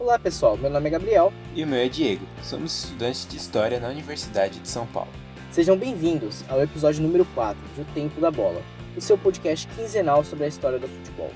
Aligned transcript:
Olá 0.00 0.16
pessoal, 0.16 0.56
meu 0.56 0.70
nome 0.70 0.86
é 0.86 0.90
Gabriel. 0.90 1.32
E 1.56 1.64
o 1.64 1.66
meu 1.66 1.80
é 1.80 1.88
Diego. 1.88 2.24
Somos 2.40 2.84
estudantes 2.84 3.26
de 3.26 3.36
História 3.36 3.80
na 3.80 3.88
Universidade 3.88 4.60
de 4.60 4.68
São 4.68 4.86
Paulo. 4.86 5.10
Sejam 5.50 5.76
bem-vindos 5.76 6.44
ao 6.48 6.62
episódio 6.62 7.02
número 7.02 7.24
4 7.34 7.60
de 7.74 7.80
O 7.80 7.84
Tempo 7.86 8.20
da 8.20 8.30
Bola, 8.30 8.62
o 8.96 9.00
seu 9.00 9.18
podcast 9.18 9.66
quinzenal 9.74 10.22
sobre 10.22 10.44
a 10.44 10.48
história 10.48 10.78
do 10.78 10.86
futebol. 10.86 11.32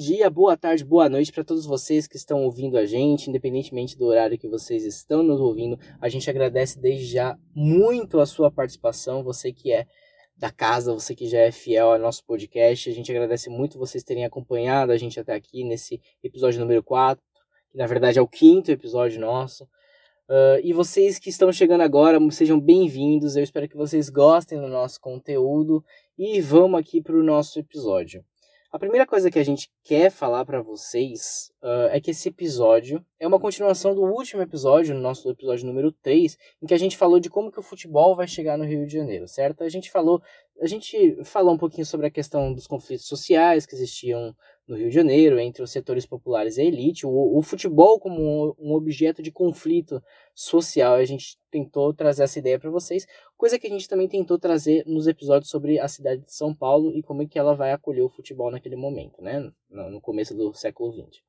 Dia, 0.00 0.30
boa 0.30 0.56
tarde, 0.56 0.82
boa 0.82 1.10
noite 1.10 1.30
para 1.30 1.44
todos 1.44 1.66
vocês 1.66 2.06
que 2.06 2.16
estão 2.16 2.42
ouvindo 2.44 2.78
a 2.78 2.86
gente, 2.86 3.28
independentemente 3.28 3.98
do 3.98 4.06
horário 4.06 4.38
que 4.38 4.48
vocês 4.48 4.82
estão 4.82 5.22
nos 5.22 5.38
ouvindo. 5.38 5.78
A 6.00 6.08
gente 6.08 6.28
agradece 6.30 6.80
desde 6.80 7.04
já 7.04 7.38
muito 7.54 8.18
a 8.18 8.24
sua 8.24 8.50
participação, 8.50 9.22
você 9.22 9.52
que 9.52 9.70
é 9.70 9.86
da 10.34 10.50
casa, 10.50 10.94
você 10.94 11.14
que 11.14 11.26
já 11.28 11.40
é 11.40 11.52
fiel 11.52 11.92
ao 11.92 11.98
nosso 11.98 12.24
podcast. 12.24 12.88
A 12.88 12.94
gente 12.94 13.10
agradece 13.10 13.50
muito 13.50 13.78
vocês 13.78 14.02
terem 14.02 14.24
acompanhado 14.24 14.90
a 14.90 14.96
gente 14.96 15.20
até 15.20 15.34
aqui 15.34 15.64
nesse 15.64 16.00
episódio 16.24 16.60
número 16.60 16.82
4, 16.82 17.22
que 17.70 17.76
na 17.76 17.86
verdade 17.86 18.18
é 18.18 18.22
o 18.22 18.26
quinto 18.26 18.70
episódio 18.70 19.20
nosso. 19.20 19.64
Uh, 19.64 20.64
e 20.64 20.72
vocês 20.72 21.18
que 21.18 21.28
estão 21.28 21.52
chegando 21.52 21.82
agora, 21.82 22.18
sejam 22.30 22.58
bem-vindos. 22.58 23.36
Eu 23.36 23.42
espero 23.42 23.68
que 23.68 23.76
vocês 23.76 24.08
gostem 24.08 24.58
do 24.58 24.66
nosso 24.66 24.98
conteúdo 24.98 25.84
e 26.16 26.40
vamos 26.40 26.80
aqui 26.80 27.02
para 27.02 27.16
o 27.16 27.22
nosso 27.22 27.58
episódio. 27.58 28.24
A 28.72 28.78
primeira 28.78 29.04
coisa 29.04 29.32
que 29.32 29.38
a 29.38 29.44
gente 29.44 29.68
quer 29.82 30.12
falar 30.12 30.44
para 30.44 30.62
vocês 30.62 31.50
uh, 31.60 31.90
é 31.90 32.00
que 32.00 32.12
esse 32.12 32.28
episódio 32.28 33.04
é 33.18 33.26
uma 33.26 33.40
continuação 33.40 33.96
do 33.96 34.02
último 34.02 34.42
episódio, 34.42 34.94
no 34.94 35.00
nosso 35.00 35.28
episódio 35.28 35.66
número 35.66 35.90
3, 35.90 36.38
em 36.62 36.66
que 36.66 36.74
a 36.74 36.78
gente 36.78 36.96
falou 36.96 37.18
de 37.18 37.28
como 37.28 37.50
que 37.50 37.58
o 37.58 37.64
futebol 37.64 38.14
vai 38.14 38.28
chegar 38.28 38.56
no 38.56 38.64
Rio 38.64 38.86
de 38.86 38.92
Janeiro, 38.92 39.26
certo? 39.26 39.64
A 39.64 39.68
gente 39.68 39.90
falou, 39.90 40.22
a 40.60 40.66
gente 40.66 41.24
falou 41.24 41.54
um 41.54 41.58
pouquinho 41.58 41.86
sobre 41.86 42.06
a 42.06 42.10
questão 42.10 42.52
dos 42.52 42.66
conflitos 42.66 43.06
sociais 43.06 43.64
que 43.64 43.74
existiam 43.74 44.36
no 44.68 44.76
Rio 44.76 44.88
de 44.88 44.94
Janeiro 44.94 45.40
entre 45.40 45.62
os 45.62 45.70
setores 45.70 46.04
populares 46.04 46.56
e 46.56 46.60
a 46.60 46.64
elite, 46.64 47.06
o, 47.06 47.38
o 47.38 47.42
futebol 47.42 47.98
como 47.98 48.54
um, 48.58 48.72
objeto 48.72 49.22
de 49.22 49.32
conflito 49.32 50.02
social. 50.34 50.94
A 50.94 51.04
gente 51.04 51.38
tentou 51.50 51.94
trazer 51.94 52.24
essa 52.24 52.38
ideia 52.38 52.58
para 52.58 52.70
vocês, 52.70 53.06
coisa 53.36 53.58
que 53.58 53.66
a 53.66 53.70
gente 53.70 53.88
também 53.88 54.06
tentou 54.06 54.38
trazer 54.38 54.84
nos 54.86 55.06
episódios 55.06 55.50
sobre 55.50 55.80
a 55.80 55.88
cidade 55.88 56.22
de 56.24 56.32
São 56.32 56.54
Paulo 56.54 56.92
e 56.94 57.02
como 57.02 57.22
é 57.22 57.26
que 57.26 57.38
ela 57.38 57.54
vai 57.54 57.72
acolher 57.72 58.02
o 58.02 58.08
futebol 58.10 58.50
naquele 58.50 58.76
momento, 58.76 59.22
né? 59.22 59.50
No, 59.68 59.90
no 59.90 60.00
começo 60.00 60.36
do 60.36 60.52
século 60.52 60.92
XX. 60.92 61.22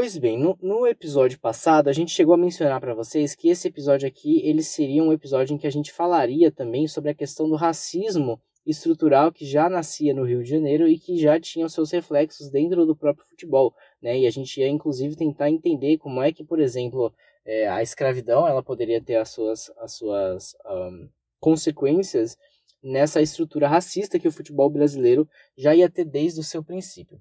Pois 0.00 0.16
bem, 0.16 0.38
no, 0.38 0.56
no, 0.62 0.86
episódio 0.86 1.40
passado 1.40 1.88
a 1.88 1.92
gente 1.92 2.12
chegou 2.12 2.32
a 2.32 2.38
mencionar 2.38 2.80
para 2.80 2.94
vocês 2.94 3.34
que 3.34 3.48
esse 3.48 3.66
episódio 3.66 4.06
aqui 4.06 4.40
ele 4.48 4.62
seria 4.62 5.02
um 5.02 5.12
episódio 5.12 5.52
em 5.52 5.58
que 5.58 5.66
a 5.66 5.72
gente 5.72 5.92
falaria 5.92 6.52
também 6.52 6.86
sobre 6.86 7.10
a 7.10 7.14
questão 7.14 7.48
do 7.48 7.56
racismo 7.56 8.40
estrutural 8.64 9.32
que 9.32 9.44
já 9.44 9.68
nascia 9.68 10.14
no 10.14 10.22
Rio 10.22 10.40
de 10.44 10.50
Janeiro 10.50 10.86
e 10.86 11.00
que 11.00 11.18
já 11.18 11.40
tinha 11.40 11.66
os 11.66 11.72
seus 11.72 11.90
reflexos 11.90 12.48
dentro 12.48 12.86
do 12.86 12.94
próprio 12.94 13.26
futebol, 13.26 13.74
né? 14.00 14.16
E 14.20 14.24
a 14.28 14.30
gente 14.30 14.60
ia 14.60 14.68
inclusive 14.68 15.16
tentar 15.16 15.50
entender 15.50 15.98
como 15.98 16.22
é 16.22 16.30
que, 16.30 16.44
por 16.44 16.60
exemplo, 16.60 17.12
é, 17.44 17.66
a 17.66 17.82
escravidão 17.82 18.46
ela 18.46 18.62
poderia 18.62 19.02
ter 19.02 19.16
as 19.16 19.30
suas, 19.30 19.68
as 19.78 19.94
suas 19.94 20.54
um, 20.64 21.08
consequências 21.40 22.38
nessa 22.80 23.20
estrutura 23.20 23.66
racista 23.66 24.16
que 24.16 24.28
o 24.28 24.32
futebol 24.32 24.70
brasileiro 24.70 25.28
já 25.56 25.74
ia 25.74 25.90
ter 25.90 26.04
desde 26.04 26.38
o 26.38 26.44
seu 26.44 26.62
princípio. 26.62 27.20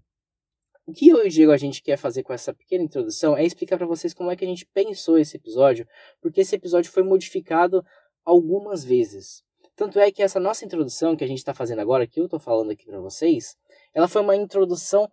O 0.88 0.94
que 0.94 1.10
eu 1.10 1.22
e 1.22 1.28
o 1.28 1.30
Diego 1.30 1.52
a 1.52 1.58
gente 1.58 1.84
quer 1.84 1.98
fazer 1.98 2.24
com 2.24 2.32
essa 2.32 2.54
pequena 2.54 2.82
introdução 2.82 3.36
é 3.36 3.44
explicar 3.44 3.78
para 3.78 3.86
vocês 3.86 4.14
como 4.14 4.32
é 4.32 4.38
que 4.38 4.46
a 4.46 4.48
gente 4.48 4.66
pensou 4.66 5.20
esse 5.20 5.36
episódio, 5.36 5.86
porque 6.22 6.40
esse 6.40 6.56
episódio 6.56 6.90
foi 6.90 7.04
modificado 7.04 7.84
algumas 8.24 8.86
vezes. 8.86 9.44
Tanto 9.76 10.00
é 10.00 10.10
que 10.14 10.24
essa 10.24 10.40
nossa 10.40 10.64
introdução 10.64 11.18
que 11.18 11.26
a 11.26 11.28
gente 11.28 11.40
está 11.40 11.54
fazendo 11.54 11.80
agora, 11.80 12.08
que 12.08 12.22
eu 12.22 12.24
estou 12.24 12.40
falando 12.40 12.72
aqui 12.72 12.86
para 12.86 13.02
vocês, 13.02 13.58
ela 13.94 14.08
foi 14.08 14.22
uma 14.22 14.38
introdução 14.38 15.12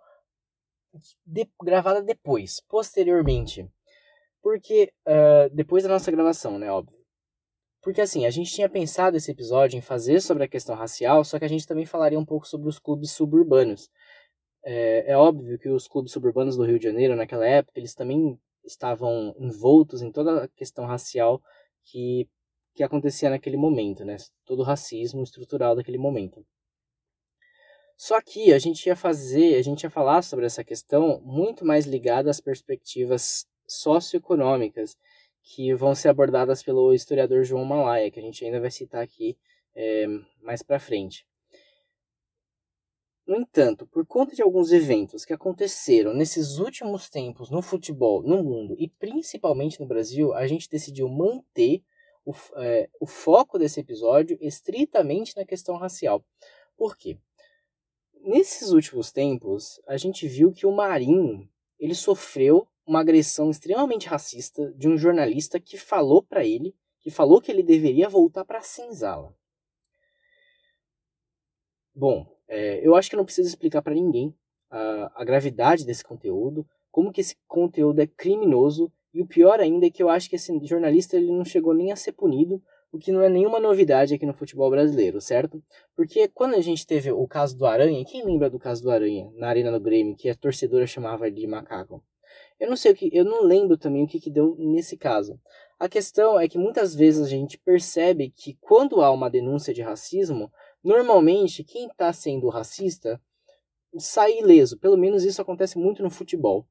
de, 1.27 1.45
gravada 1.61 2.01
depois, 2.01 2.61
posteriormente. 2.69 3.69
Porque, 4.41 4.93
uh, 5.09 5.53
depois 5.53 5.83
da 5.83 5.89
nossa 5.89 6.09
gravação, 6.13 6.57
né, 6.57 6.71
óbvio. 6.71 7.05
Porque 7.83 8.01
assim, 8.01 8.25
a 8.27 8.31
gente 8.31 8.53
tinha 8.53 8.69
pensado 8.69 9.17
esse 9.17 9.31
episódio 9.31 9.77
em 9.77 9.83
fazer 9.83 10.21
sobre 10.21 10.45
a 10.45 10.49
questão 10.49 10.77
racial, 10.77 11.25
só 11.25 11.37
que 11.37 11.45
a 11.45 11.49
gente 11.49 11.67
também 11.67 11.85
falaria 11.85 12.19
um 12.19 12.25
pouco 12.25 12.47
sobre 12.47 12.69
os 12.69 12.79
clubes 12.79 13.11
suburbanos. 13.11 13.91
É, 14.65 15.13
é 15.13 15.17
óbvio 15.17 15.59
que 15.59 15.69
os 15.69 15.87
clubes 15.87 16.13
suburbanos 16.13 16.57
do 16.57 16.65
Rio 16.65 16.79
de 16.79 16.85
Janeiro, 16.85 17.15
naquela 17.17 17.47
época, 17.47 17.79
eles 17.79 17.95
também 17.95 18.39
estavam 18.65 19.35
envoltos 19.39 20.03
em 20.03 20.11
toda 20.11 20.45
a 20.45 20.49
questão 20.49 20.87
racial 20.87 21.43
que 21.85 22.29
que 22.75 22.83
acontecia 22.83 23.31
naquele 23.31 23.57
momento, 23.57 24.05
né? 24.05 24.17
Todo 24.45 24.61
o 24.61 24.65
racismo 24.65 25.23
estrutural 25.23 25.77
daquele 25.77 25.99
momento. 25.99 26.45
Só 27.97 28.21
que 28.21 28.53
a 28.53 28.59
gente 28.59 28.85
ia 28.87 28.97
fazer, 28.97 29.55
a 29.57 29.63
gente 29.63 29.85
ia 29.85 29.91
falar 29.91 30.23
sobre 30.23 30.45
essa 30.45 30.65
questão 30.65 31.21
muito 31.21 31.65
mais 31.65 31.87
ligada 31.87 32.29
às 32.29 32.41
perspectivas 32.41 33.47
socioeconômicas 33.67 34.97
que 35.43 35.73
vão 35.75 35.95
ser 35.95 36.09
abordadas 36.09 36.63
pelo 36.63 36.93
historiador 36.93 37.45
João 37.45 37.65
Malaya, 37.65 38.11
que 38.11 38.19
a 38.19 38.23
gente 38.23 38.45
ainda 38.45 38.61
vai 38.61 38.71
citar 38.71 39.03
aqui 39.03 39.37
é, 39.75 40.07
mais 40.43 40.63
para 40.63 40.81
frente. 40.81 41.25
No 43.27 43.37
entanto, 43.37 43.87
por 43.87 44.07
conta 44.07 44.35
de 44.35 44.43
alguns 44.43 44.71
eventos 44.71 45.25
que 45.25 45.33
aconteceram 45.33 46.13
nesses 46.13 46.59
últimos 46.59 47.09
tempos 47.09 47.51
no 47.51 47.63
futebol, 47.63 48.23
no 48.23 48.45
mundo 48.45 48.77
e 48.79 48.87
principalmente 48.87 49.81
no 49.81 49.87
Brasil, 49.87 50.35
a 50.35 50.47
gente 50.47 50.69
decidiu 50.69 51.09
manter 51.09 51.83
o, 52.25 52.33
é, 52.57 52.91
o 53.01 53.07
foco 53.07 53.59
desse 53.59 53.81
episódio 53.81 54.37
estritamente 54.43 55.35
na 55.37 55.45
questão 55.45 55.77
racial. 55.77 56.23
Por 56.77 56.99
quê? 56.99 57.19
Nesses 58.21 58.71
últimos 58.71 59.11
tempos, 59.11 59.81
a 59.87 59.97
gente 59.97 60.29
viu 60.29 60.53
que 60.53 60.67
o 60.67 60.73
Marinho 60.73 61.49
ele 61.79 61.95
sofreu 61.95 62.69
uma 62.87 63.01
agressão 63.01 63.51
extremamente 63.51 64.07
racista 64.07 64.71
de 64.73 64.87
um 64.87 64.99
jornalista 64.99 65.59
que 65.59 65.79
falou 65.79 66.23
para 66.23 66.45
ele, 66.45 66.75
que 67.01 67.11
falou 67.11 67.41
que 67.41 67.51
ele 67.51 67.63
deveria 67.63 68.09
voltar 68.09 68.45
para 68.45 68.59
a 68.59 68.63
senzala. 68.63 69.35
Bom, 71.95 72.34
é, 72.49 72.87
eu 72.87 72.95
acho 72.95 73.11
que 73.11 73.17
não 73.17 73.25
preciso 73.25 73.49
explicar 73.49 73.83
para 73.83 73.95
ninguém 73.95 74.35
a, 74.71 75.13
a 75.17 75.25
gravidade 75.25 75.85
desse 75.85 76.05
conteúdo, 76.05 76.67
como 76.91 77.13
que 77.13 77.21
esse 77.21 77.37
conteúdo 77.47 78.01
é 78.01 78.07
criminoso 78.07 78.93
e 79.13 79.23
o 79.23 79.27
pior 79.27 79.61
ainda 79.61 79.87
é 79.87 79.91
que 79.91 80.03
eu 80.03 80.09
acho 80.09 80.29
que 80.29 80.37
esse 80.37 80.53
jornalista 80.65 81.17
ele 81.17 81.31
não 81.31 81.45
chegou 81.45 81.73
nem 81.73 81.93
a 81.93 81.97
ser 81.97 82.13
punido, 82.13 82.63
o 82.93 82.99
que 82.99 83.11
não 83.11 83.23
é 83.23 83.29
nenhuma 83.29 83.59
novidade 83.59 84.15
aqui 84.15 84.25
no 84.25 84.33
futebol 84.33 84.71
brasileiro, 84.71 85.21
certo? 85.21 85.63
Porque 85.97 86.29
quando 86.29 86.55
a 86.55 86.61
gente 86.61 86.87
teve 86.87 87.11
o 87.11 87.27
caso 87.27 87.57
do 87.59 87.67
Aranha, 87.67 88.05
quem 88.05 88.25
lembra 88.25 88.49
do 88.49 88.59
caso 88.59 88.83
do 88.83 88.91
Aranha 88.91 89.29
na 89.35 89.49
Arena 89.49 89.73
do 89.73 89.81
Grêmio, 89.81 90.15
que 90.15 90.29
a 90.29 90.35
torcedora 90.35 90.87
chamava 90.87 91.29
de 91.31 91.45
macaco? 91.47 92.05
Eu 92.59 92.69
não 92.69 92.77
sei 92.77 92.93
o 92.93 92.95
que, 92.95 93.11
eu 93.13 93.25
não 93.25 93.43
lembro 93.43 93.77
também 93.77 94.05
o 94.05 94.07
que, 94.07 94.21
que 94.21 94.31
deu 94.31 94.55
nesse 94.57 94.97
caso. 94.97 95.41
A 95.79 95.89
questão 95.89 96.39
é 96.39 96.49
que 96.49 96.57
muitas 96.57 96.95
vezes 96.95 97.27
a 97.27 97.29
gente 97.29 97.59
percebe 97.59 98.31
que 98.31 98.57
quando 98.61 99.03
há 99.03 99.11
uma 99.11 99.29
denúncia 99.29 99.75
de 99.75 99.83
racismo, 99.83 100.51
normalmente 100.85 101.65
quem 101.65 101.87
está 101.87 102.13
sendo 102.13 102.49
racista 102.49 103.21
sai 103.99 104.39
ileso. 104.39 104.79
Pelo 104.79 104.97
menos 104.97 105.25
isso 105.25 105.41
acontece 105.41 105.79
muito 105.79 106.03
no 106.03 106.11
futebol. 106.11 106.67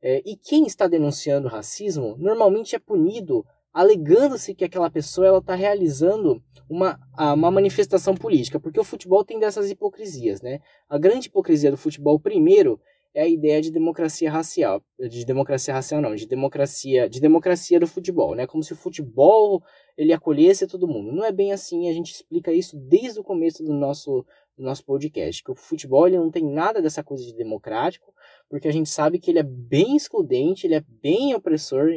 É, 0.00 0.22
e 0.24 0.36
quem 0.36 0.66
está 0.66 0.86
denunciando 0.86 1.48
racismo 1.48 2.16
normalmente 2.18 2.76
é 2.76 2.78
punido 2.78 3.44
alegando-se 3.72 4.54
que 4.54 4.64
aquela 4.64 4.90
pessoa 4.90 5.36
está 5.36 5.54
realizando 5.54 6.42
uma, 6.68 6.98
uma 7.34 7.50
manifestação 7.50 8.14
política, 8.14 8.58
porque 8.58 8.80
o 8.80 8.84
futebol 8.84 9.22
tem 9.22 9.38
dessas 9.38 9.70
hipocrisias, 9.70 10.40
né? 10.40 10.60
A 10.88 10.96
grande 10.96 11.28
hipocrisia 11.28 11.70
do 11.70 11.76
futebol, 11.76 12.18
primeiro, 12.18 12.80
é 13.16 13.22
a 13.22 13.26
ideia 13.26 13.62
de 13.62 13.70
democracia 13.70 14.30
racial, 14.30 14.82
de 15.00 15.24
democracia 15.24 15.72
racial 15.72 16.02
não, 16.02 16.14
de 16.14 16.26
democracia, 16.26 17.08
de 17.08 17.18
democracia 17.18 17.80
do 17.80 17.86
futebol, 17.86 18.34
né? 18.34 18.46
Como 18.46 18.62
se 18.62 18.74
o 18.74 18.76
futebol 18.76 19.62
ele 19.96 20.12
acolhesse 20.12 20.66
todo 20.66 20.86
mundo. 20.86 21.10
Não 21.12 21.24
é 21.24 21.32
bem 21.32 21.50
assim, 21.50 21.88
a 21.88 21.94
gente 21.94 22.12
explica 22.12 22.52
isso 22.52 22.76
desde 22.76 23.18
o 23.18 23.24
começo 23.24 23.64
do 23.64 23.72
nosso 23.72 24.22
do 24.54 24.62
nosso 24.62 24.84
podcast, 24.84 25.42
que 25.42 25.50
o 25.50 25.54
futebol 25.54 26.06
ele 26.06 26.18
não 26.18 26.30
tem 26.30 26.44
nada 26.44 26.80
dessa 26.80 27.02
coisa 27.02 27.24
de 27.24 27.34
democrático, 27.34 28.12
porque 28.50 28.68
a 28.68 28.72
gente 28.72 28.88
sabe 28.88 29.18
que 29.18 29.30
ele 29.30 29.38
é 29.38 29.42
bem 29.42 29.96
excludente, 29.96 30.66
ele 30.66 30.74
é 30.74 30.84
bem 30.86 31.34
opressor, 31.34 31.88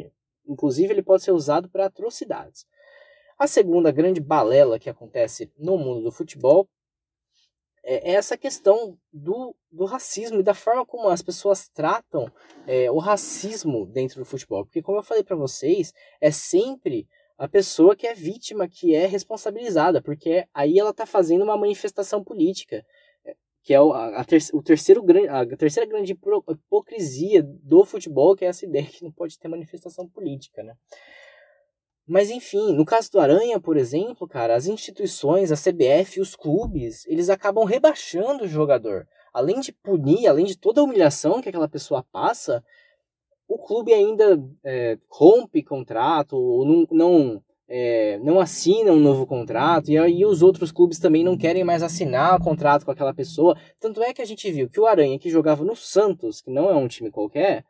inclusive 0.48 0.94
ele 0.94 1.04
pode 1.04 1.24
ser 1.24 1.32
usado 1.32 1.70
para 1.70 1.86
atrocidades. 1.86 2.66
A 3.38 3.48
segunda 3.48 3.92
grande 3.92 4.22
balela 4.22 4.80
que 4.80 4.90
acontece 4.90 5.52
no 5.58 5.78
mundo 5.78 6.04
do 6.04 6.12
futebol 6.12 6.68
é 7.92 8.12
essa 8.12 8.38
questão 8.38 8.96
do, 9.12 9.56
do 9.72 9.86
racismo 9.86 10.40
e 10.40 10.44
da 10.44 10.54
forma 10.54 10.86
como 10.86 11.10
as 11.10 11.24
pessoas 11.24 11.68
tratam 11.68 12.32
é, 12.68 12.92
o 12.92 13.00
racismo 13.00 13.88
dentro 13.88 14.20
do 14.20 14.26
futebol. 14.26 14.64
Porque, 14.64 14.82
como 14.82 15.00
eu 15.00 15.04
falei 15.04 15.24
para 15.24 15.36
vocês, 15.36 15.92
é 16.22 16.30
sempre 16.30 17.08
a 17.36 17.48
pessoa 17.48 17.96
que 17.96 18.06
é 18.06 18.14
vítima, 18.14 18.68
que 18.68 18.94
é 18.94 19.08
responsabilizada, 19.08 20.04
porque 20.04 20.46
aí 20.54 20.78
ela 20.78 20.92
está 20.92 21.06
fazendo 21.06 21.44
uma 21.44 21.58
manifestação 21.58 22.24
política, 22.24 22.86
é, 23.26 23.36
que 23.64 23.74
é 23.74 23.82
o, 23.82 23.92
a, 23.92 24.24
ter, 24.24 24.40
o 24.54 24.62
terceiro, 24.62 25.04
a 25.28 25.58
terceira 25.58 25.90
grande 25.90 26.14
hipocrisia 26.14 27.42
do 27.42 27.84
futebol, 27.86 28.36
que 28.36 28.46
é 28.46 28.50
essa 28.50 28.66
ideia 28.66 28.86
que 28.86 29.04
não 29.04 29.12
pode 29.12 29.40
ter 29.40 29.48
manifestação 29.48 30.08
política, 30.08 30.62
né? 30.62 30.76
Mas 32.10 32.32
enfim, 32.32 32.74
no 32.74 32.84
caso 32.84 33.12
do 33.12 33.20
Aranha, 33.20 33.60
por 33.60 33.78
exemplo, 33.78 34.28
cara, 34.28 34.56
as 34.56 34.66
instituições, 34.66 35.52
a 35.52 35.56
CBF, 35.56 36.20
os 36.20 36.36
clubes, 36.36 37.06
eles 37.06 37.30
acabam 37.30 37.64
rebaixando 37.66 38.46
o 38.46 38.48
jogador. 38.48 39.08
Além 39.32 39.60
de 39.60 39.72
punir, 39.72 40.28
além 40.28 40.48
de 40.48 40.58
toda 40.58 40.82
a 40.82 40.84
humilhação 40.84 41.40
que 41.40 41.50
aquela 41.50 41.70
pessoa 41.70 42.04
passa, 42.12 42.64
o 43.48 43.60
clube 43.60 43.94
ainda 43.94 44.44
é, 44.64 44.98
rompe 45.08 45.62
contrato, 45.62 46.36
ou 46.36 46.66
não, 46.66 46.88
não, 46.90 47.44
é, 47.68 48.20
não 48.24 48.40
assina 48.40 48.92
um 48.92 49.00
novo 49.00 49.28
contrato, 49.28 49.92
e 49.92 49.98
aí 50.00 50.26
os 50.26 50.42
outros 50.42 50.72
clubes 50.72 50.98
também 50.98 51.24
não 51.24 51.38
querem 51.38 51.64
mais 51.64 51.84
assinar 51.84 52.36
o 52.36 52.44
contrato 52.44 52.86
com 52.86 52.92
aquela 52.92 53.14
pessoa. 53.14 53.56
Tanto 53.80 54.02
é 54.02 54.16
que 54.16 54.22
a 54.24 54.26
gente 54.26 54.52
viu 54.52 54.68
que 54.68 54.80
o 54.80 54.88
Aranha, 54.88 55.20
que 55.20 55.30
jogava 55.30 55.64
no 55.64 55.76
Santos, 55.76 56.42
que 56.42 56.50
não 56.50 56.72
é 56.72 56.76
um 56.76 56.88
time 56.88 57.12
qualquer, 57.12 57.64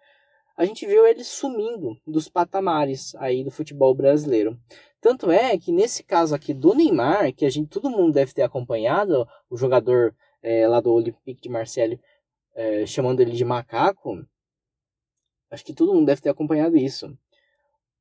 a 0.60 0.66
gente 0.66 0.86
viu 0.86 1.08
ele 1.08 1.24
sumindo 1.24 1.98
dos 2.06 2.28
patamares 2.28 3.16
aí 3.16 3.46
do 3.46 3.50
futebol 3.50 3.96
brasileiro. 3.96 4.60
Tanto 5.00 5.32
é 5.32 5.58
que 5.58 5.72
nesse 5.72 6.04
caso 6.04 6.36
aqui 6.36 6.54
do 6.54 6.76
Neymar, 6.76 7.34
que 7.34 7.46
a 7.46 7.50
gente 7.50 7.70
todo 7.70 7.90
mundo 7.90 8.12
deve 8.12 8.34
ter 8.34 8.42
acompanhado, 8.42 9.26
o 9.50 9.56
jogador 9.56 10.14
é, 10.44 10.68
lá 10.68 10.82
do 10.82 10.92
Olympique 10.92 11.42
de 11.42 11.48
Marseille 11.48 11.98
é, 12.54 12.86
chamando 12.86 13.22
ele 13.22 13.32
de 13.32 13.46
macaco, 13.46 14.22
acho 15.50 15.64
que 15.64 15.74
todo 15.74 15.94
mundo 15.94 16.08
deve 16.08 16.20
ter 16.20 16.30
acompanhado 16.30 16.76
isso. 16.76 17.18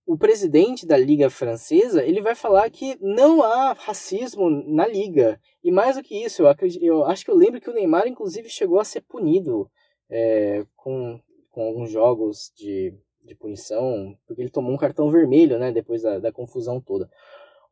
O 0.04 0.18
presidente 0.18 0.84
da 0.84 0.96
liga 0.96 1.30
francesa 1.30 2.02
ele 2.02 2.20
vai 2.20 2.34
falar 2.34 2.68
que 2.70 2.98
não 3.00 3.40
há 3.40 3.72
racismo 3.72 4.50
na 4.50 4.84
liga 4.84 5.40
e 5.62 5.70
mais 5.70 5.94
do 5.94 6.02
que 6.02 6.24
isso, 6.24 6.42
eu, 6.42 6.48
acredito, 6.48 6.84
eu 6.84 7.04
acho 7.04 7.24
que 7.24 7.30
eu 7.30 7.36
lembro 7.36 7.60
que 7.60 7.70
o 7.70 7.72
Neymar 7.74 8.08
inclusive 8.08 8.48
chegou 8.48 8.80
a 8.80 8.84
ser 8.84 9.02
punido 9.02 9.70
é, 10.10 10.66
com 10.74 11.20
com 11.50 11.62
alguns 11.62 11.90
jogos 11.90 12.52
de, 12.56 12.94
de 13.24 13.34
punição, 13.34 14.16
porque 14.26 14.42
ele 14.42 14.50
tomou 14.50 14.72
um 14.72 14.76
cartão 14.76 15.10
vermelho, 15.10 15.58
né, 15.58 15.72
depois 15.72 16.02
da, 16.02 16.18
da 16.18 16.32
confusão 16.32 16.80
toda. 16.80 17.10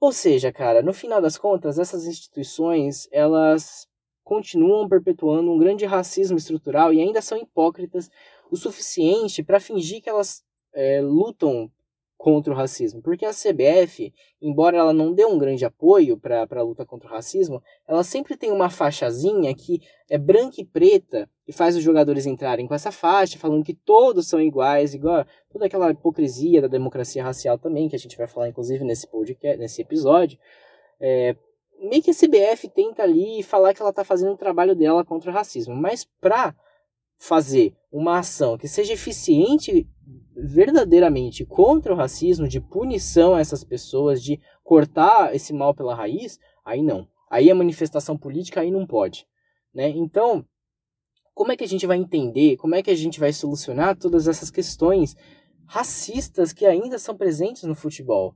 Ou 0.00 0.12
seja, 0.12 0.52
cara, 0.52 0.82
no 0.82 0.92
final 0.92 1.20
das 1.20 1.38
contas, 1.38 1.78
essas 1.78 2.06
instituições, 2.06 3.08
elas 3.10 3.88
continuam 4.22 4.88
perpetuando 4.88 5.50
um 5.50 5.58
grande 5.58 5.86
racismo 5.86 6.36
estrutural 6.36 6.92
e 6.92 7.00
ainda 7.00 7.22
são 7.22 7.38
hipócritas 7.38 8.10
o 8.50 8.56
suficiente 8.56 9.42
para 9.42 9.60
fingir 9.60 10.02
que 10.02 10.10
elas 10.10 10.44
é, 10.74 11.00
lutam 11.00 11.70
contra 12.16 12.52
o 12.52 12.56
racismo. 12.56 13.02
Porque 13.02 13.24
a 13.24 13.30
CBF, 13.30 14.12
embora 14.40 14.76
ela 14.76 14.92
não 14.92 15.12
dê 15.12 15.24
um 15.24 15.38
grande 15.38 15.64
apoio 15.64 16.16
para 16.16 16.46
a 16.50 16.62
luta 16.62 16.84
contra 16.84 17.08
o 17.08 17.12
racismo, 17.12 17.62
ela 17.86 18.02
sempre 18.02 18.36
tem 18.36 18.50
uma 18.50 18.70
faixazinha 18.70 19.54
que 19.54 19.80
é 20.08 20.18
branca 20.18 20.60
e 20.60 20.64
preta 20.64 21.28
e 21.46 21.52
faz 21.52 21.76
os 21.76 21.82
jogadores 21.82 22.26
entrarem 22.26 22.66
com 22.66 22.74
essa 22.74 22.90
faixa, 22.90 23.38
falando 23.38 23.64
que 23.64 23.74
todos 23.74 24.28
são 24.28 24.40
iguais, 24.40 24.94
igual 24.94 25.24
toda 25.50 25.66
aquela 25.66 25.90
hipocrisia 25.90 26.62
da 26.62 26.68
democracia 26.68 27.22
racial 27.22 27.58
também, 27.58 27.88
que 27.88 27.96
a 27.96 27.98
gente 27.98 28.16
vai 28.16 28.26
falar 28.26 28.48
inclusive 28.48 28.84
nesse 28.84 29.06
podcast, 29.06 29.58
nesse 29.58 29.82
episódio. 29.82 30.38
É, 30.98 31.36
meio 31.78 32.02
que 32.02 32.10
a 32.10 32.14
CBF 32.14 32.68
tenta 32.68 33.02
ali 33.02 33.42
falar 33.42 33.74
que 33.74 33.82
ela 33.82 33.90
está 33.90 34.04
fazendo 34.04 34.32
o 34.32 34.38
trabalho 34.38 34.74
dela 34.74 35.04
contra 35.04 35.30
o 35.30 35.34
racismo, 35.34 35.74
mas 35.74 36.04
para 36.20 36.54
fazer 37.18 37.74
uma 37.90 38.18
ação 38.18 38.58
que 38.58 38.68
seja 38.68 38.92
eficiente 38.92 39.88
verdadeiramente 40.36 41.44
contra 41.44 41.92
o 41.92 41.96
racismo, 41.96 42.46
de 42.46 42.60
punição 42.60 43.34
a 43.34 43.40
essas 43.40 43.64
pessoas, 43.64 44.22
de 44.22 44.38
cortar 44.62 45.34
esse 45.34 45.52
mal 45.52 45.74
pela 45.74 45.94
raiz, 45.94 46.38
aí 46.64 46.82
não. 46.82 47.08
Aí 47.30 47.50
a 47.50 47.54
manifestação 47.54 48.16
política 48.16 48.60
aí 48.60 48.70
não 48.70 48.86
pode, 48.86 49.26
né? 49.74 49.88
Então, 49.88 50.44
como 51.34 51.52
é 51.52 51.56
que 51.56 51.64
a 51.64 51.68
gente 51.68 51.86
vai 51.86 51.96
entender, 51.96 52.56
como 52.56 52.74
é 52.74 52.82
que 52.82 52.90
a 52.90 52.94
gente 52.94 53.18
vai 53.18 53.32
solucionar 53.32 53.96
todas 53.96 54.28
essas 54.28 54.50
questões 54.50 55.16
racistas 55.66 56.52
que 56.52 56.64
ainda 56.64 56.98
são 56.98 57.16
presentes 57.16 57.64
no 57.64 57.74
futebol? 57.74 58.34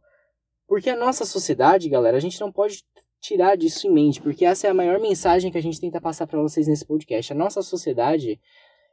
Porque 0.66 0.90
a 0.90 0.96
nossa 0.96 1.24
sociedade, 1.24 1.88
galera, 1.88 2.16
a 2.16 2.20
gente 2.20 2.40
não 2.40 2.50
pode 2.50 2.84
tirar 3.20 3.56
disso 3.56 3.86
em 3.86 3.92
mente, 3.92 4.20
porque 4.20 4.44
essa 4.44 4.66
é 4.66 4.70
a 4.70 4.74
maior 4.74 4.98
mensagem 4.98 5.50
que 5.50 5.58
a 5.58 5.62
gente 5.62 5.80
tenta 5.80 6.00
passar 6.00 6.26
para 6.26 6.40
vocês 6.40 6.66
nesse 6.66 6.86
podcast. 6.86 7.32
A 7.32 7.36
nossa 7.36 7.62
sociedade, 7.62 8.40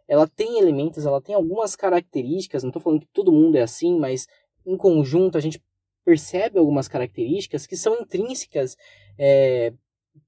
ela 0.08 0.28
tem 0.28 0.60
elementos, 0.60 1.06
ela 1.06 1.22
tem 1.22 1.36
algumas 1.36 1.76
características, 1.76 2.64
não 2.64 2.70
estou 2.70 2.82
falando 2.82 3.02
que 3.02 3.08
todo 3.14 3.32
mundo 3.32 3.58
é 3.58 3.62
assim, 3.62 4.00
mas 4.00 4.28
em 4.66 4.78
conjunto 4.78 5.38
a 5.38 5.42
gente 5.42 5.62
percebe 6.06 6.58
algumas 6.58 6.88
características 6.88 7.68
que 7.68 7.76
são 7.76 7.96
intrínsecas 8.00 8.78
é, 9.20 9.74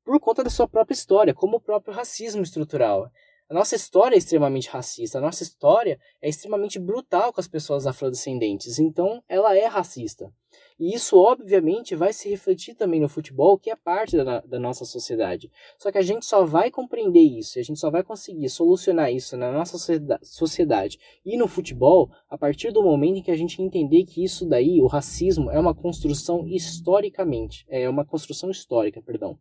por 0.04 0.20
conta 0.20 0.44
da 0.44 0.50
sua 0.50 0.68
própria 0.68 0.94
história, 0.94 1.34
como 1.34 1.58
o 1.58 1.62
próprio 1.62 1.94
racismo 1.94 2.42
estrutural. 2.42 3.10
A 3.50 3.54
nossa 3.54 3.76
história 3.76 4.16
é 4.16 4.18
extremamente 4.18 4.70
racista, 4.70 5.18
a 5.18 5.22
nossa 5.22 5.42
história 5.42 6.00
é 6.22 6.30
extremamente 6.30 6.78
brutal 6.78 7.34
com 7.34 7.40
as 7.40 7.48
pessoas 7.48 7.88
afrodescendentes, 7.88 8.78
então 8.78 9.24
ela 9.28 9.58
é 9.58 9.66
racista. 9.66 10.31
E 10.80 10.96
isso, 10.96 11.18
obviamente, 11.18 11.94
vai 11.94 12.14
se 12.14 12.30
refletir 12.30 12.74
também 12.74 13.02
no 13.02 13.10
futebol, 13.10 13.60
que 13.60 13.70
é 13.70 13.76
parte 13.76 14.16
da, 14.16 14.40
da 14.40 14.58
nossa 14.58 14.86
sociedade. 14.86 15.52
Só 15.78 15.92
que 15.92 15.98
a 15.98 16.02
gente 16.02 16.26
só 16.26 16.46
vai 16.46 16.72
compreender 16.72 17.20
isso, 17.20 17.60
a 17.60 17.62
gente 17.62 17.78
só 17.80 17.92
vai 17.92 18.02
conseguir 18.02 18.48
solucionar 18.48 19.12
isso 19.12 19.36
na 19.36 19.52
nossa 19.52 19.78
sociedade 20.24 20.98
e 21.26 21.36
no 21.36 21.50
futebol 21.50 22.10
a 22.30 22.38
partir 22.38 22.72
do 22.72 22.81
momento 22.81 23.18
em 23.18 23.22
que 23.22 23.31
a 23.31 23.36
gente 23.36 23.62
entender 23.62 24.06
que 24.06 24.24
isso 24.24 24.46
daí, 24.46 24.80
o 24.81 24.88
racismo, 24.88 25.52
é 25.52 25.60
uma 25.60 25.76
construção 25.76 26.48
historicamente, 26.48 27.66
é 27.68 27.90
uma 27.90 28.06
construção 28.06 28.50
histórica, 28.50 29.02
perdão. 29.02 29.38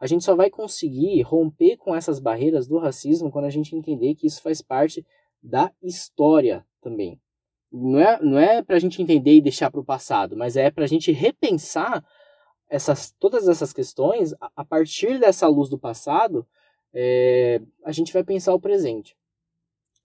A 0.00 0.06
gente 0.06 0.24
só 0.24 0.34
vai 0.34 0.48
conseguir 0.48 1.20
romper 1.22 1.76
com 1.76 1.94
essas 1.94 2.18
barreiras 2.18 2.66
do 2.66 2.78
racismo 2.78 3.30
quando 3.30 3.44
a 3.44 3.50
gente 3.50 3.76
entender 3.76 4.14
que 4.14 4.26
isso 4.26 4.42
faz 4.42 4.62
parte 4.62 5.06
da 5.42 5.70
história 5.82 6.66
também. 6.80 7.20
Não 7.72 7.98
é, 7.98 8.22
não 8.22 8.38
é 8.38 8.62
para 8.62 8.76
a 8.76 8.78
gente 8.78 9.00
entender 9.00 9.34
e 9.34 9.40
deixar 9.40 9.70
para 9.70 9.80
o 9.80 9.84
passado, 9.84 10.36
mas 10.36 10.56
é 10.56 10.70
para 10.70 10.84
a 10.84 10.88
gente 10.88 11.10
repensar 11.10 12.04
essas, 12.68 13.10
todas 13.18 13.48
essas 13.48 13.72
questões 13.72 14.34
a, 14.34 14.50
a 14.56 14.64
partir 14.64 15.18
dessa 15.18 15.48
luz 15.48 15.68
do 15.68 15.78
passado. 15.78 16.46
É, 16.94 17.60
a 17.84 17.92
gente 17.92 18.12
vai 18.12 18.22
pensar 18.22 18.52
o 18.52 18.60
presente. 18.60 19.16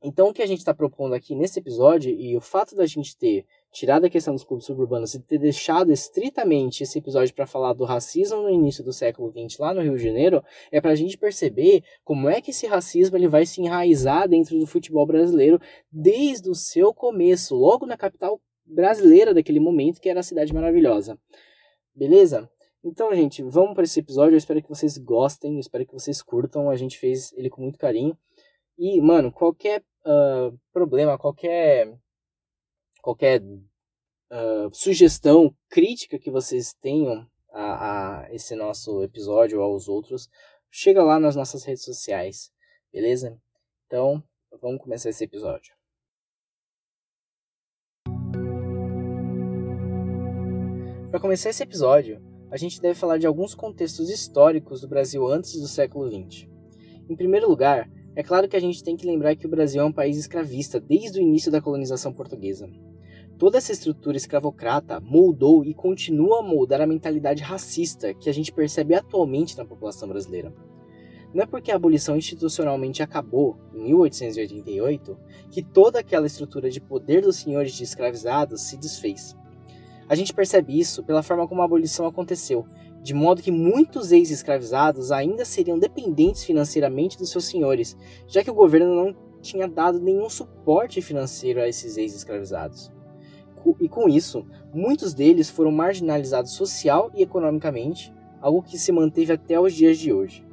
Então, 0.01 0.29
o 0.29 0.33
que 0.33 0.41
a 0.41 0.45
gente 0.45 0.59
está 0.59 0.73
propondo 0.73 1.13
aqui 1.13 1.35
nesse 1.35 1.59
episódio, 1.59 2.11
e 2.11 2.37
o 2.37 2.41
fato 2.41 2.75
da 2.75 2.85
gente 2.85 3.17
ter 3.17 3.45
tirado 3.77 4.05
a 4.05 4.09
questão 4.09 4.33
dos 4.33 4.43
clubes 4.43 4.65
suburbanos 4.65 5.13
e 5.13 5.21
ter 5.21 5.37
deixado 5.37 5.91
estritamente 5.91 6.81
esse 6.81 6.97
episódio 6.97 7.35
para 7.35 7.45
falar 7.45 7.73
do 7.73 7.85
racismo 7.85 8.41
no 8.41 8.49
início 8.49 8.83
do 8.83 8.91
século 8.91 9.31
XX 9.31 9.59
lá 9.59 9.71
no 9.71 9.81
Rio 9.81 9.95
de 9.95 10.03
Janeiro, 10.03 10.43
é 10.71 10.81
para 10.81 10.91
a 10.91 10.95
gente 10.95 11.15
perceber 11.15 11.83
como 12.03 12.27
é 12.27 12.41
que 12.41 12.49
esse 12.49 12.65
racismo 12.65 13.15
ele 13.15 13.27
vai 13.27 13.45
se 13.45 13.61
enraizar 13.61 14.27
dentro 14.27 14.57
do 14.57 14.65
futebol 14.65 15.05
brasileiro 15.05 15.61
desde 15.91 16.49
o 16.49 16.55
seu 16.55 16.91
começo, 16.91 17.55
logo 17.55 17.85
na 17.85 17.95
capital 17.95 18.41
brasileira 18.65 19.31
daquele 19.31 19.59
momento, 19.59 20.01
que 20.01 20.09
era 20.09 20.21
a 20.21 20.23
Cidade 20.23 20.51
Maravilhosa. 20.51 21.15
Beleza? 21.93 22.49
Então, 22.83 23.13
gente, 23.13 23.43
vamos 23.43 23.75
para 23.75 23.83
esse 23.83 23.99
episódio. 23.99 24.33
Eu 24.33 24.39
espero 24.39 24.61
que 24.61 24.69
vocês 24.69 24.97
gostem, 24.97 25.53
eu 25.53 25.59
espero 25.59 25.85
que 25.85 25.93
vocês 25.93 26.21
curtam. 26.23 26.69
A 26.69 26.75
gente 26.75 26.97
fez 26.97 27.31
ele 27.33 27.49
com 27.49 27.61
muito 27.61 27.77
carinho. 27.77 28.17
E, 28.75 28.99
mano, 29.01 29.31
qualquer 29.31 29.83
uh, 30.05 30.57
problema, 30.73 31.17
qualquer 31.17 31.95
qualquer 33.07 33.41
uh, 33.41 34.69
sugestão, 34.73 35.55
crítica 35.69 36.19
que 36.19 36.29
vocês 36.29 36.73
tenham 36.73 37.25
a, 37.53 38.25
a 38.25 38.33
esse 38.33 38.53
nosso 38.53 39.01
episódio 39.01 39.61
ou 39.61 39.63
aos 39.63 39.87
outros, 39.87 40.27
chega 40.69 41.01
lá 41.01 41.17
nas 41.17 41.33
nossas 41.33 41.63
redes 41.63 41.85
sociais, 41.85 42.51
beleza? 42.91 43.41
Então, 43.85 44.21
vamos 44.61 44.81
começar 44.81 45.09
esse 45.09 45.23
episódio. 45.23 45.73
Para 51.09 51.21
começar 51.21 51.51
esse 51.51 51.63
episódio, 51.63 52.21
a 52.51 52.57
gente 52.57 52.81
deve 52.81 52.99
falar 52.99 53.17
de 53.17 53.25
alguns 53.25 53.55
contextos 53.55 54.09
históricos 54.09 54.81
do 54.81 54.87
Brasil 54.89 55.25
antes 55.25 55.53
do 55.53 55.67
século 55.69 56.09
XX. 56.11 56.45
Em 57.09 57.15
primeiro 57.15 57.47
lugar, 57.47 57.89
é 58.17 58.21
claro 58.21 58.49
que 58.49 58.57
a 58.57 58.59
gente 58.59 58.83
tem 58.83 58.97
que 58.97 59.07
lembrar 59.07 59.37
que 59.37 59.45
o 59.45 59.49
Brasil 59.49 59.81
é 59.81 59.85
um 59.85 59.93
país 59.93 60.17
escravista 60.17 60.77
desde 60.77 61.21
o 61.21 61.23
início 61.23 61.49
da 61.49 61.61
colonização 61.61 62.11
portuguesa. 62.11 62.69
Toda 63.37 63.59
essa 63.59 63.71
estrutura 63.71 64.17
escravocrata 64.17 64.99
moldou 64.99 65.63
e 65.63 65.71
continua 65.71 66.39
a 66.39 66.41
moldar 66.41 66.81
a 66.81 66.87
mentalidade 66.87 67.43
racista 67.43 68.11
que 68.11 68.31
a 68.31 68.33
gente 68.33 68.51
percebe 68.51 68.95
atualmente 68.95 69.55
na 69.55 69.63
população 69.63 70.07
brasileira. 70.09 70.51
Não 71.31 71.43
é 71.43 71.45
porque 71.45 71.71
a 71.71 71.75
abolição 71.75 72.17
institucionalmente 72.17 73.03
acabou, 73.03 73.55
em 73.75 73.83
1888, 73.83 75.15
que 75.51 75.61
toda 75.61 75.99
aquela 75.99 76.25
estrutura 76.25 76.67
de 76.71 76.81
poder 76.81 77.21
dos 77.21 77.35
senhores 77.35 77.73
de 77.73 77.83
escravizados 77.83 78.61
se 78.61 78.75
desfez. 78.75 79.35
A 80.09 80.15
gente 80.15 80.33
percebe 80.33 80.79
isso 80.79 81.03
pela 81.03 81.21
forma 81.21 81.47
como 81.47 81.61
a 81.61 81.65
abolição 81.65 82.07
aconteceu, 82.07 82.65
de 83.03 83.13
modo 83.13 83.43
que 83.43 83.51
muitos 83.51 84.11
ex-escravizados 84.11 85.11
ainda 85.11 85.45
seriam 85.45 85.77
dependentes 85.77 86.43
financeiramente 86.43 87.19
dos 87.19 87.29
seus 87.29 87.45
senhores, 87.45 87.95
já 88.25 88.43
que 88.43 88.49
o 88.49 88.55
governo 88.55 88.95
não 88.95 89.15
tinha 89.41 89.67
dado 89.67 89.99
nenhum 89.99 90.27
suporte 90.27 91.03
financeiro 91.03 91.61
a 91.61 91.67
esses 91.67 91.97
ex-escravizados. 91.97 92.96
E 93.79 93.89
com 93.89 94.07
isso, 94.07 94.45
muitos 94.73 95.13
deles 95.13 95.49
foram 95.49 95.71
marginalizados 95.71 96.51
social 96.51 97.11
e 97.13 97.21
economicamente, 97.21 98.13
algo 98.41 98.61
que 98.61 98.77
se 98.77 98.91
manteve 98.91 99.33
até 99.33 99.59
os 99.59 99.73
dias 99.73 99.97
de 99.97 100.13
hoje. 100.13 100.45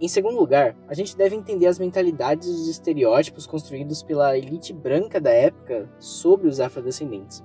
Em 0.00 0.08
segundo 0.08 0.38
lugar, 0.38 0.74
a 0.88 0.94
gente 0.94 1.16
deve 1.16 1.36
entender 1.36 1.66
as 1.66 1.78
mentalidades 1.78 2.48
e 2.48 2.52
os 2.52 2.68
estereótipos 2.68 3.46
construídos 3.46 4.02
pela 4.02 4.36
elite 4.36 4.72
branca 4.72 5.20
da 5.20 5.30
época 5.30 5.90
sobre 5.98 6.48
os 6.48 6.58
afrodescendentes. 6.58 7.44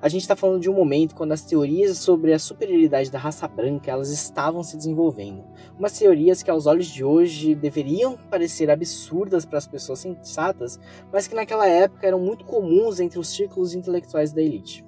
A 0.00 0.10
gente 0.10 0.22
está 0.22 0.36
falando 0.36 0.60
de 0.60 0.68
um 0.68 0.74
momento 0.74 1.14
quando 1.14 1.32
as 1.32 1.42
teorias 1.42 1.96
sobre 1.96 2.32
a 2.34 2.38
superioridade 2.38 3.10
da 3.10 3.18
raça 3.18 3.48
branca 3.48 3.90
elas 3.90 4.10
estavam 4.10 4.62
se 4.62 4.76
desenvolvendo. 4.76 5.42
Umas 5.78 5.98
teorias 5.98 6.42
que 6.42 6.50
aos 6.50 6.66
olhos 6.66 6.86
de 6.86 7.02
hoje 7.02 7.54
deveriam 7.54 8.14
parecer 8.30 8.70
absurdas 8.70 9.46
para 9.46 9.56
as 9.56 9.66
pessoas 9.66 10.00
sensatas, 10.00 10.78
mas 11.10 11.26
que 11.26 11.34
naquela 11.34 11.66
época 11.66 12.06
eram 12.06 12.20
muito 12.20 12.44
comuns 12.44 13.00
entre 13.00 13.18
os 13.18 13.28
círculos 13.28 13.74
intelectuais 13.74 14.32
da 14.32 14.42
elite. 14.42 14.84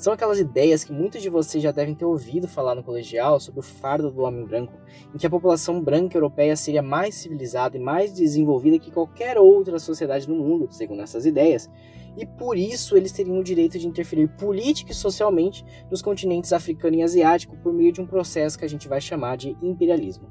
São 0.00 0.14
aquelas 0.14 0.38
ideias 0.38 0.82
que 0.82 0.92
muitos 0.94 1.20
de 1.20 1.28
vocês 1.28 1.62
já 1.62 1.70
devem 1.70 1.94
ter 1.94 2.06
ouvido 2.06 2.48
falar 2.48 2.74
no 2.74 2.82
colegial 2.82 3.38
sobre 3.38 3.60
o 3.60 3.62
fardo 3.62 4.10
do 4.10 4.22
homem 4.22 4.46
branco, 4.46 4.72
em 5.14 5.18
que 5.18 5.26
a 5.26 5.30
população 5.30 5.82
branca 5.82 6.16
europeia 6.16 6.56
seria 6.56 6.80
mais 6.80 7.16
civilizada 7.16 7.76
e 7.76 7.80
mais 7.80 8.10
desenvolvida 8.10 8.78
que 8.78 8.90
qualquer 8.90 9.36
outra 9.36 9.78
sociedade 9.78 10.26
no 10.26 10.36
mundo, 10.36 10.68
segundo 10.70 11.02
essas 11.02 11.26
ideias, 11.26 11.68
e 12.16 12.26
por 12.26 12.56
isso 12.56 12.96
eles 12.96 13.12
teriam 13.12 13.38
o 13.38 13.44
direito 13.44 13.78
de 13.78 13.86
interferir 13.86 14.28
política 14.28 14.92
e 14.92 14.94
socialmente 14.94 15.64
nos 15.90 16.02
continentes 16.02 16.52
africano 16.52 16.96
e 16.96 17.02
asiático 17.02 17.56
por 17.58 17.72
meio 17.72 17.92
de 17.92 18.00
um 18.00 18.06
processo 18.06 18.58
que 18.58 18.64
a 18.64 18.68
gente 18.68 18.88
vai 18.88 19.00
chamar 19.00 19.36
de 19.36 19.56
imperialismo. 19.62 20.28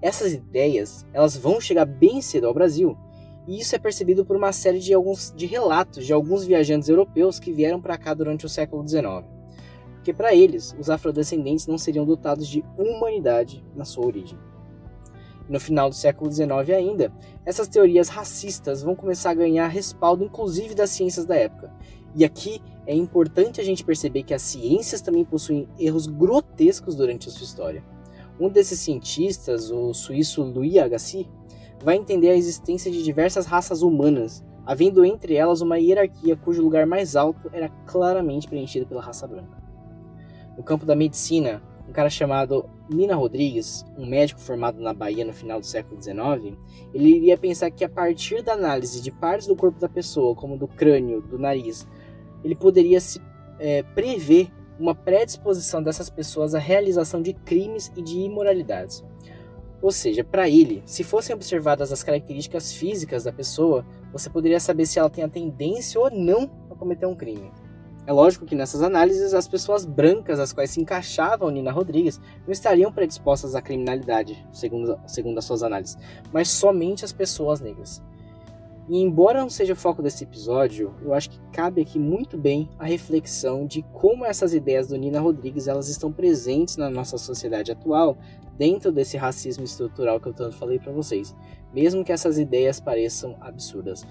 Essas 0.00 0.32
ideias, 0.32 1.06
elas 1.12 1.36
vão 1.36 1.60
chegar 1.60 1.86
bem 1.86 2.20
cedo 2.20 2.46
ao 2.46 2.54
Brasil, 2.54 2.96
e 3.46 3.58
isso 3.58 3.74
é 3.74 3.78
percebido 3.78 4.24
por 4.24 4.36
uma 4.36 4.52
série 4.52 4.78
de, 4.78 4.92
alguns, 4.94 5.32
de 5.34 5.46
relatos 5.46 6.06
de 6.06 6.12
alguns 6.12 6.44
viajantes 6.44 6.88
europeus 6.88 7.38
que 7.38 7.52
vieram 7.52 7.80
para 7.80 7.98
cá 7.98 8.14
durante 8.14 8.46
o 8.46 8.48
século 8.48 8.86
XIX. 8.86 9.24
Porque 9.94 10.12
para 10.12 10.34
eles, 10.34 10.74
os 10.78 10.90
afrodescendentes 10.90 11.66
não 11.66 11.78
seriam 11.78 12.04
dotados 12.04 12.46
de 12.46 12.64
humanidade 12.76 13.64
na 13.74 13.84
sua 13.84 14.06
origem. 14.06 14.38
No 15.48 15.60
final 15.60 15.90
do 15.90 15.94
século 15.94 16.32
XIX 16.32 16.70
ainda, 16.74 17.12
essas 17.44 17.68
teorias 17.68 18.08
racistas 18.08 18.82
vão 18.82 18.94
começar 18.94 19.30
a 19.30 19.34
ganhar 19.34 19.68
respaldo 19.68 20.24
inclusive 20.24 20.74
das 20.74 20.90
ciências 20.90 21.26
da 21.26 21.36
época. 21.36 21.70
E 22.14 22.24
aqui 22.24 22.62
é 22.86 22.94
importante 22.94 23.60
a 23.60 23.64
gente 23.64 23.84
perceber 23.84 24.22
que 24.22 24.32
as 24.32 24.42
ciências 24.42 25.00
também 25.00 25.24
possuem 25.24 25.68
erros 25.78 26.06
grotescos 26.06 26.94
durante 26.94 27.28
a 27.28 27.32
sua 27.32 27.44
história. 27.44 27.84
Um 28.38 28.48
desses 28.48 28.78
cientistas, 28.80 29.70
o 29.70 29.92
suíço 29.92 30.42
Louis 30.42 30.76
Agassiz, 30.78 31.26
vai 31.82 31.96
entender 31.96 32.30
a 32.30 32.36
existência 32.36 32.90
de 32.90 33.02
diversas 33.02 33.46
raças 33.46 33.82
humanas, 33.82 34.44
havendo 34.64 35.04
entre 35.04 35.34
elas 35.34 35.60
uma 35.60 35.78
hierarquia 35.78 36.36
cujo 36.36 36.62
lugar 36.62 36.86
mais 36.86 37.16
alto 37.16 37.50
era 37.52 37.68
claramente 37.86 38.48
preenchido 38.48 38.86
pela 38.86 39.02
raça 39.02 39.26
branca. 39.26 39.62
No 40.56 40.62
campo 40.62 40.86
da 40.86 40.96
medicina, 40.96 41.62
um 41.88 41.92
cara 41.92 42.08
chamado 42.08 42.68
Nina 42.88 43.14
Rodrigues, 43.14 43.84
um 43.96 44.06
médico 44.06 44.40
formado 44.40 44.80
na 44.80 44.92
Bahia 44.92 45.24
no 45.24 45.32
final 45.32 45.60
do 45.60 45.66
século 45.66 46.00
XIX, 46.02 46.56
ele 46.92 47.16
iria 47.16 47.36
pensar 47.36 47.70
que 47.70 47.84
a 47.84 47.88
partir 47.88 48.42
da 48.42 48.52
análise 48.54 49.02
de 49.02 49.10
partes 49.10 49.46
do 49.46 49.56
corpo 49.56 49.78
da 49.78 49.88
pessoa, 49.88 50.34
como 50.34 50.56
do 50.56 50.66
crânio, 50.66 51.20
do 51.20 51.38
nariz, 51.38 51.86
ele 52.42 52.54
poderia 52.54 53.00
se 53.00 53.20
é, 53.58 53.82
prever 53.82 54.50
uma 54.78 54.94
predisposição 54.94 55.82
dessas 55.82 56.10
pessoas 56.10 56.54
à 56.54 56.58
realização 56.58 57.22
de 57.22 57.32
crimes 57.32 57.92
e 57.96 58.02
de 58.02 58.18
imoralidades. 58.18 59.04
Ou 59.80 59.92
seja, 59.92 60.24
para 60.24 60.48
ele, 60.48 60.82
se 60.86 61.04
fossem 61.04 61.34
observadas 61.34 61.92
as 61.92 62.02
características 62.02 62.72
físicas 62.72 63.24
da 63.24 63.32
pessoa, 63.32 63.84
você 64.12 64.30
poderia 64.30 64.58
saber 64.58 64.86
se 64.86 64.98
ela 64.98 65.10
tem 65.10 65.22
a 65.22 65.28
tendência 65.28 66.00
ou 66.00 66.10
não 66.10 66.50
a 66.70 66.74
cometer 66.74 67.06
um 67.06 67.14
crime. 67.14 67.52
É 68.06 68.12
lógico 68.12 68.44
que 68.44 68.54
nessas 68.54 68.82
análises, 68.82 69.32
as 69.32 69.48
pessoas 69.48 69.86
brancas 69.86 70.38
às 70.38 70.52
quais 70.52 70.70
se 70.70 70.80
encaixava 70.80 71.50
Nina 71.50 71.72
Rodrigues 71.72 72.20
não 72.44 72.52
estariam 72.52 72.92
predispostas 72.92 73.54
à 73.54 73.62
criminalidade, 73.62 74.46
segundo, 74.52 75.00
segundo 75.06 75.38
as 75.38 75.44
suas 75.46 75.62
análises, 75.62 75.96
mas 76.30 76.48
somente 76.50 77.04
as 77.04 77.12
pessoas 77.12 77.60
negras. 77.60 78.02
E 78.90 78.98
embora 78.98 79.40
não 79.40 79.48
seja 79.48 79.72
o 79.72 79.76
foco 79.76 80.02
desse 80.02 80.24
episódio, 80.24 80.94
eu 81.00 81.14
acho 81.14 81.30
que 81.30 81.40
cabe 81.50 81.80
aqui 81.80 81.98
muito 81.98 82.36
bem 82.36 82.68
a 82.78 82.84
reflexão 82.84 83.66
de 83.66 83.82
como 83.94 84.26
essas 84.26 84.52
ideias 84.52 84.88
do 84.88 84.96
Nina 84.96 85.20
Rodrigues 85.20 85.66
elas 85.66 85.88
estão 85.88 86.12
presentes 86.12 86.76
na 86.76 86.90
nossa 86.90 87.16
sociedade 87.16 87.72
atual, 87.72 88.18
dentro 88.58 88.92
desse 88.92 89.16
racismo 89.16 89.64
estrutural 89.64 90.20
que 90.20 90.28
eu 90.28 90.34
tanto 90.34 90.56
falei 90.56 90.78
para 90.78 90.92
vocês, 90.92 91.34
mesmo 91.72 92.04
que 92.04 92.12
essas 92.12 92.38
ideias 92.38 92.78
pareçam 92.78 93.36
absurdas. 93.40 94.06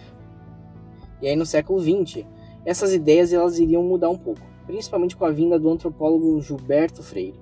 E 1.21 1.27
aí 1.27 1.35
no 1.35 1.45
século 1.45 1.79
XX, 1.79 2.25
essas 2.65 2.93
ideias 2.93 3.33
elas 3.33 3.59
iriam 3.59 3.83
mudar 3.83 4.09
um 4.09 4.17
pouco, 4.17 4.41
principalmente 4.65 5.15
com 5.15 5.25
a 5.25 5.31
vinda 5.31 5.59
do 5.59 5.69
antropólogo 5.69 6.41
Gilberto 6.41 7.03
Freire. 7.03 7.39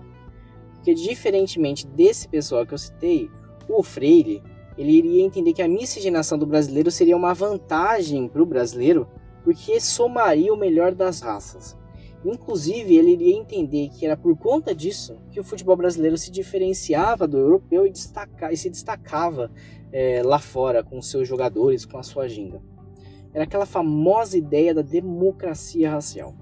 Porque 0.76 0.94
diferentemente 0.94 1.86
desse 1.86 2.28
pessoal 2.28 2.66
que 2.66 2.74
eu 2.74 2.78
citei, 2.78 3.30
o 3.70 3.84
Freire 3.84 4.42
ele 4.78 4.94
iria 4.94 5.24
entender 5.24 5.54
que 5.54 5.62
a 5.62 5.68
miscigenação 5.68 6.38
do 6.38 6.46
brasileiro 6.46 6.90
seria 6.90 7.16
uma 7.16 7.34
vantagem 7.34 8.28
para 8.28 8.42
o 8.42 8.46
brasileiro, 8.46 9.08
porque 9.44 9.80
somaria 9.80 10.54
o 10.54 10.58
melhor 10.58 10.94
das 10.94 11.22
raças. 11.22 11.78
Inclusive, 12.24 12.96
ele 12.96 13.12
iria 13.12 13.36
entender 13.36 13.90
que 13.90 14.06
era 14.06 14.16
por 14.16 14.38
conta 14.38 14.76
disso 14.76 15.18
que 15.32 15.40
o 15.40 15.44
futebol 15.44 15.76
brasileiro 15.76 16.18
se 16.18 16.32
diferenciava 16.32 17.28
do 17.28 17.38
europeu 17.38 17.86
e, 17.86 17.92
destaca, 17.92 18.52
e 18.52 18.58
se 18.58 18.70
destacava 18.70 19.52
é, 19.92 20.22
lá 20.24 20.38
fora 20.38 20.84
com 20.84 21.02
seus 21.02 21.28
jogadores, 21.28 21.86
com 21.86 21.98
a 21.98 22.04
sua 22.04 22.24
agenda. 22.24 22.62
Era 23.34 23.44
aquela 23.46 23.66
famosa 23.66 24.38
ideia 24.38 24.74
da 24.74 24.82
democracia 24.82 25.90
racial. 25.90 26.34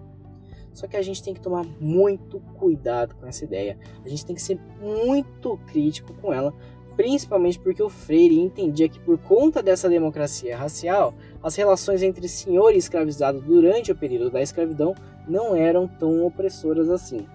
Só 0.74 0.88
que 0.88 0.96
a 0.96 1.01
gente 1.01 1.22
tem 1.22 1.34
que 1.34 1.41
tomar 1.41 1.65
muito 1.79 2.39
cuidado 2.58 3.15
com 3.15 3.25
essa 3.25 3.43
ideia. 3.43 3.77
A 4.03 4.08
gente 4.08 4.25
tem 4.25 4.36
que 4.36 4.41
ser 4.41 4.60
muito 4.81 5.58
crítico 5.67 6.13
com 6.13 6.31
ela, 6.31 6.53
principalmente 6.96 7.60
porque 7.60 7.84
o 7.84 7.89
Freire 7.89 8.39
entendia 8.39 8.89
que 8.89 9.00
por 9.00 9.17
conta 9.17 9.62
dessa 9.62 9.89
democracia 9.89 10.58
racial, 10.58 11.13
as 11.41 11.55
relações 11.55 12.03
entre 12.03 12.27
senhor 12.27 12.74
e 12.74 12.77
escravizado 12.77 13.41
durante 13.41 13.91
o 13.91 13.96
período 13.96 14.29
da 14.29 14.41
escravidão 14.41 14.96
não 15.27 15.55
eram 15.55 15.88
tão 15.88 16.25
opressoras 16.25 16.89
assim. 16.89 17.25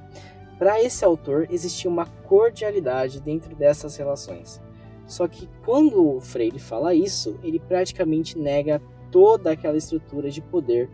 Para 0.58 0.82
esse 0.82 1.04
autor, 1.04 1.48
existia 1.50 1.90
uma 1.90 2.06
cordialidade 2.06 3.20
dentro 3.20 3.54
dessas 3.56 3.96
relações. 3.96 4.60
Só 5.06 5.28
que 5.28 5.48
quando 5.64 6.16
o 6.16 6.20
Freire 6.20 6.58
fala 6.58 6.94
isso, 6.94 7.38
ele 7.42 7.58
praticamente 7.58 8.38
nega 8.38 8.80
toda 9.14 9.52
aquela 9.52 9.76
estrutura 9.76 10.28
de 10.28 10.42
poder 10.42 10.90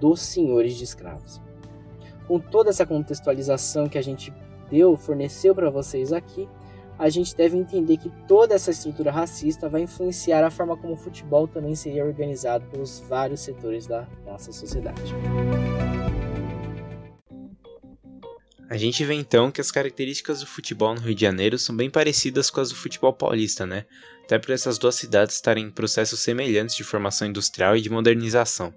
dos 0.00 0.22
senhores 0.22 0.74
de 0.76 0.84
escravos. 0.84 1.38
Com 2.26 2.40
toda 2.40 2.70
essa 2.70 2.86
contextualização 2.86 3.86
que 3.86 3.98
a 3.98 4.02
gente 4.02 4.32
deu, 4.70 4.96
forneceu 4.96 5.54
para 5.54 5.68
vocês 5.68 6.10
aqui, 6.10 6.48
a 6.98 7.10
gente 7.10 7.36
deve 7.36 7.58
entender 7.58 7.98
que 7.98 8.10
toda 8.26 8.54
essa 8.54 8.70
estrutura 8.70 9.12
racista 9.12 9.68
vai 9.68 9.82
influenciar 9.82 10.42
a 10.42 10.50
forma 10.50 10.74
como 10.74 10.94
o 10.94 10.96
futebol 10.96 11.46
também 11.46 11.74
seria 11.74 12.04
organizado 12.04 12.64
pelos 12.70 13.00
vários 13.00 13.40
setores 13.40 13.86
da 13.86 14.06
nossa 14.24 14.52
sociedade. 14.52 15.14
A 18.70 18.76
gente 18.76 19.04
vê 19.04 19.14
então 19.14 19.50
que 19.50 19.60
as 19.60 19.72
características 19.72 20.38
do 20.38 20.46
futebol 20.46 20.94
no 20.94 21.00
Rio 21.00 21.12
de 21.12 21.22
Janeiro 21.22 21.58
são 21.58 21.76
bem 21.76 21.90
parecidas 21.90 22.50
com 22.50 22.60
as 22.60 22.68
do 22.68 22.76
futebol 22.76 23.12
paulista, 23.12 23.66
né? 23.66 23.84
Até 24.22 24.38
por 24.38 24.52
essas 24.52 24.78
duas 24.78 24.94
cidades 24.94 25.34
estarem 25.34 25.64
em 25.64 25.70
processos 25.72 26.20
semelhantes 26.20 26.76
de 26.76 26.84
formação 26.84 27.26
industrial 27.26 27.76
e 27.76 27.80
de 27.80 27.90
modernização. 27.90 28.72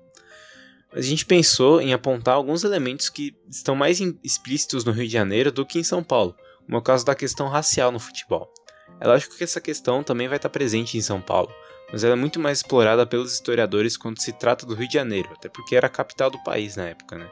Mas 0.92 1.06
a 1.06 1.08
gente 1.08 1.28
pensou 1.28 1.80
em 1.80 1.94
apontar 1.94 2.34
alguns 2.34 2.64
elementos 2.64 3.08
que 3.08 3.36
estão 3.48 3.76
mais 3.76 4.00
explícitos 4.24 4.84
no 4.84 4.92
Rio 4.92 5.06
de 5.06 5.14
Janeiro 5.14 5.52
do 5.52 5.64
que 5.64 5.78
em 5.78 5.84
São 5.84 6.04
Paulo, 6.04 6.36
como 6.66 6.76
é 6.76 6.80
o 6.80 6.84
caso 6.84 7.06
da 7.06 7.14
questão 7.14 7.48
racial 7.48 7.92
no 7.92 8.00
futebol. 8.00 8.52
É 9.00 9.08
lógico 9.08 9.38
que 9.38 9.44
essa 9.44 9.62
questão 9.62 10.02
também 10.02 10.28
vai 10.28 10.38
estar 10.38 10.50
presente 10.50 10.98
em 10.98 11.02
São 11.02 11.22
Paulo, 11.22 11.54
mas 11.92 12.04
ela 12.04 12.14
é 12.14 12.16
muito 12.16 12.40
mais 12.40 12.58
explorada 12.58 13.06
pelos 13.06 13.32
historiadores 13.32 13.96
quando 13.96 14.20
se 14.20 14.34
trata 14.34 14.66
do 14.66 14.74
Rio 14.74 14.88
de 14.88 14.96
Janeiro, 14.96 15.30
até 15.34 15.50
porque 15.50 15.76
era 15.76 15.86
a 15.86 15.90
capital 15.90 16.32
do 16.32 16.44
país 16.44 16.76
na 16.76 16.88
época, 16.88 17.16
né? 17.16 17.30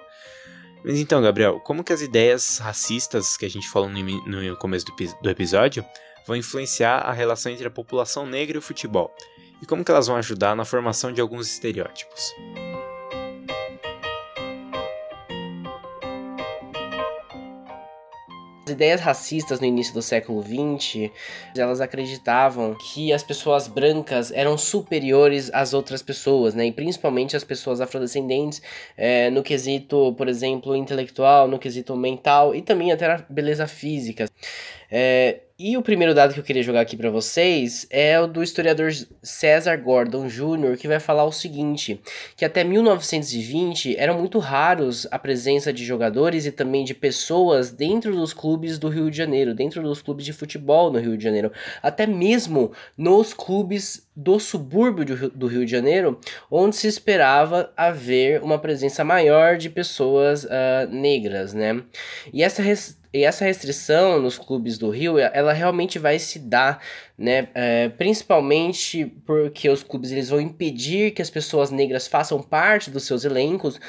Mas 0.83 0.99
então, 0.99 1.21
Gabriel, 1.21 1.59
como 1.59 1.83
que 1.83 1.93
as 1.93 2.01
ideias 2.01 2.57
racistas 2.57 3.37
que 3.37 3.45
a 3.45 3.49
gente 3.49 3.69
falou 3.69 3.89
no, 3.89 4.57
começo 4.57 4.85
do, 4.85 4.93
do 5.21 5.29
episódio 5.29 5.85
vão 6.25 6.35
influenciar 6.35 6.99
a 6.99 7.11
relação 7.11 7.51
entre 7.51 7.67
a 7.67 7.71
população 7.71 8.25
negra 8.25 8.57
e 8.57 8.59
o 8.59 8.61
futebol? 8.61 9.13
E 9.61 9.65
como 9.65 9.85
que 9.85 9.91
elas 9.91 10.07
vão 10.07 10.15
ajudar 10.17 10.55
na 10.55 10.65
formação 10.65 11.11
de 11.11 11.21
alguns 11.21 11.47
estereótipos? 11.47 12.33
Ideias 18.71 18.99
racistas 18.99 19.59
no 19.59 19.67
início 19.67 19.93
do 19.93 20.01
século 20.01 20.41
XX, 20.41 21.11
elas 21.55 21.79
acreditavam 21.79 22.75
que 22.75 23.13
as 23.13 23.21
pessoas 23.21 23.67
brancas 23.67 24.31
eram 24.31 24.57
superiores 24.57 25.51
às 25.53 25.73
outras 25.73 26.01
pessoas, 26.01 26.55
né? 26.55 26.65
E 26.65 26.71
principalmente 26.71 27.35
as 27.35 27.43
pessoas 27.43 27.79
afrodescendentes, 27.79 28.61
é, 28.97 29.29
no 29.29 29.43
quesito, 29.43 30.13
por 30.17 30.27
exemplo, 30.27 30.75
intelectual, 30.75 31.47
no 31.47 31.59
quesito 31.59 31.95
mental 31.95 32.55
e 32.55 32.61
também 32.61 32.91
até 32.91 33.07
na 33.07 33.23
beleza 33.29 33.67
física. 33.67 34.25
É, 34.91 35.39
e 35.63 35.77
o 35.77 35.81
primeiro 35.83 36.15
dado 36.15 36.33
que 36.33 36.39
eu 36.39 36.43
queria 36.43 36.63
jogar 36.63 36.81
aqui 36.81 36.97
para 36.97 37.11
vocês 37.11 37.85
é 37.91 38.19
o 38.19 38.25
do 38.25 38.41
historiador 38.41 38.91
César 39.21 39.77
Gordon 39.77 40.27
Jr., 40.27 40.75
que 40.75 40.87
vai 40.87 40.99
falar 40.99 41.23
o 41.23 41.31
seguinte: 41.31 42.01
que 42.35 42.43
até 42.43 42.63
1920 42.63 43.95
eram 43.95 44.17
muito 44.17 44.39
raros 44.39 45.07
a 45.11 45.19
presença 45.19 45.71
de 45.71 45.85
jogadores 45.85 46.47
e 46.47 46.51
também 46.51 46.83
de 46.83 46.95
pessoas 46.95 47.69
dentro 47.69 48.15
dos 48.15 48.33
clubes 48.33 48.79
do 48.79 48.89
Rio 48.89 49.11
de 49.11 49.17
Janeiro, 49.17 49.53
dentro 49.53 49.83
dos 49.83 50.01
clubes 50.01 50.25
de 50.25 50.33
futebol 50.33 50.91
no 50.91 50.99
Rio 50.99 51.15
de 51.15 51.23
Janeiro, 51.23 51.51
até 51.83 52.07
mesmo 52.07 52.71
nos 52.97 53.31
clubes 53.31 54.09
do 54.15 54.39
subúrbio 54.39 55.29
do 55.29 55.45
Rio 55.45 55.63
de 55.63 55.71
Janeiro, 55.71 56.19
onde 56.49 56.75
se 56.75 56.87
esperava 56.87 57.71
haver 57.77 58.41
uma 58.41 58.57
presença 58.57 59.03
maior 59.03 59.57
de 59.57 59.69
pessoas 59.69 60.43
uh, 60.43 60.87
negras, 60.89 61.53
né? 61.53 61.83
E 62.33 62.43
essa 62.43 62.63
e 63.13 63.23
essa 63.23 63.43
restrição 63.43 64.21
nos 64.21 64.37
clubes 64.37 64.77
do 64.77 64.89
Rio, 64.89 65.17
ela 65.19 65.51
realmente 65.51 65.99
vai 65.99 66.17
se 66.17 66.39
dar, 66.39 66.81
né? 67.17 67.49
É, 67.53 67.89
principalmente 67.89 69.05
porque 69.25 69.69
os 69.69 69.83
clubes 69.83 70.11
eles 70.11 70.29
vão 70.29 70.39
impedir 70.39 71.11
que 71.11 71.21
as 71.21 71.29
pessoas 71.29 71.71
negras 71.71 72.07
façam 72.07 72.41
parte 72.41 72.89
dos 72.89 73.03
seus 73.03 73.25
elencos, 73.25 73.79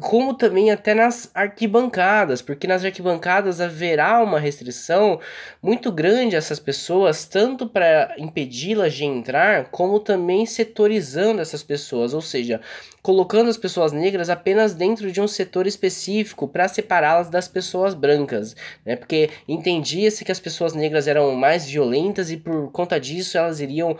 como 0.00 0.34
também 0.34 0.72
até 0.72 0.92
nas 0.92 1.30
arquibancadas, 1.32 2.42
porque 2.42 2.66
nas 2.66 2.84
arquibancadas 2.84 3.60
haverá 3.60 4.22
uma 4.22 4.40
restrição 4.40 5.20
muito 5.62 5.92
grande 5.92 6.34
a 6.34 6.38
essas 6.38 6.58
pessoas, 6.58 7.24
tanto 7.24 7.68
para 7.68 8.12
impedi-las 8.18 8.92
de 8.92 9.04
entrar, 9.04 9.70
como 9.70 10.00
também 10.00 10.46
setorizando 10.46 11.40
essas 11.40 11.62
pessoas, 11.62 12.12
ou 12.12 12.20
seja, 12.20 12.60
colocando 13.02 13.50
as 13.50 13.56
pessoas 13.56 13.92
negras 13.92 14.28
apenas 14.30 14.74
dentro 14.74 15.12
de 15.12 15.20
um 15.20 15.28
setor 15.28 15.66
específico 15.66 16.48
para 16.48 16.66
separá-las 16.66 17.28
das 17.28 17.46
pessoas 17.46 17.94
brancas, 17.94 18.56
né? 18.84 18.96
Porque 18.96 19.30
entendia-se 19.46 20.24
que 20.24 20.32
as 20.32 20.40
pessoas 20.40 20.72
negras 20.72 21.06
eram 21.06 21.34
mais 21.36 21.66
violentas 21.66 22.30
e 22.30 22.36
por 22.36 22.72
conta 22.72 22.98
disso 22.98 23.36
elas 23.36 23.60
iriam 23.60 23.96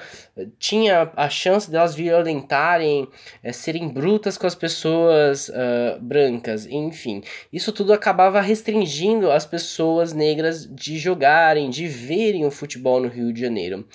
tinha 0.58 1.12
a 1.16 1.28
chance 1.28 1.70
delas 1.70 1.94
violentarem, 1.94 3.06
é, 3.42 3.52
serem 3.52 3.88
brutas 3.88 4.36
com 4.36 4.46
as 4.46 4.54
pessoas 4.54 5.50
uh, 5.50 5.83
brancas, 6.00 6.66
enfim. 6.66 7.22
Isso 7.52 7.72
tudo 7.72 7.92
acabava 7.92 8.40
restringindo 8.40 9.30
as 9.30 9.46
pessoas 9.46 10.12
negras 10.12 10.66
de 10.66 10.98
jogarem, 10.98 11.70
de 11.70 11.86
verem 11.86 12.44
o 12.44 12.50
futebol 12.50 13.00
no 13.00 13.08
Rio 13.08 13.32
de 13.32 13.40
Janeiro. 13.40 13.86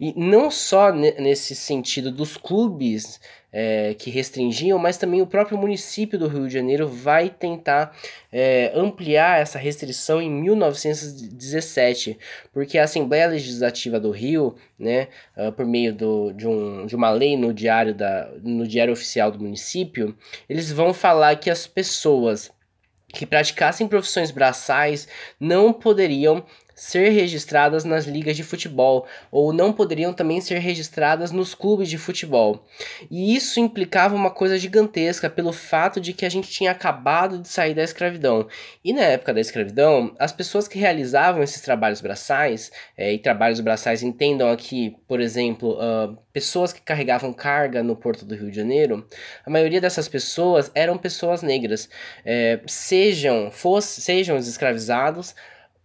E 0.00 0.12
não 0.16 0.50
só 0.50 0.92
nesse 0.92 1.54
sentido 1.54 2.10
dos 2.10 2.36
clubes 2.36 3.20
é, 3.52 3.94
que 3.94 4.10
restringiam, 4.10 4.78
mas 4.78 4.98
também 4.98 5.22
o 5.22 5.26
próprio 5.26 5.56
município 5.56 6.18
do 6.18 6.28
Rio 6.28 6.46
de 6.46 6.52
Janeiro 6.52 6.86
vai 6.86 7.30
tentar 7.30 7.96
é, 8.30 8.70
ampliar 8.74 9.40
essa 9.40 9.58
restrição 9.58 10.20
em 10.20 10.30
1917, 10.30 12.18
porque 12.52 12.78
a 12.78 12.84
Assembleia 12.84 13.28
Legislativa 13.28 13.98
do 13.98 14.10
Rio, 14.10 14.54
né, 14.78 15.08
uh, 15.36 15.50
por 15.52 15.64
meio 15.64 15.94
do, 15.94 16.32
de, 16.32 16.46
um, 16.46 16.86
de 16.86 16.94
uma 16.94 17.10
lei 17.10 17.36
no 17.36 17.52
diário, 17.52 17.94
da, 17.94 18.30
no 18.42 18.66
diário 18.66 18.92
oficial 18.92 19.30
do 19.30 19.40
município, 19.40 20.16
eles 20.48 20.70
vão 20.70 20.92
falar 20.92 21.36
que 21.36 21.50
as 21.50 21.66
pessoas 21.66 22.50
que 23.08 23.24
praticassem 23.24 23.88
profissões 23.88 24.30
braçais 24.30 25.08
não 25.40 25.72
poderiam 25.72 26.44
ser 26.78 27.08
registradas 27.08 27.84
nas 27.84 28.06
ligas 28.06 28.36
de 28.36 28.44
futebol 28.44 29.04
ou 29.32 29.52
não 29.52 29.72
poderiam 29.72 30.12
também 30.12 30.40
ser 30.40 30.58
registradas 30.58 31.32
nos 31.32 31.52
clubes 31.52 31.88
de 31.88 31.98
futebol. 31.98 32.64
E 33.10 33.34
isso 33.34 33.58
implicava 33.58 34.14
uma 34.14 34.30
coisa 34.30 34.56
gigantesca 34.56 35.28
pelo 35.28 35.52
fato 35.52 36.00
de 36.00 36.12
que 36.12 36.24
a 36.24 36.28
gente 36.28 36.48
tinha 36.48 36.70
acabado 36.70 37.40
de 37.40 37.48
sair 37.48 37.74
da 37.74 37.82
escravidão. 37.82 38.46
E 38.84 38.92
na 38.92 39.02
época 39.02 39.34
da 39.34 39.40
escravidão, 39.40 40.14
as 40.20 40.30
pessoas 40.30 40.68
que 40.68 40.78
realizavam 40.78 41.42
esses 41.42 41.60
trabalhos 41.60 42.00
braçais, 42.00 42.70
é, 42.96 43.12
e 43.12 43.18
trabalhos 43.18 43.58
braçais 43.58 44.04
entendam 44.04 44.48
aqui, 44.48 44.96
por 45.08 45.20
exemplo, 45.20 45.76
uh, 45.80 46.16
pessoas 46.32 46.72
que 46.72 46.80
carregavam 46.80 47.32
carga 47.32 47.82
no 47.82 47.96
porto 47.96 48.24
do 48.24 48.36
Rio 48.36 48.52
de 48.52 48.56
Janeiro, 48.56 49.04
a 49.44 49.50
maioria 49.50 49.80
dessas 49.80 50.08
pessoas 50.08 50.70
eram 50.76 50.96
pessoas 50.96 51.42
negras, 51.42 51.88
é, 52.24 52.60
sejam, 52.68 53.50
fosse, 53.50 54.00
sejam 54.00 54.36
os 54.36 54.46
escravizados 54.46 55.34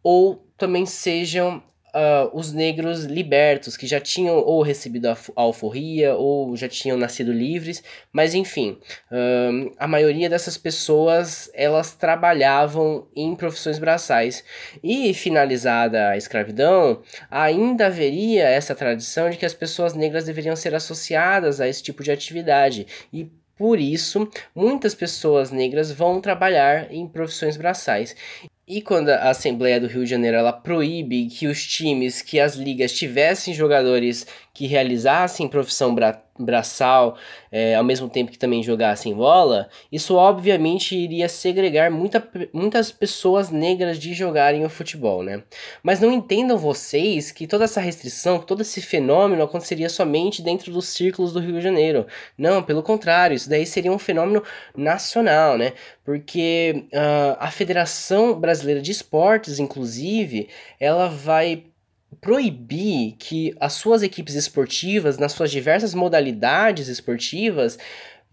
ou 0.04 0.43
também 0.58 0.86
sejam 0.86 1.62
uh, 1.94 2.30
os 2.38 2.52
negros 2.52 3.06
libertos, 3.06 3.78
que 3.78 3.86
já 3.86 4.00
tinham 4.00 4.36
ou 4.36 4.62
recebido 4.62 5.08
a 5.08 5.18
alforria 5.36 6.16
ou 6.16 6.56
já 6.56 6.68
tinham 6.68 6.98
nascido 6.98 7.32
livres, 7.32 7.84
mas 8.12 8.34
enfim, 8.34 8.78
uh, 9.12 9.74
a 9.78 9.88
maioria 9.88 10.30
dessas 10.30 10.58
pessoas 10.58 11.50
elas 11.54 11.94
trabalhavam 11.94 13.08
em 13.16 13.36
profissões 13.36 13.80
braçais. 13.80 14.44
E 14.84 15.14
finalizada 15.14 16.10
a 16.10 16.18
escravidão, 16.18 17.02
ainda 17.30 17.88
haveria 17.88 18.48
essa 18.48 18.76
tradição 18.76 19.30
de 19.30 19.38
que 19.38 19.46
as 19.46 19.54
pessoas 19.54 19.94
negras 19.94 20.26
deveriam 20.26 20.56
ser 20.56 20.74
associadas 20.76 21.62
a 21.62 21.68
esse 21.68 21.84
tipo 21.84 22.04
de 22.04 22.12
atividade. 22.12 22.88
E 23.12 23.30
por 23.56 23.80
isso, 23.80 24.28
muitas 24.56 24.96
pessoas 24.96 25.52
negras 25.52 25.92
vão 25.92 26.20
trabalhar 26.20 26.92
em 26.92 27.08
profissões 27.08 27.56
braçais. 27.56 28.16
E 28.66 28.82
quando 28.82 29.10
a 29.10 29.30
Assembleia 29.30 29.78
do 29.78 29.88
Rio 29.88 30.06
de 30.06 30.10
Janeiro 30.10 30.38
ela 30.38 30.54
proíbe 30.54 31.28
que 31.28 31.48
os 31.48 31.68
times, 31.68 32.22
que 32.22 32.40
as 32.40 32.56
ligas 32.56 32.94
tivessem 32.94 33.54
jogadores 33.54 34.26
que 34.54 34.68
realizassem 34.68 35.50
profissão 35.50 35.94
braçal 36.40 37.16
é, 37.52 37.76
ao 37.76 37.84
mesmo 37.84 38.10
tempo 38.10 38.32
que 38.32 38.38
também 38.38 38.64
jogassem 38.64 39.14
bola, 39.14 39.70
isso 39.92 40.16
obviamente 40.16 40.96
iria 40.96 41.30
segregar 41.30 41.92
muita, 41.92 42.28
muitas 42.52 42.92
pessoas 42.92 43.50
negras 43.50 44.00
de 44.00 44.14
jogarem 44.14 44.66
o 44.66 44.70
futebol, 44.70 45.22
né? 45.22 45.44
Mas 45.84 46.00
não 46.00 46.12
entendam 46.12 46.58
vocês 46.58 47.32
que 47.32 47.46
toda 47.46 47.66
essa 47.66 47.80
restrição, 47.80 48.40
todo 48.40 48.62
esse 48.62 48.82
fenômeno 48.82 49.44
aconteceria 49.44 49.90
somente 49.90 50.42
dentro 50.42 50.72
dos 50.72 50.88
círculos 50.88 51.34
do 51.34 51.40
Rio 51.40 51.54
de 51.54 51.62
Janeiro. 51.62 52.08
Não, 52.38 52.64
pelo 52.64 52.82
contrário, 52.82 53.36
isso 53.36 53.50
daí 53.50 53.66
seria 53.66 53.92
um 53.92 54.00
fenômeno 54.00 54.44
nacional, 54.76 55.58
né? 55.58 55.74
Porque 56.04 56.86
uh, 56.94 57.38
a 57.40 57.52
Federação 57.52 58.40
Brasileira 58.40 58.82
de 58.82 58.92
Esportes, 58.92 59.60
inclusive, 59.60 60.50
ela 60.80 61.08
vai 61.08 61.66
proibir 62.14 63.16
que 63.18 63.56
as 63.60 63.74
suas 63.74 64.04
equipes 64.04 64.36
esportivas, 64.36 65.18
nas 65.18 65.32
suas 65.32 65.52
diversas 65.52 65.94
modalidades 65.94 66.88
esportivas, 66.88 67.78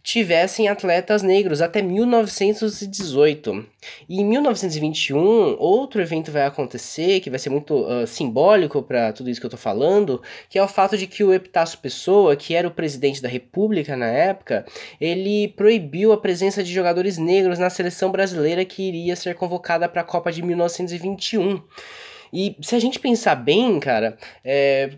tivessem 0.03 0.69
atletas 0.69 1.23
negros 1.23 1.61
até 1.61 1.83
1918. 1.83 3.67
E 4.09 4.21
em 4.21 4.25
1921, 4.25 5.57
outro 5.59 6.01
evento 6.01 6.33
vai 6.33 6.45
acontecer 6.47 7.21
que 7.21 7.31
vai 7.31 7.39
ser 7.39 7.51
muito 7.51 7.75
uh, 7.75 8.07
simbólico 8.07 8.83
para 8.83 9.13
tudo 9.13 9.31
isso 9.31 9.41
que 9.41 9.47
eu 9.47 9.49
estou 9.49 9.61
falando, 9.61 10.23
que 10.49 10.59
é 10.59 10.63
o 10.63 10.69
fato 10.69 10.97
de 10.97 11.07
que 11.07 11.23
o 11.23 11.33
Epitácio 11.33 11.79
Pessoa, 11.79 12.35
que 12.37 12.55
era 12.55 12.67
o 12.67 12.71
presidente 12.71 13.21
da 13.21 13.29
República 13.29 13.97
na 13.97 14.09
época, 14.09 14.65
ele 15.01 15.49
proibiu 15.49 16.13
a 16.13 16.19
presença 16.19 16.63
de 16.63 16.73
jogadores 16.73 17.19
negros 17.19 17.59
na 17.59 17.71
seleção 17.71 18.11
brasileira 18.11 18.65
que 18.65 18.83
iria 18.83 19.17
ser 19.17 19.35
convocada 19.35 19.89
para 19.89 20.01
a 20.01 20.05
Copa 20.05 20.33
de 20.33 20.43
1921. 20.43 21.63
E 22.33 22.57
se 22.61 22.75
a 22.75 22.79
gente 22.79 22.99
pensar 22.99 23.35
bem, 23.35 23.79
cara, 23.81 24.17
é, 24.45 24.93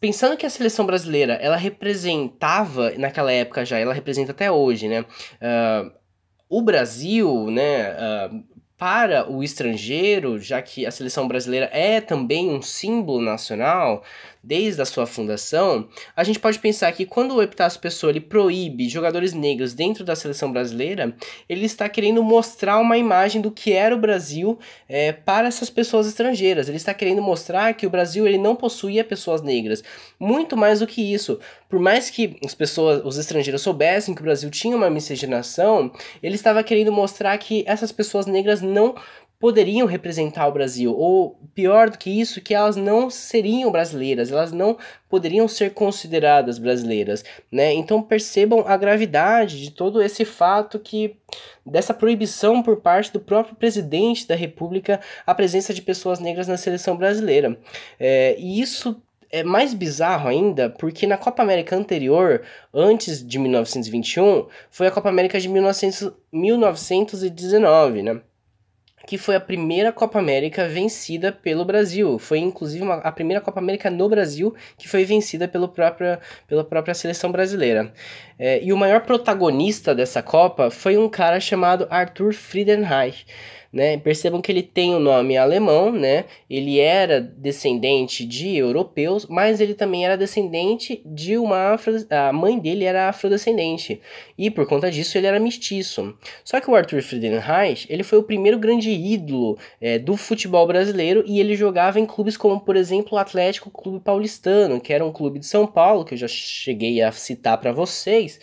pensando 0.00 0.36
que 0.36 0.46
a 0.46 0.50
seleção 0.50 0.86
brasileira 0.86 1.34
ela 1.34 1.56
representava 1.56 2.90
naquela 2.96 3.32
época 3.32 3.64
já, 3.64 3.78
ela 3.78 3.94
representa 3.94 4.32
até 4.32 4.50
hoje, 4.50 4.88
né? 4.88 5.00
Uh, 5.02 5.92
o 6.48 6.62
Brasil, 6.62 7.50
né? 7.50 7.92
Uh, 7.92 8.44
para 8.78 9.28
o 9.28 9.42
estrangeiro, 9.42 10.38
já 10.38 10.62
que 10.62 10.86
a 10.86 10.90
seleção 10.92 11.26
brasileira 11.26 11.68
é 11.72 12.00
também 12.00 12.48
um 12.48 12.62
símbolo 12.62 13.20
nacional, 13.20 14.04
desde 14.42 14.80
a 14.80 14.84
sua 14.84 15.06
fundação, 15.06 15.88
a 16.14 16.24
gente 16.24 16.38
pode 16.38 16.58
pensar 16.58 16.92
que 16.92 17.04
quando 17.04 17.34
o 17.34 17.42
Epitácio 17.42 17.80
Pessoa 17.80 18.10
ele 18.10 18.20
proíbe 18.20 18.88
jogadores 18.88 19.32
negros 19.32 19.74
dentro 19.74 20.04
da 20.04 20.16
seleção 20.16 20.52
brasileira, 20.52 21.14
ele 21.48 21.64
está 21.64 21.88
querendo 21.88 22.22
mostrar 22.22 22.78
uma 22.78 22.96
imagem 22.96 23.40
do 23.40 23.50
que 23.50 23.72
era 23.72 23.94
o 23.94 23.98
Brasil 23.98 24.58
é, 24.88 25.12
para 25.12 25.48
essas 25.48 25.70
pessoas 25.70 26.06
estrangeiras. 26.06 26.68
Ele 26.68 26.76
está 26.76 26.94
querendo 26.94 27.22
mostrar 27.22 27.74
que 27.74 27.86
o 27.86 27.90
Brasil 27.90 28.26
ele 28.26 28.38
não 28.38 28.54
possuía 28.54 29.04
pessoas 29.04 29.42
negras. 29.42 29.82
Muito 30.18 30.56
mais 30.56 30.80
do 30.80 30.86
que 30.86 31.02
isso. 31.02 31.38
Por 31.68 31.78
mais 31.78 32.08
que 32.08 32.36
as 32.44 32.54
pessoas, 32.54 33.04
os 33.04 33.18
estrangeiros 33.18 33.62
soubessem 33.62 34.14
que 34.14 34.20
o 34.20 34.24
Brasil 34.24 34.50
tinha 34.50 34.76
uma 34.76 34.88
miscigenação, 34.88 35.92
ele 36.22 36.34
estava 36.34 36.62
querendo 36.62 36.90
mostrar 36.90 37.36
que 37.38 37.64
essas 37.66 37.92
pessoas 37.92 38.26
negras 38.26 38.62
não 38.62 38.94
poderiam 39.38 39.86
representar 39.86 40.48
o 40.48 40.52
Brasil, 40.52 40.92
ou 40.92 41.38
pior 41.54 41.90
do 41.90 41.98
que 41.98 42.10
isso, 42.10 42.40
que 42.40 42.54
elas 42.54 42.76
não 42.76 43.08
seriam 43.08 43.70
brasileiras, 43.70 44.32
elas 44.32 44.50
não 44.50 44.76
poderiam 45.08 45.46
ser 45.46 45.72
consideradas 45.72 46.58
brasileiras, 46.58 47.24
né? 47.50 47.72
Então 47.72 48.02
percebam 48.02 48.64
a 48.66 48.76
gravidade 48.76 49.60
de 49.62 49.70
todo 49.70 50.02
esse 50.02 50.24
fato 50.24 50.78
que 50.78 51.16
dessa 51.64 51.94
proibição 51.94 52.62
por 52.62 52.78
parte 52.78 53.12
do 53.12 53.20
próprio 53.20 53.54
presidente 53.54 54.26
da 54.26 54.34
República 54.34 55.00
a 55.24 55.34
presença 55.34 55.72
de 55.72 55.82
pessoas 55.82 56.18
negras 56.18 56.48
na 56.48 56.56
seleção 56.56 56.96
brasileira. 56.96 57.58
É, 57.98 58.34
e 58.38 58.60
isso 58.60 59.00
é 59.30 59.44
mais 59.44 59.74
bizarro 59.74 60.28
ainda, 60.28 60.70
porque 60.70 61.06
na 61.06 61.16
Copa 61.16 61.42
América 61.42 61.76
anterior, 61.76 62.42
antes 62.72 63.26
de 63.26 63.38
1921, 63.38 64.46
foi 64.70 64.86
a 64.86 64.90
Copa 64.90 65.08
América 65.08 65.38
de 65.38 65.48
1900, 65.48 66.12
1919, 66.32 68.02
né? 68.02 68.20
Que 69.08 69.16
foi 69.16 69.36
a 69.36 69.40
primeira 69.40 69.90
Copa 69.90 70.18
América 70.18 70.68
vencida 70.68 71.32
pelo 71.32 71.64
Brasil. 71.64 72.18
Foi 72.18 72.40
inclusive 72.40 72.84
uma, 72.84 72.96
a 72.96 73.10
primeira 73.10 73.40
Copa 73.40 73.58
América 73.58 73.88
no 73.88 74.06
Brasil 74.06 74.54
que 74.76 74.86
foi 74.86 75.02
vencida 75.02 75.48
pelo 75.48 75.66
própria, 75.66 76.20
pela 76.46 76.62
própria 76.62 76.92
seleção 76.92 77.32
brasileira. 77.32 77.90
É, 78.38 78.62
e 78.62 78.70
o 78.70 78.76
maior 78.76 79.00
protagonista 79.00 79.94
dessa 79.94 80.22
Copa 80.22 80.70
foi 80.70 80.98
um 80.98 81.08
cara 81.08 81.40
chamado 81.40 81.86
Arthur 81.88 82.34
Friedenreich 82.34 83.24
né? 83.72 83.98
Percebam 83.98 84.40
que 84.40 84.50
ele 84.50 84.62
tem 84.62 84.94
o 84.94 84.96
um 84.96 85.00
nome 85.00 85.36
alemão, 85.36 85.92
né? 85.92 86.24
Ele 86.48 86.78
era 86.78 87.20
descendente 87.20 88.24
de 88.24 88.56
europeus, 88.56 89.26
mas 89.26 89.60
ele 89.60 89.74
também 89.74 90.04
era 90.04 90.16
descendente 90.16 91.02
de 91.04 91.36
uma 91.36 91.74
afro... 91.74 91.94
a 92.10 92.32
mãe 92.32 92.58
dele 92.58 92.84
era 92.84 93.08
afrodescendente 93.08 94.00
e 94.36 94.50
por 94.50 94.66
conta 94.66 94.90
disso 94.90 95.18
ele 95.18 95.26
era 95.26 95.38
mestiço. 95.38 96.16
Só 96.44 96.60
que 96.60 96.70
o 96.70 96.74
Arthur 96.74 97.02
Friedenreich 97.02 97.86
ele 97.90 98.02
foi 98.02 98.18
o 98.18 98.22
primeiro 98.22 98.58
grande 98.58 98.90
ídolo 98.90 99.58
é, 99.80 99.98
do 99.98 100.16
futebol 100.16 100.66
brasileiro 100.66 101.22
e 101.26 101.40
ele 101.40 101.54
jogava 101.54 102.00
em 102.00 102.06
clubes 102.06 102.36
como 102.36 102.60
por 102.60 102.76
exemplo 102.76 103.16
o 103.16 103.18
Atlético 103.18 103.70
Clube 103.70 104.00
Paulistano, 104.00 104.80
que 104.80 104.92
era 104.92 105.04
um 105.04 105.12
clube 105.12 105.38
de 105.38 105.46
São 105.46 105.66
Paulo 105.66 106.04
que 106.04 106.14
eu 106.14 106.18
já 106.18 106.28
cheguei 106.28 107.02
a 107.02 107.12
citar 107.12 107.58
para 107.58 107.72
vocês 107.72 108.40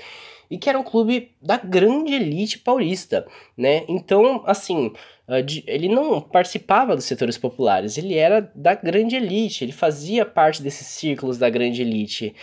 e 0.49 0.57
que 0.57 0.69
era 0.69 0.79
um 0.79 0.83
clube 0.83 1.31
da 1.41 1.57
grande 1.57 2.13
elite 2.13 2.59
paulista, 2.59 3.25
né? 3.57 3.83
Então, 3.87 4.43
assim, 4.45 4.91
ah, 5.27 5.39
ele 5.65 5.89
não 5.89 6.21
participava 6.21 6.95
dos 6.95 7.05
setores 7.05 7.37
populares, 7.37 7.97
ele 7.97 8.15
era 8.15 8.51
da 8.53 8.75
grande 8.75 9.15
elite, 9.15 9.63
ele 9.63 9.71
fazia 9.71 10.25
parte 10.25 10.61
desses 10.61 10.87
círculos 10.87 11.37
da 11.37 11.49
grande 11.49 11.81
elite. 11.81 12.35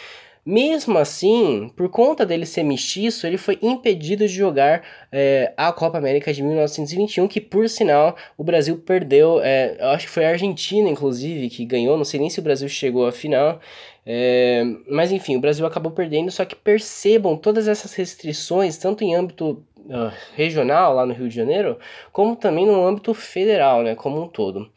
Mesmo 0.45 0.99
assim, 0.99 1.71
por 1.77 1.89
conta 1.89 2.27
dele 2.27 2.45
ser 2.45 2.65
mestiço, 2.65 3.29
ele 3.29 3.39
foi 3.39 3.59
impedido 3.63 4.27
de 4.27 4.35
jogar 4.35 4.83
é, 5.13 5.53
a 5.57 5.73
Copa 5.73 5.99
América 5.99 6.33
de 6.33 6.43
1921, 6.43 7.29
que 7.29 7.41
por 7.41 7.69
sinal 7.69 8.17
o 8.37 8.43
Brasil 8.43 8.77
perdeu. 8.77 9.41
É, 9.41 9.77
acho 9.95 10.07
que 10.07 10.13
foi 10.13 10.25
a 10.25 10.31
Argentina, 10.31 10.89
inclusive, 10.89 11.49
que 11.49 11.65
ganhou. 11.65 11.97
Não 11.97 12.05
sei 12.05 12.19
nem 12.19 12.29
se 12.29 12.41
o 12.41 12.43
Brasil 12.43 12.69
chegou 12.69 13.07
à 13.07 13.13
final. 13.13 13.61
É, 14.05 14.65
mas 14.89 15.13
enfim, 15.13 15.37
o 15.37 15.41
Brasil 15.41 15.65
acabou 15.65 15.93
perdendo. 15.93 16.29
Só 16.33 16.45
que 16.45 16.57
percebam 16.57 17.37
todas 17.37 17.69
essas 17.69 17.95
restrições, 17.95 18.77
tanto 18.77 19.05
em 19.05 19.15
âmbito 19.15 19.65
uh, 19.87 20.13
regional 20.35 20.95
lá 20.95 21.07
no 21.07 21.15
Rio 21.15 21.29
de 21.29 21.37
Janeiro, 21.37 21.79
como 22.13 22.37
também 22.37 22.67
no 22.67 22.85
âmbito 22.85 23.15
federal, 23.15 23.83
né, 23.83 23.95
como 23.95 24.23
um 24.23 24.29
todo. 24.29 24.69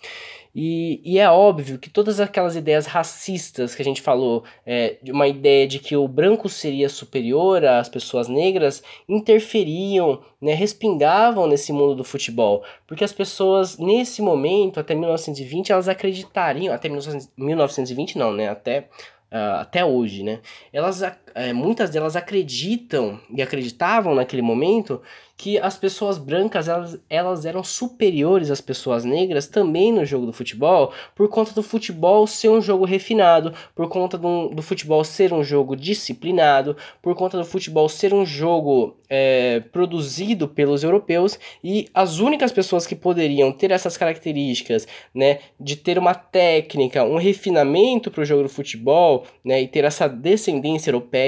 E, 0.55 1.01
e, 1.03 1.19
é 1.19 1.29
óbvio 1.29 1.77
que 1.77 1.89
todas 1.89 2.21
aquelas 2.21 2.55
ideias 2.55 2.85
racistas 2.85 3.75
que 3.75 3.81
a 3.81 3.85
gente 3.85 4.01
falou, 4.01 4.45
é, 4.65 4.95
de 5.03 5.11
uma 5.11 5.27
ideia 5.27 5.67
de 5.67 5.79
que 5.79 5.97
o 5.97 6.07
branco 6.07 6.47
seria 6.47 6.87
superior 6.87 7.65
às 7.65 7.89
pessoas 7.89 8.29
negras, 8.29 8.81
interferiam, 9.09 10.21
né, 10.41 10.53
respingavam 10.53 11.45
nesse 11.45 11.73
mundo 11.73 11.93
do 11.95 12.05
futebol. 12.05 12.63
Porque 12.87 13.03
as 13.03 13.11
pessoas, 13.11 13.77
nesse 13.77 14.21
momento, 14.21 14.79
até 14.79 14.95
1920, 14.95 15.73
elas 15.73 15.89
acreditariam, 15.89 16.73
até 16.73 16.87
1920 16.87 18.17
não, 18.17 18.31
né, 18.31 18.47
até 18.47 18.87
uh, 19.31 19.59
até 19.59 19.83
hoje, 19.83 20.23
né? 20.23 20.39
Elas, 20.71 21.01
uh, 21.35 21.53
muitas 21.53 21.89
delas 21.89 22.15
acreditam 22.15 23.19
e 23.29 23.41
acreditavam 23.41 24.15
naquele 24.15 24.41
momento 24.41 25.01
que 25.37 25.59
as 25.59 25.77
pessoas 25.77 26.17
brancas 26.17 26.67
elas, 26.67 26.99
elas 27.09 27.45
eram 27.45 27.63
superiores 27.63 28.49
às 28.49 28.61
pessoas 28.61 29.03
negras 29.03 29.47
também 29.47 29.91
no 29.91 30.05
jogo 30.05 30.25
do 30.25 30.33
futebol, 30.33 30.93
por 31.13 31.27
conta 31.27 31.53
do 31.53 31.61
futebol 31.61 32.25
ser 32.25 32.49
um 32.49 32.61
jogo 32.61 32.85
refinado, 32.85 33.53
por 33.75 33.89
conta 33.89 34.17
do, 34.17 34.49
do 34.49 34.61
futebol 34.61 35.03
ser 35.03 35.33
um 35.33 35.43
jogo 35.43 35.75
disciplinado, 35.75 36.77
por 37.01 37.15
conta 37.15 37.37
do 37.37 37.45
futebol 37.45 37.89
ser 37.89 38.13
um 38.13 38.25
jogo 38.25 38.95
é, 39.09 39.59
produzido 39.71 40.47
pelos 40.47 40.83
europeus 40.83 41.37
e 41.63 41.87
as 41.93 42.19
únicas 42.19 42.51
pessoas 42.51 42.87
que 42.87 42.95
poderiam 42.95 43.51
ter 43.51 43.71
essas 43.71 43.97
características, 43.97 44.87
né, 45.13 45.39
de 45.59 45.75
ter 45.75 45.97
uma 45.97 46.13
técnica, 46.13 47.03
um 47.03 47.17
refinamento 47.17 48.09
para 48.09 48.21
o 48.21 48.25
jogo 48.25 48.43
do 48.43 48.49
futebol, 48.49 49.25
né, 49.43 49.61
e 49.61 49.67
ter 49.67 49.83
essa 49.83 50.07
descendência 50.07 50.89
europeia, 50.89 51.24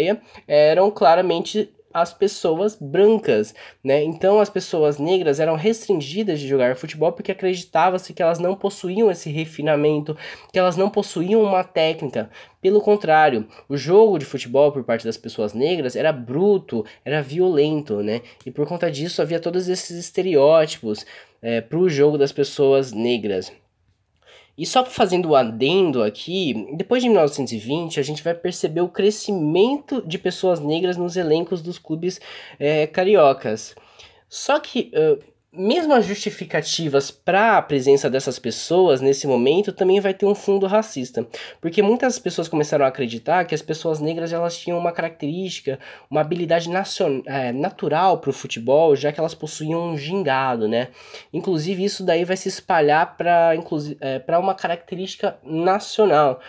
eram 0.47 0.91
claramente 0.91 1.69
as 1.93 2.13
pessoas 2.13 2.77
brancas, 2.79 3.55
né? 3.83 4.03
Então 4.03 4.39
as 4.39 4.49
pessoas 4.49 4.99
negras 4.99 5.39
eram 5.39 5.55
restringidas 5.55 6.39
de 6.39 6.47
jogar 6.47 6.75
futebol 6.75 7.12
porque 7.12 7.31
acreditava-se 7.31 8.13
que 8.13 8.21
elas 8.21 8.39
não 8.39 8.55
possuíam 8.55 9.10
esse 9.10 9.31
refinamento, 9.31 10.15
que 10.51 10.60
elas 10.60 10.77
não 10.77 10.89
possuíam 10.89 11.41
uma 11.41 11.63
técnica. 11.63 12.29
Pelo 12.62 12.81
contrário, 12.81 13.47
o 13.67 13.77
jogo 13.77 14.19
de 14.19 14.25
futebol 14.25 14.71
por 14.71 14.83
parte 14.83 15.05
das 15.05 15.17
pessoas 15.17 15.53
negras 15.53 15.95
era 15.95 16.12
bruto, 16.12 16.86
era 17.03 17.21
violento, 17.21 18.03
né? 18.03 18.21
E 18.45 18.51
por 18.51 18.67
conta 18.67 18.91
disso 18.91 19.21
havia 19.21 19.39
todos 19.39 19.67
esses 19.67 19.97
estereótipos 19.97 21.05
é, 21.41 21.62
para 21.62 21.79
o 21.79 21.89
jogo 21.89 22.17
das 22.17 22.31
pessoas 22.31 22.91
negras. 22.91 23.51
E 24.57 24.65
só 24.65 24.83
fazendo 24.83 25.29
o 25.29 25.35
adendo 25.35 26.01
aqui, 26.01 26.67
depois 26.75 27.03
de 27.03 27.09
1920 27.09 27.99
a 27.99 28.03
gente 28.03 28.23
vai 28.23 28.33
perceber 28.33 28.81
o 28.81 28.89
crescimento 28.89 30.01
de 30.05 30.17
pessoas 30.17 30.59
negras 30.59 30.97
nos 30.97 31.15
elencos 31.15 31.61
dos 31.61 31.77
clubes 31.77 32.19
é, 32.59 32.87
cariocas. 32.87 33.75
Só 34.27 34.59
que 34.59 34.91
uh, 34.95 35.23
mesmo 35.57 35.93
as 35.93 36.05
justificativas 36.05 37.09
para 37.09 37.57
a 37.57 37.61
presença 37.61 38.09
dessas 38.09 38.37
pessoas 38.37 39.01
nesse 39.01 39.25
momento 39.27 39.73
também 39.73 39.99
vai 39.99 40.13
ter 40.13 40.25
um 40.25 40.35
fundo 40.35 40.67
racista, 40.67 41.27
porque 41.59 41.81
muitas 41.81 42.19
pessoas 42.19 42.47
começaram 42.47 42.85
a 42.85 42.87
acreditar 42.87 43.45
que 43.45 43.55
as 43.55 43.61
pessoas 43.61 43.99
negras 43.99 44.31
elas 44.31 44.57
tinham 44.57 44.77
uma 44.77 44.91
característica, 44.91 45.79
uma 46.09 46.21
habilidade 46.21 46.69
é, 47.25 47.51
natural 47.51 48.19
para 48.19 48.29
o 48.29 48.33
futebol, 48.33 48.95
já 48.95 49.11
que 49.11 49.19
elas 49.19 49.33
possuíam 49.33 49.91
um 49.91 49.97
gingado, 49.97 50.67
né? 50.67 50.89
Inclusive 51.33 51.83
isso 51.83 52.03
daí 52.03 52.23
vai 52.23 52.37
se 52.37 52.49
espalhar 52.49 53.17
para 53.17 53.53
é, 53.99 54.19
para 54.19 54.39
uma 54.39 54.53
característica 54.53 55.37
nacional. 55.43 56.39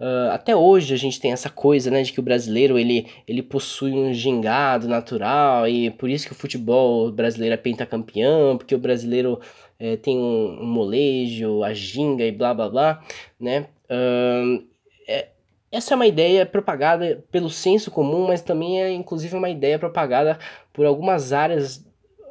Uh, 0.00 0.30
até 0.30 0.54
hoje 0.54 0.94
a 0.94 0.96
gente 0.96 1.18
tem 1.18 1.32
essa 1.32 1.50
coisa, 1.50 1.90
né, 1.90 2.02
de 2.02 2.12
que 2.12 2.20
o 2.20 2.22
brasileiro 2.22 2.78
ele, 2.78 3.08
ele 3.26 3.42
possui 3.42 3.92
um 3.92 4.12
gingado 4.12 4.86
natural 4.86 5.66
e 5.66 5.90
por 5.90 6.08
isso 6.08 6.24
que 6.26 6.32
o 6.32 6.36
futebol 6.36 7.10
brasileiro 7.10 7.54
é 7.54 7.56
pentacampeão, 7.56 8.56
porque 8.56 8.76
o 8.76 8.78
brasileiro 8.78 9.40
é, 9.76 9.96
tem 9.96 10.16
um, 10.16 10.62
um, 10.62 10.66
molejo, 10.66 11.64
a 11.64 11.74
ginga 11.74 12.24
e 12.24 12.30
blá 12.30 12.54
blá 12.54 12.68
blá, 12.68 13.04
né? 13.40 13.66
Uh, 13.90 14.64
é, 15.08 15.28
essa 15.72 15.94
é 15.94 15.96
uma 15.96 16.06
ideia 16.06 16.46
propagada 16.46 17.24
pelo 17.32 17.50
senso 17.50 17.90
comum, 17.90 18.28
mas 18.28 18.40
também 18.40 18.80
é 18.80 18.92
inclusive 18.92 19.34
uma 19.34 19.50
ideia 19.50 19.80
propagada 19.80 20.38
por 20.72 20.86
algumas 20.86 21.32
áreas 21.32 21.84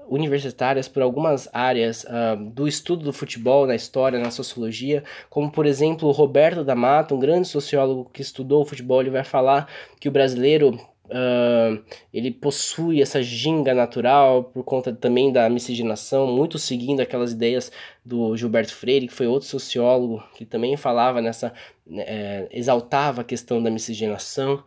universitárias 0.10 0.88
por 0.88 1.02
algumas 1.02 1.50
áreas 1.54 2.04
uh, 2.04 2.36
do 2.52 2.68
estudo 2.68 3.04
do 3.04 3.14
futebol 3.14 3.66
na 3.66 3.76
história, 3.76 4.20
na 4.20 4.32
sociologia, 4.32 5.04
como 5.30 5.52
por 5.52 5.66
exemplo 5.66 6.12
Roberto 6.12 6.64
da 6.64 6.76
Mata, 6.76 7.16
um 7.16 7.20
grande 7.20 7.48
sociólogo 7.48 8.10
que 8.12 8.22
estudou 8.22 8.62
o 8.62 8.66
futebol, 8.66 9.02
ele 9.02 9.10
vai 9.10 9.24
falar 9.24 9.68
que 10.00 10.10
o 10.10 10.12
brasileiro 10.12 10.80
Uh, 11.10 11.82
ele 12.14 12.32
possui 12.32 13.02
essa 13.02 13.24
ginga 13.24 13.74
natural 13.74 14.44
por 14.44 14.62
conta 14.66 14.92
também 14.92 15.32
da 15.32 15.50
miscigenação, 15.50 16.28
muito 16.28 16.60
seguindo 16.60 17.00
aquelas 17.00 17.32
ideias 17.32 17.72
do 18.04 18.36
Gilberto 18.36 18.76
Freire, 18.76 19.08
que 19.08 19.14
foi 19.14 19.26
outro 19.26 19.48
sociólogo 19.48 20.22
que 20.36 20.46
também 20.46 20.76
falava 20.76 21.22
nessa, 21.22 21.54
é, 21.90 22.50
exaltava 22.52 23.22
a 23.22 23.24
questão 23.24 23.64
da 23.64 23.72
miscigenação. 23.72 24.62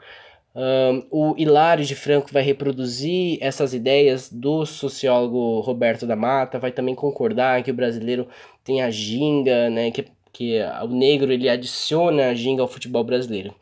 Um, 0.54 1.06
o 1.10 1.34
Hilário 1.38 1.84
de 1.84 1.94
Franco 1.94 2.32
vai 2.32 2.42
reproduzir 2.42 3.38
essas 3.40 3.72
ideias 3.72 4.28
do 4.30 4.66
sociólogo 4.66 5.60
Roberto 5.60 6.06
da 6.06 6.16
Mata, 6.16 6.58
vai 6.58 6.72
também 6.72 6.94
concordar 6.94 7.62
que 7.62 7.70
o 7.70 7.74
brasileiro 7.74 8.26
tem 8.64 8.82
a 8.82 8.90
ginga, 8.90 9.70
né, 9.70 9.90
que 9.92 10.06
que 10.32 10.60
o 10.84 10.88
negro 10.88 11.32
ele 11.32 11.48
adiciona 11.48 12.28
a 12.28 12.34
ginga 12.34 12.62
ao 12.62 12.68
futebol 12.68 13.02
brasileiro. 13.02 13.54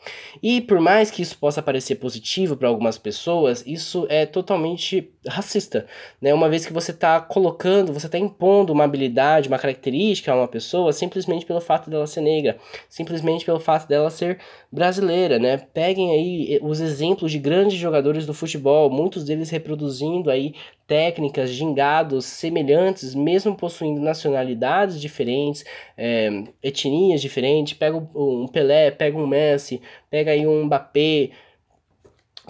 E 0.42 0.60
por 0.60 0.80
mais 0.80 1.10
que 1.10 1.22
isso 1.22 1.36
possa 1.38 1.62
parecer 1.62 1.96
positivo 1.96 2.56
para 2.56 2.68
algumas 2.68 2.98
pessoas, 2.98 3.64
isso 3.66 4.06
é 4.08 4.26
totalmente 4.26 5.10
racista, 5.26 5.86
né? 6.20 6.32
Uma 6.32 6.48
vez 6.48 6.64
que 6.66 6.72
você 6.72 6.90
está 6.90 7.20
colocando, 7.20 7.92
você 7.92 8.06
está 8.06 8.18
impondo 8.18 8.72
uma 8.72 8.84
habilidade, 8.84 9.48
uma 9.48 9.58
característica 9.58 10.30
a 10.30 10.36
uma 10.36 10.48
pessoa 10.48 10.92
simplesmente 10.92 11.46
pelo 11.46 11.60
fato 11.60 11.90
dela 11.90 12.06
ser 12.06 12.20
negra, 12.20 12.58
simplesmente 12.88 13.44
pelo 13.44 13.60
fato 13.60 13.88
dela 13.88 14.10
ser 14.10 14.38
brasileira, 14.70 15.38
né? 15.38 15.56
Peguem 15.56 16.12
aí 16.12 16.60
os 16.62 16.80
exemplos 16.80 17.32
de 17.32 17.38
grandes 17.38 17.78
jogadores 17.78 18.26
do 18.26 18.34
futebol, 18.34 18.90
muitos 18.90 19.24
deles 19.24 19.50
reproduzindo 19.50 20.30
aí 20.30 20.54
técnicas, 20.88 21.50
gingados 21.50 22.24
semelhantes, 22.24 23.14
mesmo 23.14 23.54
possuindo 23.54 24.00
nacionalidades 24.00 24.98
diferentes, 24.98 25.64
é, 25.96 26.30
etnias 26.62 27.20
diferentes. 27.20 27.74
Pega 27.74 27.96
um 27.96 28.48
Pelé, 28.48 28.90
pega 28.90 29.16
um 29.16 29.26
Messi, 29.26 29.82
pega 30.10 30.30
aí 30.30 30.46
um 30.46 30.64
Mbappé, 30.64 31.30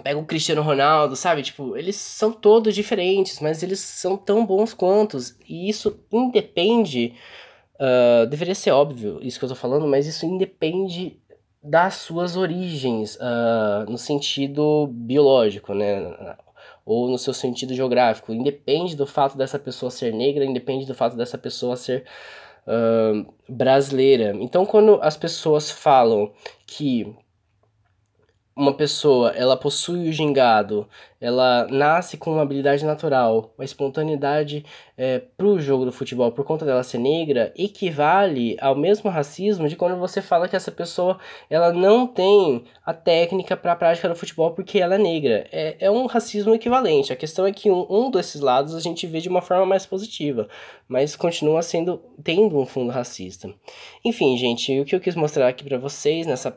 pega 0.01 0.17
o 0.17 0.25
Cristiano 0.25 0.61
Ronaldo, 0.61 1.17
sabe? 1.17 1.43
Tipo, 1.43 1.75
eles 1.75 1.97
são 1.97 2.31
todos 2.31 2.73
diferentes, 2.73 3.41
mas 3.41 3.61
eles 3.61 3.81
são 3.81 4.15
tão 4.15 4.45
bons 4.45 4.73
quantos. 4.73 5.37
E 5.47 5.69
isso 5.69 5.99
independe. 6.11 7.13
Uh, 7.75 8.25
deveria 8.27 8.55
ser 8.55 8.71
óbvio 8.71 9.19
isso 9.21 9.37
que 9.37 9.45
eu 9.45 9.49
tô 9.49 9.55
falando, 9.55 9.85
mas 9.85 10.07
isso 10.07 10.25
independe 10.25 11.19
das 11.61 11.95
suas 11.95 12.37
origens, 12.37 13.15
uh, 13.15 13.89
no 13.89 13.97
sentido 13.97 14.87
biológico, 14.87 15.73
né? 15.73 16.37
Ou 16.85 17.09
no 17.09 17.17
seu 17.17 17.33
sentido 17.33 17.73
geográfico. 17.73 18.33
Independe 18.33 18.95
do 18.95 19.05
fato 19.05 19.37
dessa 19.37 19.59
pessoa 19.59 19.89
ser 19.89 20.13
negra, 20.13 20.45
independe 20.45 20.85
do 20.85 20.95
fato 20.95 21.15
dessa 21.15 21.37
pessoa 21.37 21.75
ser 21.75 22.05
uh, 22.65 23.33
brasileira. 23.47 24.35
Então, 24.39 24.65
quando 24.65 24.99
as 25.01 25.17
pessoas 25.17 25.69
falam 25.69 26.31
que 26.65 27.15
uma 28.59 28.73
pessoa 28.73 29.29
ela 29.31 29.55
possui 29.55 30.09
o 30.09 30.11
gingado, 30.11 30.85
ela 31.21 31.65
nasce 31.69 32.17
com 32.17 32.33
uma 32.33 32.41
habilidade 32.41 32.85
natural, 32.85 33.53
uma 33.57 33.63
espontaneidade 33.63 34.65
é, 34.97 35.19
para 35.19 35.47
o 35.47 35.61
jogo 35.61 35.85
do 35.85 35.93
futebol 35.93 36.29
por 36.33 36.43
conta 36.43 36.65
dela 36.65 36.83
ser 36.83 36.97
negra, 36.97 37.53
equivale 37.57 38.57
ao 38.59 38.75
mesmo 38.75 39.09
racismo 39.09 39.69
de 39.69 39.77
quando 39.77 39.97
você 39.97 40.21
fala 40.21 40.49
que 40.49 40.57
essa 40.57 40.71
pessoa 40.73 41.17
ela 41.49 41.71
não 41.71 42.05
tem 42.05 42.65
a 42.85 42.93
técnica 42.93 43.55
para 43.55 43.71
a 43.71 43.75
prática 43.77 44.09
do 44.09 44.15
futebol 44.15 44.51
porque 44.51 44.77
ela 44.77 44.95
é 44.95 44.97
negra. 44.97 45.47
É, 45.53 45.77
é 45.79 45.89
um 45.89 46.05
racismo 46.05 46.53
equivalente. 46.53 47.13
A 47.13 47.15
questão 47.15 47.45
é 47.45 47.53
que 47.53 47.71
um, 47.71 47.87
um 47.89 48.11
desses 48.11 48.41
lados 48.41 48.75
a 48.75 48.81
gente 48.81 49.07
vê 49.07 49.21
de 49.21 49.29
uma 49.29 49.41
forma 49.41 49.65
mais 49.65 49.85
positiva, 49.85 50.49
mas 50.85 51.15
continua 51.15 51.61
sendo 51.61 52.01
tendo 52.21 52.59
um 52.59 52.65
fundo 52.65 52.91
racista. 52.91 53.49
Enfim, 54.03 54.37
gente, 54.37 54.77
o 54.81 54.83
que 54.83 54.95
eu 54.95 54.99
quis 54.99 55.15
mostrar 55.15 55.47
aqui 55.47 55.63
para 55.63 55.77
vocês 55.77 56.27
nessa 56.27 56.51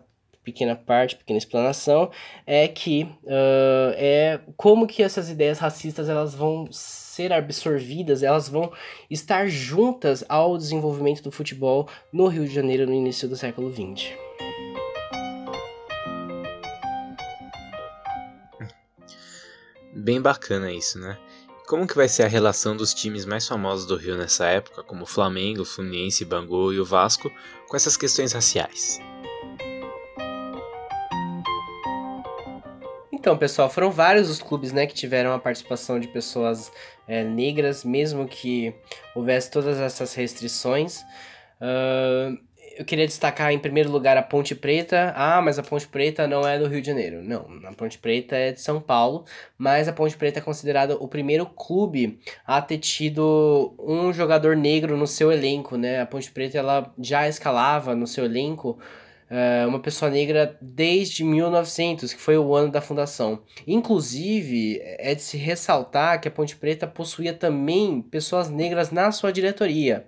pequena 0.45 0.75
parte, 0.75 1.17
pequena 1.17 1.39
explanação, 1.39 2.11
é 2.47 2.67
que 2.67 3.05
uh, 3.25 3.93
é 3.95 4.41
como 4.57 4.87
que 4.87 5.03
essas 5.03 5.31
ideias 5.31 5.59
racistas 5.59 6.09
elas 6.09 6.35
vão 6.35 6.69
ser 6.71 7.33
absorvidas, 7.33 8.23
elas 8.23 8.49
vão 8.49 8.73
estar 9.11 9.49
juntas 9.49 10.25
ao 10.29 10.57
desenvolvimento 10.59 11.23
do 11.23 11.31
futebol 11.31 11.89
no 12.13 12.27
Rio 12.27 12.47
de 12.47 12.55
Janeiro 12.55 12.87
no 12.87 12.95
início 12.95 13.29
do 13.29 13.37
século 13.37 13.73
XX. 13.73 14.13
Bem 19.95 20.21
bacana 20.21 20.73
isso, 20.73 20.99
né? 20.99 21.19
Como 21.67 21.87
que 21.87 21.95
vai 21.95 22.09
ser 22.09 22.25
a 22.25 22.29
relação 22.29 22.77
dos 22.77 22.93
times 22.93 23.25
mais 23.25 23.47
famosos 23.47 23.87
do 23.87 23.97
Rio 23.97 24.17
nessa 24.17 24.47
época, 24.47 24.83
como 24.83 25.07
Flamengo, 25.07 25.65
Fluminense, 25.65 26.25
Bangu 26.25 26.73
e 26.73 26.81
o 26.81 26.85
Vasco, 26.85 27.31
com 27.69 27.77
essas 27.77 27.97
questões 27.97 28.33
raciais? 28.33 28.99
Então, 33.23 33.39
pessoal, 33.39 33.71
foram 33.71 33.89
vários 33.89 34.29
os 34.29 34.43
clubes 34.43 34.73
né, 34.73 34.85
que 34.85 34.95
tiveram 34.95 35.33
a 35.33 35.39
participação 35.39 36.01
de 36.01 36.09
pessoas 36.09 36.73
é, 37.07 37.23
negras, 37.23 37.85
mesmo 37.85 38.27
que 38.27 38.75
houvesse 39.15 39.49
todas 39.49 39.79
essas 39.79 40.13
restrições. 40.13 41.03
Uh, 41.61 42.37
eu 42.77 42.85
queria 42.85 43.07
destacar 43.07 43.53
em 43.53 43.61
primeiro 43.61 43.93
lugar 43.93 44.17
a 44.17 44.23
Ponte 44.25 44.57
Preta. 44.57 45.13
Ah, 45.15 45.41
mas 45.41 45.57
a 45.57 45.63
Ponte 45.63 45.87
Preta 45.87 46.27
não 46.27 46.45
é 46.45 46.59
do 46.59 46.67
Rio 46.67 46.81
de 46.81 46.87
Janeiro. 46.89 47.23
Não, 47.23 47.47
a 47.65 47.73
Ponte 47.73 47.97
Preta 47.97 48.35
é 48.35 48.51
de 48.51 48.61
São 48.61 48.81
Paulo, 48.81 49.25
mas 49.57 49.87
a 49.87 49.93
Ponte 49.93 50.17
Preta 50.17 50.41
é 50.41 50.43
considerada 50.43 50.97
o 50.97 51.07
primeiro 51.07 51.47
clube 51.47 52.19
a 52.45 52.61
ter 52.61 52.79
tido 52.79 53.73
um 53.79 54.13
jogador 54.13 54.57
negro 54.57 54.97
no 54.97 55.07
seu 55.07 55.31
elenco, 55.31 55.77
né? 55.77 56.01
A 56.01 56.07
Ponte 56.07 56.29
Preta 56.33 56.59
ela 56.59 56.93
já 56.99 57.29
escalava 57.29 57.95
no 57.95 58.09
seu 58.09 58.25
elenco 58.25 58.81
uh, 59.33 59.67
uma 59.67 59.81
pessoa 59.81 60.11
negra 60.11 60.57
desde 60.61 61.25
1900, 61.25 62.13
que 62.13 62.21
foi 62.21 62.37
o 62.37 62.55
ano 62.55 62.71
da 62.71 62.83
fundação. 62.83 63.43
Inclusive, 63.67 64.79
é 64.83 65.15
de 65.15 65.23
se 65.23 65.39
ressaltar 65.39 66.21
que 66.21 66.29
a 66.29 66.31
Ponte 66.31 66.55
Preta 66.55 66.87
possuía 66.87 67.33
também 67.33 68.03
pessoas 68.03 68.51
negras 68.51 68.91
na 68.91 69.11
sua 69.11 69.33
diretoria. 69.33 70.07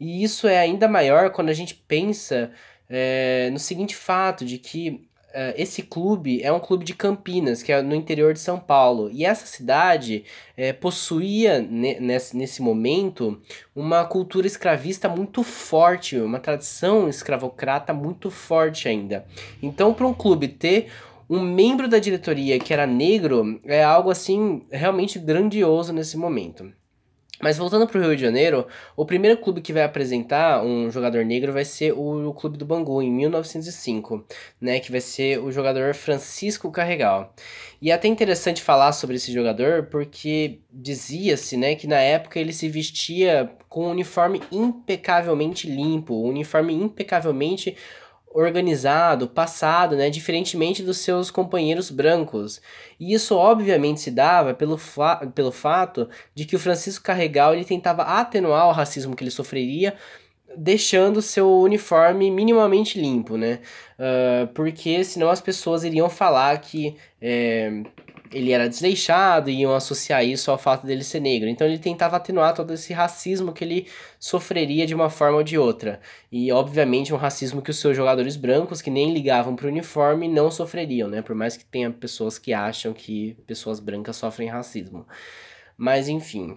E 0.00 0.24
isso 0.24 0.48
é 0.48 0.58
ainda 0.58 0.88
maior 0.88 1.30
quando 1.30 1.50
a 1.50 1.54
gente 1.54 1.74
pensa 1.74 2.50
é, 2.90 3.48
no 3.52 3.58
seguinte 3.58 3.94
fato 3.94 4.44
de 4.44 4.58
que 4.58 5.08
esse 5.56 5.82
clube 5.82 6.42
é 6.42 6.52
um 6.52 6.60
clube 6.60 6.84
de 6.84 6.94
Campinas, 6.94 7.62
que 7.62 7.72
é 7.72 7.82
no 7.82 7.94
interior 7.94 8.32
de 8.32 8.40
São 8.40 8.58
Paulo. 8.58 9.10
E 9.12 9.24
essa 9.24 9.46
cidade 9.46 10.24
é, 10.56 10.72
possuía, 10.72 11.60
nesse, 11.60 12.36
nesse 12.36 12.62
momento, 12.62 13.40
uma 13.74 14.04
cultura 14.04 14.46
escravista 14.46 15.08
muito 15.08 15.42
forte, 15.42 16.18
uma 16.18 16.38
tradição 16.38 17.08
escravocrata 17.08 17.92
muito 17.92 18.30
forte 18.30 18.88
ainda. 18.88 19.26
Então, 19.62 19.92
para 19.92 20.06
um 20.06 20.14
clube 20.14 20.48
ter 20.48 20.88
um 21.28 21.40
membro 21.40 21.88
da 21.88 21.98
diretoria 21.98 22.58
que 22.58 22.72
era 22.72 22.86
negro 22.86 23.60
é 23.64 23.82
algo 23.82 24.10
assim 24.10 24.62
realmente 24.70 25.18
grandioso 25.18 25.92
nesse 25.92 26.16
momento. 26.16 26.70
Mas 27.42 27.58
voltando 27.58 27.86
para 27.86 27.98
o 27.98 28.02
Rio 28.02 28.14
de 28.14 28.22
Janeiro, 28.22 28.66
o 28.96 29.04
primeiro 29.04 29.36
clube 29.36 29.60
que 29.60 29.72
vai 29.72 29.82
apresentar 29.82 30.62
um 30.62 30.88
jogador 30.90 31.24
negro 31.24 31.52
vai 31.52 31.64
ser 31.64 31.92
o, 31.92 32.28
o, 32.28 32.34
Clube 32.34 32.56
do 32.56 32.64
Bangu, 32.64 33.02
em 33.02 33.10
1905, 33.10 34.24
né, 34.60 34.78
que 34.78 34.92
vai 34.92 35.00
ser 35.00 35.40
o 35.40 35.50
jogador 35.50 35.94
Francisco 35.94 36.70
Carregal. 36.70 37.34
E 37.82 37.90
é 37.90 37.94
até 37.94 38.06
interessante 38.06 38.62
falar 38.62 38.92
sobre 38.92 39.16
esse 39.16 39.32
jogador, 39.32 39.86
porque 39.86 40.60
dizia-se 40.72 41.56
né, 41.56 41.74
que 41.74 41.88
na 41.88 41.98
época 41.98 42.38
ele 42.38 42.52
se 42.52 42.68
vestia 42.68 43.50
com 43.68 43.86
um 43.86 43.90
uniforme 43.90 44.40
impecavelmente 44.52 45.68
limpo, 45.68 46.14
um 46.14 46.28
uniforme 46.28 46.72
impecavelmente 46.72 47.76
organizado, 48.34 49.28
passado, 49.28 49.94
né, 49.96 50.10
diferentemente 50.10 50.82
dos 50.82 50.98
seus 50.98 51.30
companheiros 51.30 51.88
brancos. 51.88 52.60
E 52.98 53.14
isso 53.14 53.36
obviamente 53.36 54.00
se 54.00 54.10
dava 54.10 54.52
pelo, 54.52 54.76
fa 54.76 55.24
pelo 55.34 55.52
fato 55.52 56.08
de 56.34 56.44
que 56.44 56.56
o 56.56 56.58
Francisco 56.58 57.04
Carregal 57.04 57.54
ele 57.54 57.64
tentava 57.64 58.02
atenuar 58.02 58.66
o 58.66 58.72
racismo 58.72 59.14
que 59.14 59.22
ele 59.22 59.30
sofreria, 59.30 59.94
deixando 60.56 61.22
seu 61.22 61.48
uniforme 61.60 62.30
minimamente 62.30 63.00
limpo, 63.00 63.36
né? 63.36 63.60
Uh, 63.98 64.46
porque 64.48 65.04
senão 65.04 65.30
as 65.30 65.40
pessoas 65.40 65.84
iriam 65.84 66.08
falar 66.08 66.58
que 66.58 66.96
é, 67.20 67.82
ele 68.32 68.52
era 68.52 68.68
desleixado 68.68 69.50
e 69.50 69.60
iam 69.60 69.74
associar 69.74 70.24
isso 70.24 70.50
ao 70.50 70.58
fato 70.58 70.86
dele 70.86 71.04
ser 71.04 71.20
negro. 71.20 71.48
Então 71.48 71.66
ele 71.66 71.78
tentava 71.78 72.16
atenuar 72.16 72.54
todo 72.54 72.72
esse 72.72 72.92
racismo 72.92 73.52
que 73.52 73.64
ele 73.64 73.86
sofreria 74.18 74.86
de 74.86 74.94
uma 74.94 75.10
forma 75.10 75.38
ou 75.38 75.44
de 75.44 75.58
outra. 75.58 76.00
E 76.32 76.50
obviamente 76.52 77.12
um 77.12 77.16
racismo 77.16 77.62
que 77.62 77.70
os 77.70 77.78
seus 77.78 77.96
jogadores 77.96 78.36
brancos, 78.36 78.80
que 78.82 78.90
nem 78.90 79.12
ligavam 79.12 79.54
para 79.54 79.66
o 79.66 79.68
uniforme, 79.68 80.28
não 80.28 80.50
sofreriam, 80.50 81.08
né? 81.08 81.22
Por 81.22 81.34
mais 81.34 81.56
que 81.56 81.64
tenha 81.64 81.90
pessoas 81.90 82.38
que 82.38 82.52
acham 82.52 82.92
que 82.92 83.36
pessoas 83.46 83.80
brancas 83.80 84.16
sofrem 84.16 84.48
racismo. 84.48 85.06
Mas 85.76 86.08
enfim, 86.08 86.56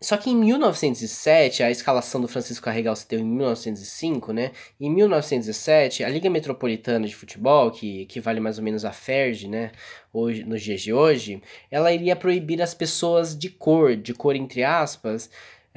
só 0.00 0.16
que 0.16 0.30
em 0.30 0.36
1907, 0.36 1.62
a 1.62 1.70
escalação 1.70 2.20
do 2.20 2.28
Francisco 2.28 2.64
Carregal 2.64 2.94
se 2.94 3.08
deu 3.08 3.18
em 3.18 3.24
1905, 3.24 4.32
né? 4.32 4.52
Em 4.80 4.88
1907, 4.88 6.04
a 6.04 6.08
Liga 6.08 6.30
Metropolitana 6.30 7.06
de 7.06 7.16
Futebol, 7.16 7.72
que 7.72 8.02
equivale 8.02 8.38
mais 8.38 8.58
ou 8.58 8.64
menos 8.64 8.84
à 8.84 8.92
FERJ, 8.92 9.48
né? 9.48 9.72
Hoje, 10.12 10.44
nos 10.44 10.62
dias 10.62 10.82
de 10.82 10.92
hoje, 10.92 11.42
ela 11.70 11.92
iria 11.92 12.14
proibir 12.14 12.62
as 12.62 12.74
pessoas 12.74 13.36
de 13.36 13.50
cor, 13.50 13.96
de 13.96 14.14
cor 14.14 14.36
entre 14.36 14.62
aspas, 14.62 15.28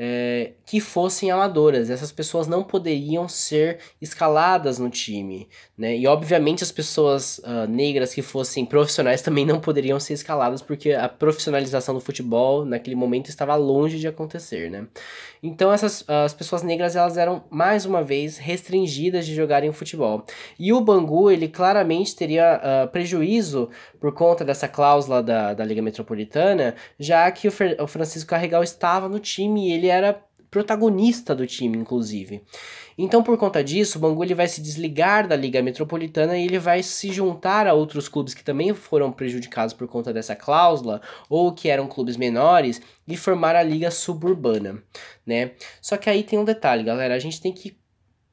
é, 0.04 0.54
que 0.66 0.82
fossem 0.82 1.30
amadoras. 1.30 1.92
Essas 1.92 2.12
pessoas 2.12 2.48
não 2.48 2.64
poderiam 2.64 3.30
ser 3.30 3.78
escaladas 4.02 4.80
no 4.80 4.90
time, 4.90 5.48
né? 5.78 5.96
E 5.96 6.08
obviamente 6.08 6.64
as 6.64 6.72
pessoas 6.72 7.38
uh, 7.38 7.68
negras 7.70 8.12
que 8.12 8.24
fossem 8.24 8.66
profissionais 8.66 9.22
também 9.22 9.46
não 9.46 9.60
poderiam 9.60 10.00
ser 10.00 10.14
escaladas 10.14 10.60
porque 10.60 10.92
a 10.92 11.08
profissionalização 11.08 11.94
do 11.94 12.02
futebol 12.02 12.66
naquele 12.66 12.96
momento 12.96 13.30
estava 13.30 13.54
longe 13.54 14.00
de 14.00 14.08
acontecer, 14.08 14.72
né? 14.72 14.88
Então 15.44 15.72
essas 15.72 16.04
as 16.08 16.34
pessoas 16.34 16.64
negras 16.64 16.96
elas 16.96 17.16
eram 17.16 17.44
mais 17.52 17.86
uma 17.86 18.04
vez 18.04 18.40
restringidas 18.40 19.28
de 19.28 19.36
jogarem 19.36 19.72
futebol. 19.72 20.26
E 20.58 20.74
o 20.74 20.82
Bangu 20.82 21.30
ele 21.30 21.48
claramente 21.48 22.16
teria 22.16 22.60
uh, 22.60 22.88
prejuízo 22.90 23.70
por 24.00 24.14
conta 24.16 24.44
dessa 24.44 24.68
cláusula 24.68 25.22
da, 25.22 25.54
da 25.54 25.64
Liga 25.64 25.82
Metropolitana, 25.82 26.74
já 27.00 27.30
que 27.30 27.48
o, 27.48 27.52
Fer, 27.52 27.80
o 27.80 27.86
Francisco 27.86 28.32
Carregal 28.32 28.64
estava 28.64 29.08
no 29.08 29.20
time 29.20 29.70
e 29.70 29.74
ele 29.74 29.91
era 29.92 30.22
protagonista 30.50 31.34
do 31.34 31.48
time, 31.48 31.78
inclusive. 31.78 32.44
Então, 32.98 33.24
por 33.24 33.38
conta 33.38 33.64
disso, 33.64 33.98
o 33.98 34.02
Bangu 34.02 34.22
ele 34.22 34.36
vai 34.36 34.48
se 34.48 34.62
desligar 34.62 35.26
da 35.26 35.36
Liga 35.36 35.62
Metropolitana 35.62 36.38
e 36.38 36.44
ele 36.44 36.60
vai 36.60 36.84
se 36.84 37.12
juntar 37.12 37.66
a 37.66 37.74
outros 37.74 38.10
clubes 38.10 38.34
que 38.34 38.44
também 38.44 38.74
foram 38.74 39.12
prejudicados 39.14 39.74
por 39.74 39.88
conta 39.88 40.12
dessa 40.12 40.36
cláusula 40.36 41.02
ou 41.30 41.54
que 41.54 41.70
eram 41.70 41.88
clubes 41.88 42.18
menores 42.18 42.82
e 43.08 43.16
formar 43.16 43.56
a 43.56 43.64
Liga 43.64 43.90
Suburbana, 43.90 44.84
né? 45.26 45.52
Só 45.82 45.96
que 45.96 46.10
aí 46.10 46.22
tem 46.22 46.38
um 46.38 46.44
detalhe, 46.46 46.84
galera, 46.84 47.16
a 47.16 47.20
gente 47.20 47.42
tem 47.42 47.54
que 47.54 47.80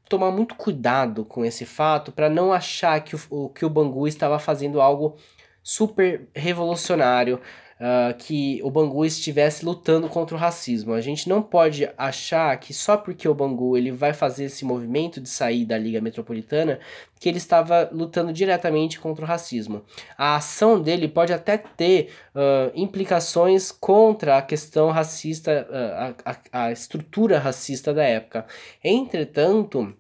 tomar 0.09 0.33
muito 0.33 0.57
cuidado 0.57 1.25
com 1.25 1.44
esse 1.44 1.64
fato 1.64 2.11
para 2.11 2.29
não 2.29 2.53
achar 2.53 3.01
que 3.05 3.14
o, 3.31 3.49
que 3.51 3.64
o 3.64 3.71
Bangu 3.71 4.09
estava 4.09 4.38
fazendo 4.38 4.81
algo 4.81 5.16
super 5.62 6.29
revolucionário, 6.35 7.40
uh, 7.81 8.17
que 8.17 8.61
o 8.62 8.71
Bangu 8.71 9.05
estivesse 9.05 9.64
lutando 9.64 10.09
contra 10.09 10.37
o 10.37 10.38
racismo. 10.38 10.93
A 10.93 11.01
gente 11.01 11.29
não 11.29 11.43
pode 11.43 11.88
achar 11.97 12.57
que 12.59 12.75
só 12.75 12.97
porque 12.97 13.29
o 13.29 13.35
Bangu 13.35 13.77
ele 13.77 13.91
vai 13.91 14.12
fazer 14.12 14.45
esse 14.45 14.64
movimento 14.64 15.21
de 15.21 15.29
sair 15.29 15.64
da 15.64 15.79
Liga 15.79 16.01
Metropolitana 16.01 16.79
que 17.21 17.29
ele 17.29 17.38
estava 17.38 17.88
lutando 17.93 18.33
diretamente 18.33 19.01
contra 19.01 19.25
o 19.25 19.29
racismo. 19.29 19.83
A 20.17 20.37
ação 20.37 20.81
dele 20.81 21.09
pode 21.09 21.33
até 21.33 21.57
ter 21.57 22.11
uh, 22.35 22.71
implicações 22.75 23.73
contra 23.73 24.38
a 24.38 24.43
questão 24.43 24.91
racista, 24.91 25.67
uh, 25.69 26.14
a, 26.25 26.37
a, 26.53 26.64
a 26.67 26.73
estrutura 26.73 27.38
racista 27.38 27.93
da 27.93 28.05
época. 28.05 28.47
Entretanto, 28.83 29.93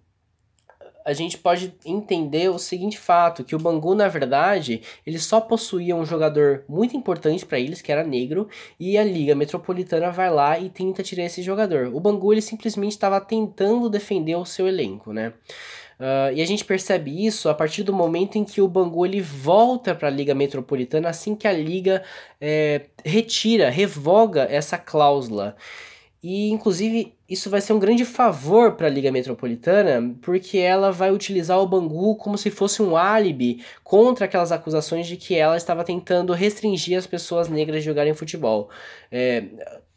a 1.08 1.14
gente 1.14 1.38
pode 1.38 1.72
entender 1.86 2.50
o 2.50 2.58
seguinte 2.58 2.98
fato, 2.98 3.42
que 3.42 3.56
o 3.56 3.58
Bangu, 3.58 3.94
na 3.94 4.08
verdade, 4.08 4.82
ele 5.06 5.18
só 5.18 5.40
possuía 5.40 5.96
um 5.96 6.04
jogador 6.04 6.64
muito 6.68 6.94
importante 6.94 7.46
para 7.46 7.58
eles, 7.58 7.80
que 7.80 7.90
era 7.90 8.04
negro, 8.04 8.46
e 8.78 8.98
a 8.98 9.02
Liga 9.02 9.34
Metropolitana 9.34 10.10
vai 10.10 10.30
lá 10.30 10.58
e 10.58 10.68
tenta 10.68 11.02
tirar 11.02 11.24
esse 11.24 11.40
jogador. 11.40 11.86
O 11.94 11.98
Bangu, 11.98 12.30
ele 12.30 12.42
simplesmente 12.42 12.92
estava 12.92 13.18
tentando 13.22 13.88
defender 13.88 14.34
o 14.34 14.44
seu 14.44 14.68
elenco, 14.68 15.10
né? 15.10 15.32
Uh, 15.98 16.30
e 16.34 16.42
a 16.42 16.46
gente 16.46 16.62
percebe 16.62 17.26
isso 17.26 17.48
a 17.48 17.54
partir 17.54 17.82
do 17.84 17.92
momento 17.92 18.36
em 18.36 18.44
que 18.44 18.60
o 18.60 18.68
Bangu 18.68 19.06
ele 19.06 19.22
volta 19.22 19.94
para 19.94 20.08
a 20.08 20.10
Liga 20.10 20.34
Metropolitana 20.34 21.08
assim 21.08 21.34
que 21.34 21.48
a 21.48 21.52
Liga 21.52 22.04
é, 22.38 22.82
retira, 23.02 23.70
revoga 23.70 24.46
essa 24.50 24.76
cláusula. 24.76 25.56
E, 26.22 26.50
inclusive, 26.50 27.14
isso 27.28 27.48
vai 27.48 27.60
ser 27.60 27.72
um 27.72 27.78
grande 27.78 28.04
favor 28.04 28.72
para 28.72 28.88
a 28.88 28.90
Liga 28.90 29.12
Metropolitana, 29.12 30.16
porque 30.20 30.58
ela 30.58 30.90
vai 30.90 31.12
utilizar 31.12 31.60
o 31.60 31.66
Bangu 31.66 32.16
como 32.16 32.36
se 32.36 32.50
fosse 32.50 32.82
um 32.82 32.96
álibi 32.96 33.64
contra 33.84 34.24
aquelas 34.24 34.50
acusações 34.50 35.06
de 35.06 35.16
que 35.16 35.36
ela 35.36 35.56
estava 35.56 35.84
tentando 35.84 36.32
restringir 36.32 36.98
as 36.98 37.06
pessoas 37.06 37.48
negras 37.48 37.82
de 37.82 37.86
jogarem 37.86 38.14
futebol. 38.14 38.68
É, 39.12 39.44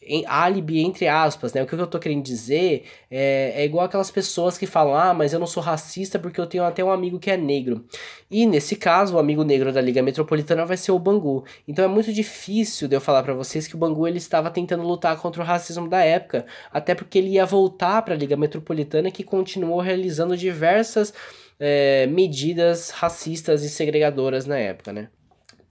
em, 0.01 0.25
álibi 0.25 0.81
entre 0.81 1.07
aspas, 1.07 1.53
né? 1.53 1.61
O 1.61 1.67
que 1.67 1.73
eu 1.73 1.87
tô 1.87 1.99
querendo 1.99 2.23
dizer 2.23 2.85
é, 3.09 3.53
é 3.55 3.65
igual 3.65 3.85
aquelas 3.85 4.09
pessoas 4.09 4.57
que 4.57 4.65
falam, 4.65 4.95
ah, 4.95 5.13
mas 5.13 5.33
eu 5.33 5.39
não 5.39 5.47
sou 5.47 5.61
racista 5.61 6.17
porque 6.17 6.39
eu 6.39 6.47
tenho 6.47 6.63
até 6.63 6.83
um 6.83 6.91
amigo 6.91 7.19
que 7.19 7.29
é 7.29 7.37
negro. 7.37 7.85
E 8.29 8.45
nesse 8.45 8.75
caso, 8.75 9.15
o 9.15 9.19
amigo 9.19 9.43
negro 9.43 9.71
da 9.71 9.81
Liga 9.81 10.01
Metropolitana 10.01 10.65
vai 10.65 10.77
ser 10.77 10.91
o 10.91 10.99
Bangu. 10.99 11.43
Então 11.67 11.85
é 11.85 11.87
muito 11.87 12.11
difícil 12.11 12.87
de 12.87 12.95
eu 12.95 13.01
falar 13.01 13.23
para 13.23 13.33
vocês 13.33 13.67
que 13.67 13.75
o 13.75 13.77
Bangu 13.77 14.07
ele 14.07 14.17
estava 14.17 14.49
tentando 14.49 14.83
lutar 14.83 15.17
contra 15.17 15.41
o 15.41 15.45
racismo 15.45 15.87
da 15.87 16.03
época, 16.03 16.45
até 16.71 16.95
porque 16.95 17.17
ele 17.17 17.31
ia 17.31 17.45
voltar 17.45 18.01
para 18.01 18.13
a 18.13 18.17
Liga 18.17 18.35
Metropolitana 18.35 19.11
que 19.11 19.23
continuou 19.23 19.79
realizando 19.79 20.35
diversas 20.35 21.13
é, 21.59 22.07
medidas 22.07 22.89
racistas 22.89 23.63
e 23.63 23.69
segregadoras 23.69 24.45
na 24.47 24.57
época, 24.57 24.91
né? 24.91 25.09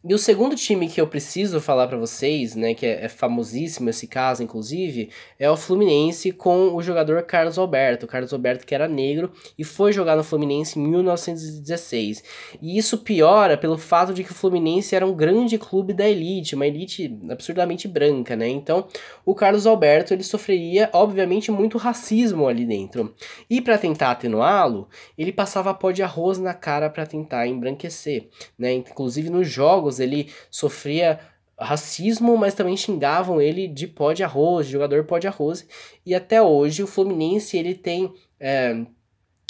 E 0.03 0.15
o 0.15 0.19
segundo 0.19 0.57
time 0.57 0.89
que 0.89 0.99
eu 0.99 1.07
preciso 1.07 1.61
falar 1.61 1.87
para 1.87 1.99
vocês, 1.99 2.57
né, 2.57 2.73
que 2.73 2.87
é, 2.87 3.05
é, 3.05 3.09
famosíssimo 3.09 3.91
esse 3.91 4.07
caso, 4.07 4.43
inclusive, 4.43 5.11
é 5.39 5.51
o 5.51 5.59
Fluminense 5.59 6.33
com 6.33 6.75
o 6.75 6.81
jogador 6.81 7.23
Carlos 7.25 7.59
Alberto. 7.59 8.07
Carlos 8.07 8.33
Alberto 8.33 8.65
que 8.65 8.75
era 8.75 8.89
negro 8.89 9.31
e 9.59 9.63
foi 9.63 9.93
jogar 9.93 10.17
no 10.17 10.25
Fluminense 10.25 10.79
em 10.79 10.89
1916. 10.89 12.25
E 12.63 12.79
isso 12.79 12.97
piora 12.97 13.59
pelo 13.59 13.77
fato 13.77 14.15
de 14.15 14.25
que 14.25 14.33
o 14.33 14.35
Fluminense 14.35 14.97
era 14.97 15.07
um 15.07 15.15
grande 15.15 15.59
clube 15.59 15.93
da 15.93 16.09
elite, 16.09 16.55
uma 16.55 16.67
elite 16.67 17.21
absurdamente 17.29 17.87
branca, 17.87 18.35
né? 18.35 18.49
Então, 18.49 18.89
o 19.27 19.35
Carlos 19.35 19.67
Alberto 19.67 20.15
ele 20.15 20.25
sofreria, 20.25 20.89
obviamente, 20.95 21.53
muito 21.53 21.77
racismo 21.77 22.49
ali 22.49 22.65
dentro. 22.65 23.15
E 23.51 23.61
para 23.61 23.77
tentar 23.77 24.13
atenuá-lo, 24.13 24.89
ele 25.19 25.31
passava 25.31 25.75
pó 25.75 25.91
de 25.91 26.03
arroz 26.03 26.39
na 26.39 26.55
cara 26.55 26.89
para 26.89 27.05
tentar 27.05 27.47
embranquecer, 27.47 28.31
né? 28.59 28.73
Inclusive 28.73 29.29
nos 29.29 29.47
jogos 29.47 29.90
jogos 29.91 29.99
ele 29.99 30.33
sofria 30.51 31.19
racismo, 31.59 32.37
mas 32.39 32.55
também 32.55 32.77
xingavam 32.77 33.41
ele 33.41 33.69
de 33.69 33.87
pó 33.87 34.13
de 34.13 34.23
arroz, 34.23 34.67
de 34.67 34.73
jogador 34.73 35.05
pó 35.05 35.19
de 35.19 35.27
arroz. 35.27 35.67
E 36.07 36.15
até 36.15 36.41
hoje 36.41 36.83
o 36.83 36.87
Fluminense 36.87 37.59
ele 37.59 37.75
tem 37.75 38.15
é, 38.39 38.85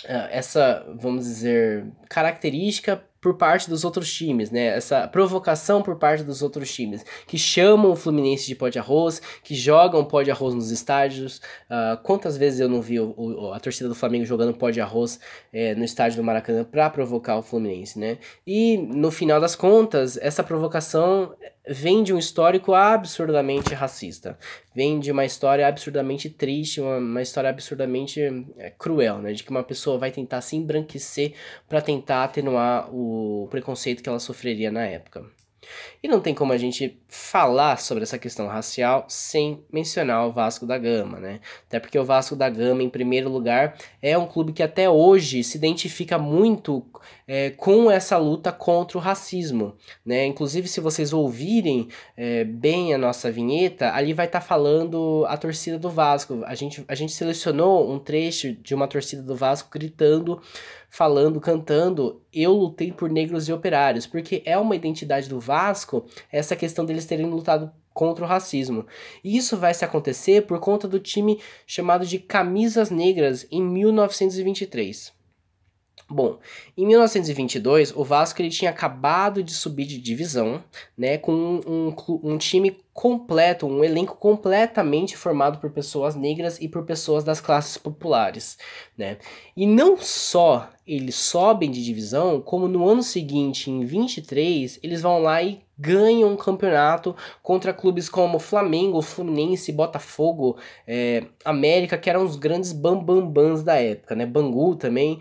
essa, 0.05 0.85
vamos 0.99 1.25
dizer, 1.25 1.87
característica 2.09 3.05
por 3.21 3.35
parte 3.35 3.69
dos 3.69 3.85
outros 3.85 4.13
times, 4.13 4.51
né? 4.51 4.67
Essa 4.67 5.07
provocação 5.07 5.83
por 5.83 5.97
parte 5.97 6.25
dos 6.25 6.43
outros 6.43 6.73
times, 6.73 7.05
que 7.27 7.37
chamam 7.37 7.93
o 7.93 7.97
Fluminense 7.97 8.47
de 8.47 8.55
pó 8.55 8.69
de 8.69 8.79
arroz, 8.79 9.21
que 9.43 9.55
jogam 9.55 10.05
pó 10.05 10.23
de 10.23 10.31
arroz 10.31 10.55
nos 10.55 10.71
estádios. 10.71 11.39
Uh, 11.69 12.01
quantas 12.03 12.37
vezes 12.37 12.61
eu 12.61 12.69
não 12.69 12.81
vi 12.81 12.99
o, 12.99 13.15
o, 13.17 13.53
a 13.53 13.61
torcida 13.61 13.89
do 13.89 13.95
Flamengo 13.95 14.25
jogando 14.25 14.55
pó 14.55 14.71
de 14.71 14.81
arroz 14.81 15.21
é, 15.53 15.75
no 15.75 15.85
estádio 15.85 16.17
do 16.17 16.25
Maracanã 16.25 16.65
para 16.65 16.89
provocar 16.89 17.37
o 17.37 17.43
Fluminense, 17.43 17.99
né? 17.99 18.19
E 18.47 18.77
no 18.77 19.11
final 19.11 19.41
das 19.41 19.55
contas, 19.55 20.17
essa 20.17 20.43
provocação 20.43 21.35
vem 21.69 22.03
de 22.03 22.13
um 22.13 22.19
histórico 22.19 22.75
absurdamente 22.75 23.75
racista, 23.75 24.39
vem 24.75 24.99
de 24.99 25.13
uma 25.13 25.25
história 25.25 25.67
absurdamente 25.67 26.29
triste, 26.31 26.81
uma, 26.81 26.99
uma 26.99 27.23
história 27.23 27.51
absurdamente 27.51 28.21
é, 28.57 28.71
cruel, 28.71 29.19
né? 29.19 29.33
De 29.33 29.45
que 29.45 29.51
uma 29.51 29.63
pessoa 29.63 29.99
vai 29.99 30.11
tentar 30.11 30.41
se 30.41 30.57
embranquecer 30.57 31.35
para 31.69 31.81
tentar 31.81 32.25
atenuar 32.25 32.89
o 32.95 33.49
preconceito 33.51 34.03
que 34.03 34.09
ela 34.09 34.19
sofreria 34.19 34.71
na 34.71 34.85
época. 34.85 35.25
E 36.03 36.09
não 36.09 36.21
tem 36.21 36.35
como 36.35 36.53
a 36.53 36.57
gente 36.57 36.99
falar 37.09 37.79
sobre 37.79 38.03
essa 38.03 38.19
questão 38.19 38.47
racial 38.47 39.05
sem 39.09 39.63
mencionar 39.73 40.27
o 40.27 40.33
Vasco 40.33 40.67
da 40.67 40.79
Gama, 40.79 41.19
né? 41.19 41.41
Até 41.67 41.79
porque 41.79 41.99
o 41.99 42.05
Vasco 42.05 42.35
da 42.35 42.49
Gama, 42.49 42.83
em 42.83 42.89
primeiro 42.89 43.29
lugar, 43.29 43.77
é 44.01 44.17
um 44.17 44.27
clube 44.27 44.53
que 44.53 44.63
até 44.63 44.89
hoje 44.89 45.43
se 45.45 45.59
identifica 45.59 46.19
muito 46.19 46.85
é, 47.27 47.51
com 47.51 47.91
essa 47.91 48.17
luta 48.17 48.51
contra 48.51 48.99
o 48.99 49.01
racismo, 49.01 49.77
né? 50.05 50.27
Inclusive, 50.27 50.67
se 50.69 50.81
vocês 50.81 51.13
ouvirem 51.13 51.89
é, 52.17 52.45
bem 52.45 52.95
a 52.95 52.99
nossa 52.99 53.31
vinheta, 53.31 53.93
ali 53.93 54.13
vai 54.13 54.27
estar 54.27 54.41
tá 54.41 54.47
falando 54.47 55.25
a 55.29 55.37
torcida 55.37 55.79
do 55.79 55.91
Vasco. 55.91 56.43
A 56.45 56.55
gente, 56.55 56.85
a 56.89 56.95
gente 56.95 57.13
selecionou 57.13 57.91
um 57.91 57.99
trecho 57.99 58.53
de 58.53 58.75
uma 58.75 58.89
torcida 58.89 59.23
do 59.23 59.37
Vasco 59.37 59.69
gritando 59.71 60.41
falando, 60.91 61.41
cantando, 61.41 62.21
eu 62.33 62.53
lutei 62.53 62.93
por 62.93 63.09
negros 63.09 63.49
e 63.49 63.53
operários, 63.53 64.07
porque 64.07 64.43
é 64.45 64.59
uma 64.59 64.75
identidade 64.75 65.29
do 65.29 65.39
Vasco 65.39 66.05
essa 66.31 66.57
questão 66.57 66.85
deles 66.85 67.07
terem 67.07 67.27
lutado 67.27 67.73
contra 67.95 68.25
o 68.25 68.29
racismo. 68.29 68.87
E 69.23 69.37
isso 69.37 69.57
vai 69.57 69.73
se 69.73 69.85
acontecer 69.85 70.47
por 70.47 70.59
conta 70.59 70.89
do 70.89 70.99
time 70.99 71.41
chamado 71.67 72.05
de 72.05 72.19
Camisas 72.19 72.91
Negras 72.91 73.47
em 73.51 73.63
1923. 73.63 75.20
Bom, 76.11 76.41
em 76.77 76.85
1922, 76.87 77.95
o 77.95 78.03
Vasco 78.03 78.43
ele 78.43 78.51
tinha 78.51 78.73
acabado 78.73 79.45
de 79.45 79.53
subir 79.53 79.87
de 79.87 79.97
divisão, 79.97 80.61
né, 80.99 81.17
com 81.19 81.33
um, 81.33 81.61
um, 81.65 82.31
um, 82.33 82.37
time 82.37 82.77
completo, 82.93 83.65
um 83.65 83.85
elenco 83.85 84.17
completamente 84.17 85.17
formado 85.17 85.59
por 85.59 85.71
pessoas 85.71 86.17
negras 86.17 86.61
e 86.61 86.67
por 86.67 86.85
pessoas 86.85 87.23
das 87.23 87.41
classes 87.41 87.79
populares, 87.79 88.59
né? 88.99 89.19
E 89.57 89.67
não 89.67 89.97
só 89.97 90.69
eles 90.85 91.15
sobem 91.15 91.71
de 91.71 91.85
divisão, 91.85 92.41
como 92.41 92.67
no 92.67 92.89
ano 92.89 93.05
seguinte, 93.05 93.71
em 93.71 93.85
23, 93.85 94.81
eles 94.83 95.03
vão 95.03 95.21
lá 95.21 95.41
e 95.41 95.63
ganham 95.79 96.33
um 96.33 96.37
campeonato 96.37 97.15
contra 97.43 97.73
clubes 97.73 98.09
como 98.09 98.39
Flamengo, 98.41 99.01
Fluminense, 99.01 99.73
Botafogo, 99.73 100.59
é, 100.87 101.25
América, 101.45 101.97
que 101.97 102.11
eram 102.11 102.25
os 102.25 102.35
grandes 102.37 102.73
bambambãs 102.73 103.63
da 103.63 103.77
época, 103.77 104.17
né? 104.17 104.27
Bangu 104.27 104.75
também. 104.75 105.21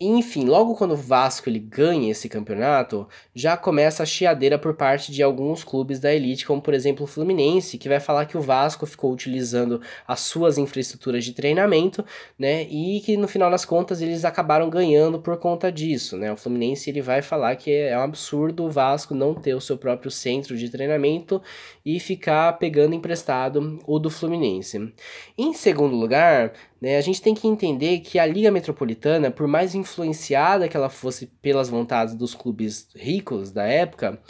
Enfim, 0.00 0.44
logo 0.44 0.76
quando 0.76 0.92
o 0.92 0.96
Vasco 0.96 1.48
ele 1.48 1.58
ganha 1.58 2.12
esse 2.12 2.28
campeonato, 2.28 3.08
já 3.34 3.56
começa 3.56 4.04
a 4.04 4.06
chiadeira 4.06 4.56
por 4.56 4.74
parte 4.74 5.10
de 5.10 5.24
alguns 5.24 5.64
clubes 5.64 5.98
da 5.98 6.14
elite, 6.14 6.46
como 6.46 6.62
por 6.62 6.72
exemplo 6.72 7.02
o 7.02 7.06
Fluminense, 7.08 7.76
que 7.76 7.88
vai 7.88 7.98
falar 7.98 8.26
que 8.26 8.38
o 8.38 8.40
Vasco 8.40 8.86
ficou 8.86 9.12
utilizando 9.12 9.80
as 10.06 10.20
suas 10.20 10.56
infraestruturas 10.56 11.24
de 11.24 11.32
treinamento, 11.32 12.04
né? 12.38 12.62
E 12.70 13.00
que 13.00 13.16
no 13.16 13.26
final 13.26 13.50
das 13.50 13.64
contas 13.64 14.00
eles 14.00 14.24
acabaram 14.24 14.70
ganhando 14.70 15.18
por 15.18 15.36
conta 15.36 15.72
disso, 15.72 16.16
né? 16.16 16.30
O 16.30 16.36
Fluminense 16.36 16.88
ele 16.88 17.02
vai 17.02 17.20
falar 17.20 17.56
que 17.56 17.72
é 17.72 17.98
um 17.98 18.02
absurdo 18.02 18.66
o 18.66 18.70
Vasco 18.70 19.16
não 19.16 19.34
ter 19.34 19.54
o 19.54 19.60
seu 19.60 19.76
próprio 19.76 20.12
centro 20.12 20.56
de 20.56 20.70
treinamento 20.70 21.42
e 21.84 21.98
ficar 21.98 22.52
pegando 22.58 22.94
emprestado 22.94 23.80
o 23.84 23.98
do 23.98 24.10
Fluminense. 24.10 24.92
Em 25.36 25.52
segundo 25.54 25.96
lugar, 25.96 26.52
a 26.82 27.00
gente 27.00 27.20
tem 27.20 27.34
que 27.34 27.48
entender 27.48 28.00
que 28.00 28.18
a 28.18 28.26
Liga 28.26 28.50
Metropolitana, 28.50 29.30
por 29.30 29.46
mais 29.48 29.74
influenciada 29.74 30.68
que 30.68 30.76
ela 30.76 30.88
fosse 30.88 31.26
pelas 31.42 31.68
vontades 31.68 32.14
dos 32.14 32.34
clubes 32.34 32.88
ricos 32.94 33.50
da 33.50 33.64
época, 33.64 34.20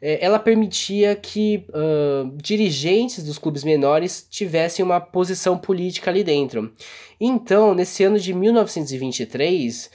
é, 0.00 0.24
ela 0.24 0.38
permitia 0.38 1.14
que 1.14 1.64
uh, 1.68 2.36
dirigentes 2.36 3.22
dos 3.22 3.38
clubes 3.38 3.62
menores 3.62 4.26
tivessem 4.28 4.84
uma 4.84 5.00
posição 5.00 5.56
política 5.56 6.10
ali 6.10 6.24
dentro. 6.24 6.72
Então, 7.20 7.72
nesse 7.72 8.02
ano 8.02 8.18
de 8.18 8.34
1923, 8.34 9.90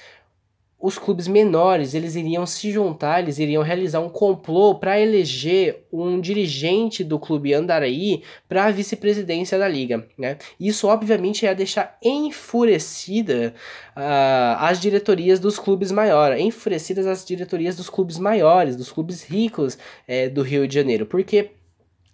os 0.80 0.98
clubes 0.98 1.28
menores 1.28 1.94
eles 1.94 2.16
iriam 2.16 2.46
se 2.46 2.72
juntar, 2.72 3.22
eles 3.22 3.40
iriam 3.40 3.64
realizar 3.64 4.00
um 4.00 4.10
complô 4.10 4.76
para 4.76 5.00
eleger 5.00 5.86
um 5.92 6.22
dirigente 6.22 7.04
do 7.04 7.18
clube 7.18 7.54
Andaraí 7.54 8.24
para 8.48 8.66
a 8.66 8.72
vice-presidência 8.72 9.58
da 9.58 9.68
liga, 9.68 10.08
né? 10.18 10.38
Isso 10.60 10.88
obviamente 10.88 11.44
ia 11.44 11.56
deixar 11.56 11.98
enfurecida 12.04 13.56
uh, 13.96 14.58
as 14.60 14.80
diretorias 14.80 15.40
dos 15.40 15.58
clubes 15.58 15.92
maiores, 15.92 16.40
enfurecidas 16.40 17.08
as 17.08 17.26
diretorias 17.26 17.76
dos 17.76 17.90
clubes 17.90 18.20
maiores, 18.20 18.76
dos 18.76 18.92
clubes 18.92 19.24
ricos 19.24 19.78
é, 20.08 20.30
do 20.30 20.44
Rio 20.44 20.68
de 20.68 20.76
Janeiro, 20.76 21.06
porque 21.06 21.52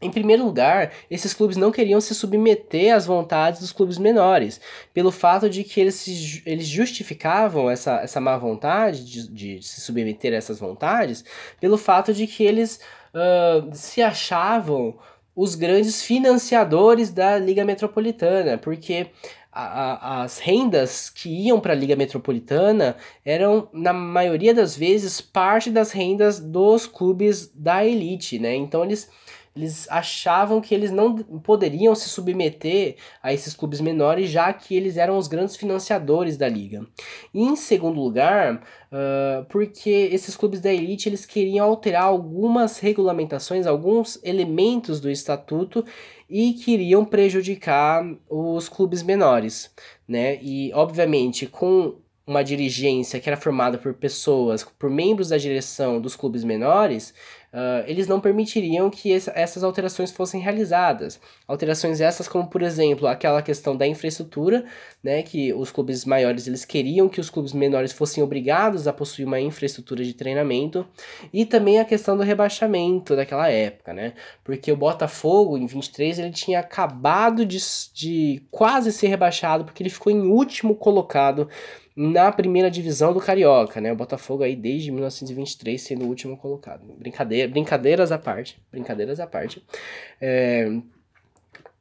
em 0.03 0.11
primeiro 0.11 0.43
lugar, 0.43 0.91
esses 1.09 1.33
clubes 1.33 1.57
não 1.57 1.71
queriam 1.71 1.99
se 2.01 2.13
submeter 2.13 2.93
às 2.93 3.05
vontades 3.05 3.59
dos 3.59 3.71
clubes 3.71 3.97
menores, 3.97 4.59
pelo 4.93 5.11
fato 5.11 5.49
de 5.49 5.63
que 5.63 5.79
eles, 5.79 6.41
eles 6.45 6.67
justificavam 6.67 7.69
essa, 7.69 8.01
essa 8.01 8.19
má 8.19 8.37
vontade 8.37 9.03
de, 9.05 9.27
de 9.27 9.63
se 9.63 9.81
submeter 9.81 10.33
a 10.33 10.37
essas 10.37 10.59
vontades, 10.59 11.23
pelo 11.59 11.77
fato 11.77 12.13
de 12.13 12.27
que 12.27 12.43
eles 12.43 12.79
uh, 13.13 13.69
se 13.73 14.01
achavam 14.01 14.95
os 15.35 15.55
grandes 15.55 16.03
financiadores 16.03 17.09
da 17.09 17.39
Liga 17.39 17.65
Metropolitana, 17.65 18.57
porque 18.57 19.07
a, 19.51 19.63
a, 19.63 20.23
as 20.23 20.39
rendas 20.39 21.09
que 21.09 21.29
iam 21.29 21.59
para 21.59 21.73
a 21.73 21.75
Liga 21.75 21.95
Metropolitana 21.95 22.95
eram, 23.23 23.69
na 23.71 23.93
maioria 23.93 24.53
das 24.53 24.75
vezes, 24.75 25.21
parte 25.21 25.69
das 25.69 25.91
rendas 25.91 26.39
dos 26.39 26.87
clubes 26.87 27.51
da 27.53 27.85
elite, 27.85 28.39
né? 28.39 28.55
Então 28.55 28.83
eles 28.83 29.09
eles 29.55 29.87
achavam 29.89 30.59
que 30.59 30.73
eles 30.73 30.91
não 30.91 31.17
poderiam 31.17 31.93
se 31.93 32.09
submeter 32.09 32.95
a 33.21 33.31
esses 33.31 33.53
clubes 33.53 33.79
menores, 33.79 34.29
já 34.29 34.51
que 34.51 34.75
eles 34.75 34.97
eram 34.97 35.17
os 35.17 35.27
grandes 35.27 35.55
financiadores 35.55 36.37
da 36.37 36.49
liga. 36.49 36.85
E 37.33 37.41
em 37.43 37.55
segundo 37.55 38.01
lugar, 38.01 38.55
uh, 38.55 39.45
porque 39.49 40.09
esses 40.11 40.35
clubes 40.35 40.59
da 40.59 40.73
elite 40.73 41.07
eles 41.07 41.25
queriam 41.25 41.67
alterar 41.67 42.03
algumas 42.03 42.79
regulamentações, 42.79 43.67
alguns 43.67 44.19
elementos 44.23 44.99
do 44.99 45.09
estatuto 45.09 45.85
e 46.27 46.53
queriam 46.53 47.05
prejudicar 47.05 48.03
os 48.27 48.67
clubes 48.67 49.03
menores, 49.03 49.71
né? 50.07 50.39
E 50.41 50.71
obviamente 50.73 51.45
com 51.45 51.95
uma 52.25 52.43
dirigência 52.43 53.19
que 53.19 53.29
era 53.29 53.37
formada 53.37 53.77
por 53.77 53.93
pessoas, 53.93 54.63
por 54.63 54.89
membros 54.89 55.29
da 55.29 55.37
direção 55.37 55.99
dos 55.99 56.15
clubes 56.15 56.43
menores, 56.43 57.13
uh, 57.53 57.83
eles 57.85 58.07
não 58.07 58.19
permitiriam 58.19 58.89
que 58.89 59.11
esse, 59.11 59.31
essas 59.35 59.63
alterações 59.63 60.11
fossem 60.11 60.41
realizadas. 60.41 61.19
Alterações 61.47 62.01
essas 62.01 62.27
como, 62.27 62.47
por 62.47 62.61
exemplo, 62.61 63.07
aquela 63.07 63.41
questão 63.41 63.77
da 63.77 63.85
infraestrutura, 63.85 64.65
né, 65.03 65.21
que 65.21 65.53
os 65.53 65.71
clubes 65.71 66.03
maiores 66.03 66.47
eles 66.47 66.65
queriam 66.65 67.07
que 67.07 67.21
os 67.21 67.29
clubes 67.29 67.53
menores 67.53 67.91
fossem 67.91 68.23
obrigados 68.23 68.87
a 68.87 68.93
possuir 68.93 69.27
uma 69.27 69.39
infraestrutura 69.39 70.03
de 70.03 70.13
treinamento, 70.13 70.85
e 71.31 71.45
também 71.45 71.79
a 71.79 71.85
questão 71.85 72.17
do 72.17 72.23
rebaixamento 72.23 73.15
daquela 73.15 73.49
época, 73.49 73.93
né, 73.93 74.13
porque 74.43 74.71
o 74.71 74.77
Botafogo, 74.77 75.57
em 75.57 75.65
23, 75.65 76.19
ele 76.19 76.31
tinha 76.31 76.59
acabado 76.59 77.45
de, 77.45 77.59
de 77.93 78.41
quase 78.49 78.91
ser 78.91 79.07
rebaixado, 79.07 79.65
porque 79.65 79.83
ele 79.83 79.89
ficou 79.89 80.11
em 80.11 80.21
último 80.21 80.75
colocado 80.75 81.47
na 81.95 82.31
primeira 82.31 82.71
divisão 82.71 83.13
do 83.13 83.19
Carioca, 83.19 83.79
né? 83.79 83.91
O 83.91 83.95
Botafogo 83.95 84.43
aí 84.43 84.55
desde 84.55 84.91
1923 84.91 85.81
sendo 85.81 86.05
o 86.05 86.07
último 86.07 86.35
colocado. 86.37 86.81
Brincadeira, 86.97 87.47
brincadeiras 87.47 88.11
à 88.11 88.17
parte, 88.17 88.59
brincadeiras 88.71 89.19
à 89.19 89.27
parte. 89.27 89.63
É, 90.19 90.69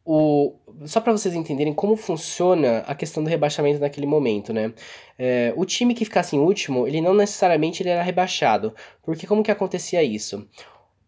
o, 0.04 0.54
só 0.84 1.00
para 1.00 1.12
vocês 1.12 1.34
entenderem 1.34 1.72
como 1.72 1.96
funciona 1.96 2.78
a 2.80 2.94
questão 2.94 3.22
do 3.22 3.30
rebaixamento 3.30 3.80
naquele 3.80 4.06
momento, 4.06 4.52
né? 4.52 4.72
É, 5.18 5.52
o 5.56 5.64
time 5.64 5.94
que 5.94 6.04
ficasse 6.04 6.36
em 6.36 6.40
último, 6.40 6.86
ele 6.86 7.00
não 7.00 7.14
necessariamente 7.14 7.82
ele 7.82 7.90
era 7.90 8.02
rebaixado, 8.02 8.74
porque 9.02 9.26
como 9.26 9.42
que 9.42 9.50
acontecia 9.50 10.02
isso? 10.02 10.46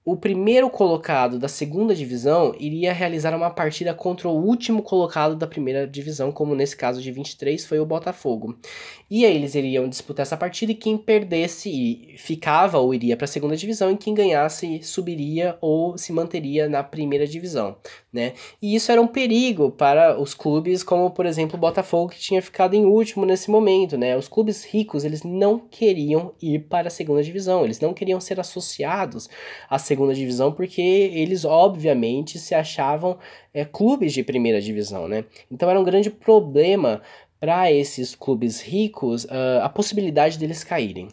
O 0.06 0.16
primeiro 0.16 0.68
colocado 0.68 1.38
da 1.38 1.48
segunda 1.48 1.94
divisão 1.94 2.54
iria 2.58 2.92
realizar 2.92 3.34
uma 3.34 3.48
partida 3.48 3.94
contra 3.94 4.28
o 4.28 4.32
último 4.32 4.82
colocado 4.82 5.34
da 5.34 5.46
primeira 5.46 5.86
divisão, 5.86 6.30
como 6.30 6.54
nesse 6.54 6.76
caso 6.76 7.00
de 7.00 7.10
23 7.10 7.64
foi 7.64 7.80
o 7.80 7.86
Botafogo. 7.86 8.54
E 9.10 9.24
aí 9.24 9.34
eles 9.34 9.54
iriam 9.54 9.88
disputar 9.88 10.24
essa 10.24 10.36
partida 10.36 10.72
e 10.72 10.74
quem 10.74 10.98
perdesse 10.98 12.14
ficava 12.18 12.78
ou 12.78 12.92
iria 12.92 13.16
para 13.16 13.24
a 13.24 13.28
segunda 13.28 13.56
divisão 13.56 13.90
e 13.90 13.96
quem 13.96 14.12
ganhasse 14.12 14.82
subiria 14.82 15.56
ou 15.58 15.96
se 15.96 16.12
manteria 16.12 16.68
na 16.68 16.82
primeira 16.82 17.26
divisão, 17.26 17.76
né? 18.12 18.34
E 18.60 18.74
isso 18.74 18.92
era 18.92 19.00
um 19.00 19.06
perigo 19.06 19.70
para 19.70 20.20
os 20.20 20.34
clubes 20.34 20.82
como, 20.82 21.10
por 21.12 21.24
exemplo, 21.24 21.56
o 21.56 21.60
Botafogo 21.60 22.10
que 22.10 22.20
tinha 22.20 22.42
ficado 22.42 22.74
em 22.74 22.84
último 22.84 23.24
nesse 23.24 23.50
momento, 23.50 23.96
né? 23.96 24.14
Os 24.14 24.28
clubes 24.28 24.66
ricos, 24.66 25.02
eles 25.02 25.22
não 25.22 25.58
queriam 25.58 26.34
ir 26.42 26.58
para 26.68 26.88
a 26.88 26.90
segunda 26.90 27.22
divisão, 27.22 27.64
eles 27.64 27.80
não 27.80 27.94
queriam 27.94 28.20
ser 28.20 28.38
associados 28.38 29.30
à 29.70 29.78
segunda 29.78 29.93
segunda 29.94 30.14
divisão, 30.14 30.52
porque 30.52 30.80
eles 30.80 31.44
obviamente 31.44 32.38
se 32.38 32.54
achavam 32.54 33.16
é, 33.52 33.64
clubes 33.64 34.12
de 34.12 34.22
primeira 34.22 34.60
divisão, 34.60 35.08
né? 35.08 35.24
Então 35.50 35.70
era 35.70 35.80
um 35.80 35.84
grande 35.84 36.10
problema 36.10 37.00
para 37.40 37.70
esses 37.70 38.14
clubes 38.14 38.60
ricos 38.60 39.24
uh, 39.24 39.62
a 39.62 39.68
possibilidade 39.68 40.38
deles 40.38 40.64
caírem. 40.64 41.08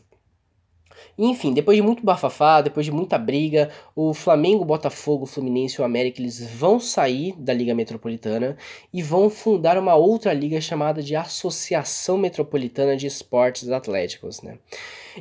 Enfim, 1.17 1.53
depois 1.53 1.75
de 1.75 1.81
muito 1.83 2.03
bafafá, 2.03 2.61
depois 2.61 2.85
de 2.85 2.91
muita 2.91 3.17
briga, 3.17 3.69
o 3.95 4.13
Flamengo, 4.13 4.63
o 4.63 4.65
Botafogo, 4.65 5.25
o 5.25 5.27
Fluminense 5.27 5.75
e 5.77 5.81
o 5.81 5.85
América 5.85 6.21
eles 6.21 6.39
vão 6.55 6.79
sair 6.79 7.35
da 7.37 7.53
Liga 7.53 7.75
Metropolitana 7.75 8.57
e 8.93 9.03
vão 9.03 9.29
fundar 9.29 9.77
uma 9.77 9.95
outra 9.95 10.33
liga 10.33 10.59
chamada 10.61 11.03
de 11.03 11.15
Associação 11.15 12.17
Metropolitana 12.17 12.95
de 12.95 13.07
Esportes 13.07 13.69
Atléticos, 13.69 14.41
né? 14.41 14.57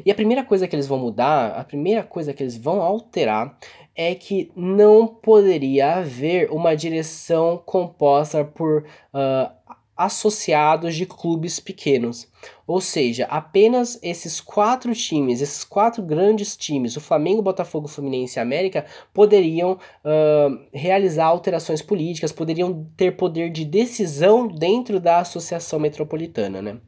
E 0.05 0.11
a 0.11 0.14
primeira 0.14 0.45
coisa 0.45 0.66
que 0.66 0.74
eles 0.74 0.86
vão 0.86 0.99
mudar, 0.99 1.53
a 1.59 1.64
primeira 1.64 2.03
coisa 2.03 2.32
que 2.32 2.43
eles 2.43 2.57
vão 2.57 2.80
alterar 2.80 3.59
é 3.95 4.14
que 4.14 4.51
não 4.55 5.07
poderia 5.07 5.97
haver 5.97 6.51
uma 6.51 6.74
direção 6.74 7.61
composta 7.64 8.45
por 8.45 8.82
uh, 8.82 9.61
associados 10.01 10.97
de 10.97 11.05
clubes 11.05 11.61
pequenos. 11.61 12.26
Ou 12.66 12.80
seja, 12.80 13.26
apenas 13.26 13.99
esses 14.03 14.41
quatro 14.41 14.95
times, 14.95 15.43
esses 15.43 15.62
quatro 15.62 16.03
grandes 16.03 16.57
times, 16.57 16.97
o 16.97 17.01
Flamengo, 17.03 17.43
Botafogo, 17.43 17.86
Fluminense 17.86 18.38
e 18.38 18.41
América, 18.41 18.86
poderiam 19.12 19.72
uh, 19.72 20.59
realizar 20.72 21.26
alterações 21.26 21.82
políticas, 21.82 22.32
poderiam 22.32 22.86
ter 22.97 23.14
poder 23.14 23.51
de 23.51 23.66
decisão 23.66 24.49
dentro 24.49 24.99
da 24.99 25.18
associação 25.18 25.78
metropolitana, 25.78 26.62
né? 26.62 26.78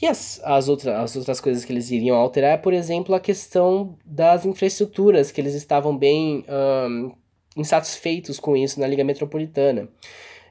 E 0.00 0.06
as, 0.06 0.40
as, 0.44 0.68
outras, 0.68 0.94
as 0.94 1.16
outras 1.16 1.40
coisas 1.40 1.64
que 1.64 1.72
eles 1.72 1.90
iriam 1.90 2.16
alterar 2.16 2.52
é, 2.52 2.56
por 2.56 2.74
exemplo, 2.74 3.14
a 3.14 3.20
questão 3.20 3.96
das 4.04 4.44
infraestruturas, 4.44 5.30
que 5.30 5.40
eles 5.40 5.54
estavam 5.54 5.96
bem 5.96 6.44
um, 6.48 7.12
insatisfeitos 7.56 8.38
com 8.38 8.54
isso 8.54 8.78
na 8.78 8.86
Liga 8.86 9.02
Metropolitana. 9.02 9.88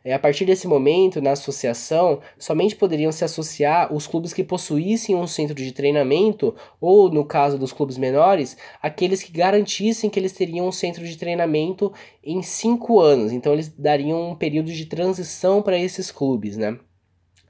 É, 0.04 0.14
a 0.14 0.20
partir 0.20 0.46
desse 0.46 0.68
momento, 0.68 1.22
na 1.22 1.32
associação, 1.32 2.22
somente 2.38 2.76
poderiam 2.76 3.12
se 3.12 3.24
associar 3.24 3.92
os 3.94 4.06
clubes 4.06 4.34
que 4.34 4.44
possuíssem 4.44 5.16
um 5.16 5.26
centro 5.26 5.56
de 5.56 5.72
treinamento, 5.72 6.56
ou, 6.80 7.10
no 7.12 7.26
caso 7.26 7.58
dos 7.58 7.74
clubes 7.74 7.98
menores, 7.98 8.56
aqueles 8.82 9.24
que 9.24 9.32
garantissem 9.32 10.10
que 10.10 10.20
eles 10.20 10.32
teriam 10.32 10.68
um 10.68 10.72
centro 10.72 11.04
de 11.04 11.18
treinamento 11.18 11.92
em 12.24 12.42
cinco 12.44 13.00
anos. 13.00 13.32
Então, 13.32 13.54
eles 13.54 13.70
dariam 13.70 14.32
um 14.32 14.36
período 14.36 14.72
de 14.72 14.86
transição 14.86 15.62
para 15.62 15.78
esses 15.78 16.12
clubes, 16.12 16.56
né? 16.56 16.80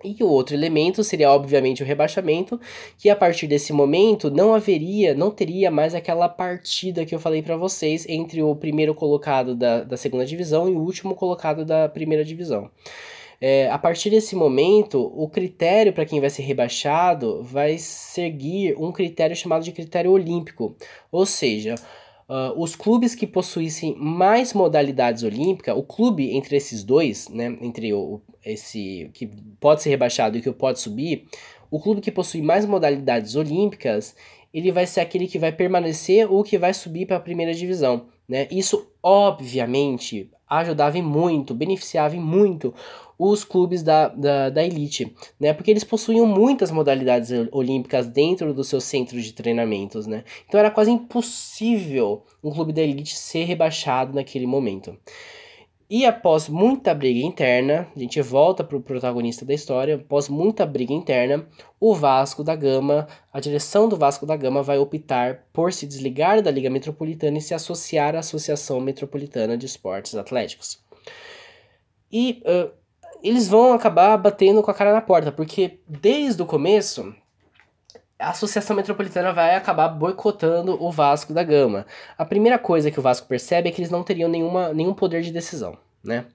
E 0.04 0.24
o 0.24 0.28
outro 0.28 0.56
elemento 0.56 1.04
seria, 1.04 1.32
obviamente, 1.32 1.82
o 1.82 1.86
rebaixamento, 1.86 2.60
que 2.98 3.10
a 3.10 3.16
partir 3.16 3.48
desse 3.48 3.74
momento 3.74 4.30
não 4.30 4.54
haveria, 4.54 5.16
não 5.16 5.32
teria 5.32 5.72
mais 5.72 5.96
aquela 5.96 6.30
partida 6.30 7.06
que 7.06 7.16
eu 7.16 7.20
falei 7.20 7.42
para 7.42 7.58
vocês 7.58 8.06
entre 8.08 8.44
o 8.44 8.56
primeiro 8.56 8.94
colocado 8.94 9.56
da, 9.56 9.84
da 9.84 9.98
segunda 9.98 10.26
divisão 10.26 10.70
e 10.70 10.74
o 10.74 10.80
último 10.80 11.16
colocado 11.16 11.66
da 11.66 11.90
primeira 11.90 12.24
divisão. 12.24 12.70
É, 13.42 13.70
a 13.70 13.78
partir 13.78 14.10
desse 14.10 14.36
momento, 14.36 15.12
o 15.16 15.28
critério 15.28 15.92
para 15.92 16.06
quem 16.06 16.20
vai 16.20 16.30
ser 16.30 16.44
rebaixado 16.44 17.44
vai 17.44 17.78
seguir 17.78 18.76
um 18.78 18.92
critério 18.92 19.36
chamado 19.36 19.64
de 19.64 19.72
critério 19.72 20.12
olímpico, 20.12 20.76
ou 21.12 21.26
seja, 21.26 21.76
Uh, 22.28 22.60
os 22.60 22.76
clubes 22.76 23.14
que 23.14 23.28
possuíssem 23.28 23.96
mais 24.00 24.52
modalidades 24.52 25.22
olímpicas, 25.22 25.78
o 25.78 25.84
clube 25.84 26.36
entre 26.36 26.58
esses 26.58 26.84
dois, 26.84 27.30
né, 27.30 27.56
entre 27.62 27.94
o, 27.94 28.20
esse 28.44 29.12
que 29.14 29.30
pode 29.60 29.84
ser 29.84 29.92
rebaixado 29.92 30.36
e 30.36 30.42
que 30.42 30.52
pode 30.52 30.80
subir, 30.80 31.28
o 31.70 31.80
clube 31.80 32.02
que 32.02 32.12
possui 32.12 32.42
mais 32.42 32.66
modalidades 32.66 33.36
olímpicas, 33.36 34.16
ele 34.52 34.72
vai 34.72 34.88
ser 34.88 35.02
aquele 35.02 35.28
que 35.28 35.38
vai 35.38 35.52
permanecer 35.52 36.32
ou 36.32 36.44
que 36.44 36.58
vai 36.58 36.74
subir 36.74 37.06
para 37.06 37.18
a 37.18 37.20
primeira 37.20 37.54
divisão, 37.54 38.08
né? 38.28 38.48
Isso 38.52 38.88
obviamente 39.02 40.30
ajudava 40.48 41.02
muito, 41.02 41.54
beneficiava 41.54 42.16
muito 42.16 42.74
os 43.18 43.44
clubes 43.44 43.82
da, 43.82 44.10
da, 44.10 44.50
da 44.50 44.64
elite, 44.64 45.16
né? 45.40 45.54
Porque 45.54 45.72
eles 45.72 45.84
possuíam 45.84 46.26
muitas 46.26 46.70
modalidades 46.70 47.32
olímpicas 47.52 48.08
dentro 48.08 48.54
dos 48.54 48.68
seus 48.68 48.84
centros 48.84 49.24
de 49.24 49.34
treinamentos, 49.34 50.06
né? 50.06 50.24
Então 50.48 50.60
era 50.60 50.70
quase 50.70 50.92
impossível 50.92 52.24
um 52.44 52.52
clube 52.52 52.74
da 52.74 52.82
elite 52.82 53.18
ser 53.18 53.46
rebaixado 53.46 54.14
naquele 54.14 54.46
momento. 54.46 54.98
E 55.88 56.04
após 56.04 56.50
muita 56.50 56.96
briga 56.96 57.20
interna, 57.20 57.88
a 57.96 58.00
gente 58.00 58.20
volta 58.20 58.64
para 58.64 58.76
o 58.76 58.82
protagonista 58.82 59.46
da 59.46 59.54
história. 59.54 59.96
Após 59.96 60.28
muita 60.28 60.66
briga 60.66 60.92
interna, 60.92 61.48
o 61.80 61.94
Vasco 61.94 62.44
da 62.44 62.56
Gama, 62.56 63.08
a 63.32 63.40
direção 63.40 63.88
do 63.88 63.96
Vasco 63.96 64.26
da 64.26 64.36
Gama 64.36 64.64
vai 64.64 64.80
optar 64.80 65.46
por 65.54 65.72
se 65.72 65.86
desligar 65.86 66.42
da 66.42 66.50
Liga 66.50 66.72
Metropolitana 66.72 67.38
e 67.38 67.42
se 67.42 67.54
associar 67.54 68.16
à 68.16 68.20
Associação 68.20 68.80
Metropolitana 68.80 69.56
de 69.56 69.68
Esportes 69.68 70.16
Atléticos. 70.16 70.84
E 72.12 72.42
uh, 72.46 72.72
eles 73.22 73.48
vão 73.48 73.74
acabar 73.74 74.18
batendo 74.18 74.64
com 74.64 74.72
a 74.72 74.74
cara 74.74 74.92
na 74.92 75.02
porta, 75.02 75.32
porque 75.32 75.80
desde 75.88 76.42
o 76.42 76.48
começo 76.48 77.14
a 78.18 78.30
Associação 78.30 78.76
Metropolitana 78.76 79.34
vai 79.34 79.56
acabar 79.56 79.90
boicotando 79.90 80.82
o 80.82 80.92
Vasco 80.92 81.34
da 81.34 81.44
Gama. 81.44 81.86
A 82.18 82.26
primeira 82.26 82.58
coisa 82.58 82.90
que 82.90 83.00
o 83.00 83.04
Vasco 83.04 83.28
percebe 83.28 83.70
é 83.70 83.72
que 83.72 83.82
eles 83.82 83.92
não 83.92 84.04
teriam 84.04 84.30
nenhuma, 84.30 84.74
nenhum 84.74 84.94
poder 84.94 85.22
de 85.22 85.32
decisão, 85.32 85.78
né? 86.04 86.26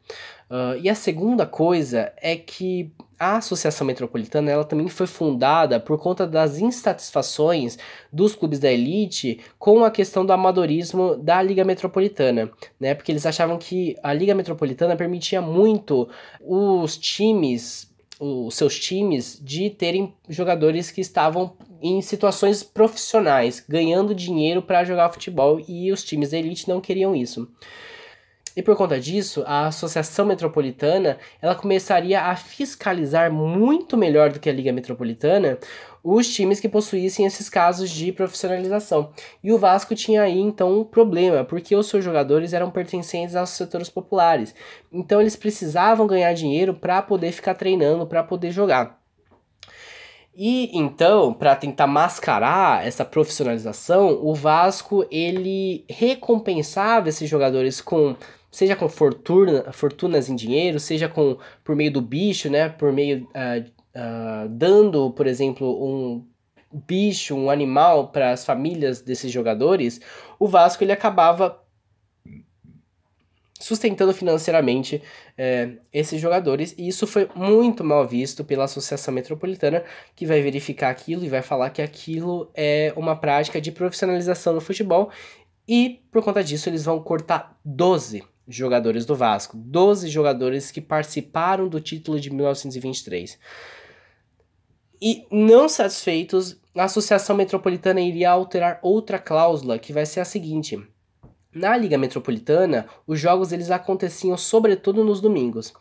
Uh, 0.50 0.76
e 0.82 0.90
a 0.90 0.94
segunda 0.94 1.46
coisa 1.46 2.12
é 2.16 2.36
que 2.36 2.92
a 3.18 3.36
Associação 3.36 3.86
Metropolitana 3.86 4.50
ela 4.50 4.64
também 4.64 4.88
foi 4.88 5.06
fundada 5.06 5.78
por 5.78 5.98
conta 5.98 6.26
das 6.26 6.58
insatisfações 6.58 7.78
dos 8.12 8.34
clubes 8.34 8.58
da 8.58 8.70
elite 8.70 9.40
com 9.58 9.84
a 9.84 9.90
questão 9.90 10.26
do 10.26 10.32
amadorismo 10.32 11.16
da 11.16 11.40
Liga 11.40 11.64
Metropolitana, 11.64 12.50
né? 12.78 12.94
Porque 12.94 13.12
eles 13.12 13.24
achavam 13.24 13.56
que 13.58 13.96
a 14.02 14.12
Liga 14.12 14.34
Metropolitana 14.34 14.96
permitia 14.96 15.40
muito 15.40 16.08
os 16.40 16.98
times 16.98 17.88
os 18.20 18.54
seus 18.54 18.78
times 18.78 19.40
de 19.42 19.70
terem 19.70 20.12
jogadores 20.28 20.90
que 20.90 21.00
estavam 21.00 21.56
em 21.80 22.00
situações 22.02 22.62
profissionais, 22.62 23.64
ganhando 23.68 24.14
dinheiro 24.14 24.62
para 24.62 24.84
jogar 24.84 25.10
futebol 25.10 25.60
e 25.66 25.90
os 25.90 26.04
times 26.04 26.30
da 26.30 26.38
elite 26.38 26.68
não 26.68 26.80
queriam 26.80 27.14
isso. 27.14 27.48
E 28.56 28.62
por 28.62 28.76
conta 28.76 28.98
disso, 28.98 29.44
a 29.46 29.68
Associação 29.68 30.26
Metropolitana 30.26 31.18
ela 31.40 31.54
começaria 31.54 32.20
a 32.20 32.34
fiscalizar 32.34 33.32
muito 33.32 33.96
melhor 33.96 34.32
do 34.32 34.40
que 34.40 34.50
a 34.50 34.52
Liga 34.52 34.72
Metropolitana 34.72 35.58
os 36.02 36.28
times 36.28 36.58
que 36.58 36.68
possuíssem 36.68 37.26
esses 37.26 37.48
casos 37.48 37.90
de 37.90 38.10
profissionalização. 38.10 39.12
E 39.42 39.52
o 39.52 39.58
Vasco 39.58 39.94
tinha 39.94 40.22
aí 40.22 40.38
então 40.38 40.80
um 40.80 40.84
problema, 40.84 41.44
porque 41.44 41.76
os 41.76 41.88
seus 41.88 42.04
jogadores 42.04 42.52
eram 42.52 42.70
pertencentes 42.70 43.36
aos 43.36 43.50
setores 43.50 43.88
populares. 43.88 44.54
Então 44.92 45.20
eles 45.20 45.36
precisavam 45.36 46.06
ganhar 46.06 46.32
dinheiro 46.32 46.74
para 46.74 47.00
poder 47.02 47.32
ficar 47.32 47.54
treinando, 47.54 48.06
para 48.06 48.22
poder 48.22 48.50
jogar. 48.50 48.99
E 50.42 50.70
então, 50.72 51.34
para 51.34 51.54
tentar 51.54 51.86
mascarar 51.86 52.86
essa 52.86 53.04
profissionalização, 53.04 54.18
o 54.22 54.34
Vasco 54.34 55.06
ele 55.10 55.84
recompensava 55.86 57.10
esses 57.10 57.28
jogadores 57.28 57.82
com 57.82 58.16
seja 58.50 58.74
com 58.74 58.88
fortuna, 58.88 59.70
fortunas 59.70 60.30
em 60.30 60.34
dinheiro, 60.34 60.80
seja 60.80 61.10
com 61.10 61.36
por 61.62 61.76
meio 61.76 61.92
do 61.92 62.00
bicho, 62.00 62.48
né, 62.48 62.70
por 62.70 62.90
meio 62.90 63.28
uh, 63.34 63.68
uh, 63.94 64.48
dando, 64.48 65.10
por 65.10 65.26
exemplo, 65.26 65.68
um 65.84 66.26
bicho, 66.72 67.34
um 67.36 67.50
animal 67.50 68.08
para 68.08 68.30
as 68.30 68.42
famílias 68.42 69.02
desses 69.02 69.30
jogadores, 69.30 70.00
o 70.38 70.48
Vasco 70.48 70.82
ele 70.82 70.92
acabava 70.92 71.62
sustentando 73.60 74.12
financeiramente 74.12 75.02
é, 75.36 75.72
esses 75.92 76.20
jogadores, 76.20 76.74
e 76.76 76.88
isso 76.88 77.06
foi 77.06 77.28
muito 77.34 77.84
mal 77.84 78.08
visto 78.08 78.42
pela 78.42 78.64
Associação 78.64 79.12
Metropolitana, 79.12 79.84
que 80.16 80.26
vai 80.26 80.40
verificar 80.40 80.88
aquilo 80.88 81.24
e 81.24 81.28
vai 81.28 81.42
falar 81.42 81.70
que 81.70 81.82
aquilo 81.82 82.50
é 82.54 82.92
uma 82.96 83.14
prática 83.14 83.60
de 83.60 83.70
profissionalização 83.70 84.54
no 84.54 84.60
futebol, 84.60 85.10
e 85.68 86.02
por 86.10 86.24
conta 86.24 86.42
disso 86.42 86.68
eles 86.68 86.84
vão 86.84 87.00
cortar 87.00 87.56
12 87.64 88.24
jogadores 88.48 89.06
do 89.06 89.14
Vasco, 89.14 89.56
12 89.56 90.08
jogadores 90.08 90.70
que 90.70 90.80
participaram 90.80 91.68
do 91.68 91.80
título 91.80 92.18
de 92.18 92.30
1923. 92.30 93.38
E 95.02 95.26
não 95.30 95.68
satisfeitos, 95.68 96.60
a 96.74 96.84
Associação 96.84 97.36
Metropolitana 97.36 98.00
iria 98.00 98.30
alterar 98.30 98.80
outra 98.82 99.18
cláusula, 99.18 99.78
que 99.78 99.92
vai 99.92 100.04
ser 100.04 100.20
a 100.20 100.24
seguinte: 100.24 100.78
na 101.52 101.76
Liga 101.76 101.98
Metropolitana, 101.98 102.86
os 103.06 103.18
jogos 103.18 103.52
eles 103.52 103.70
aconteciam 103.70 104.36
sobretudo 104.36 105.04
nos 105.04 105.20
domingos. 105.20 105.72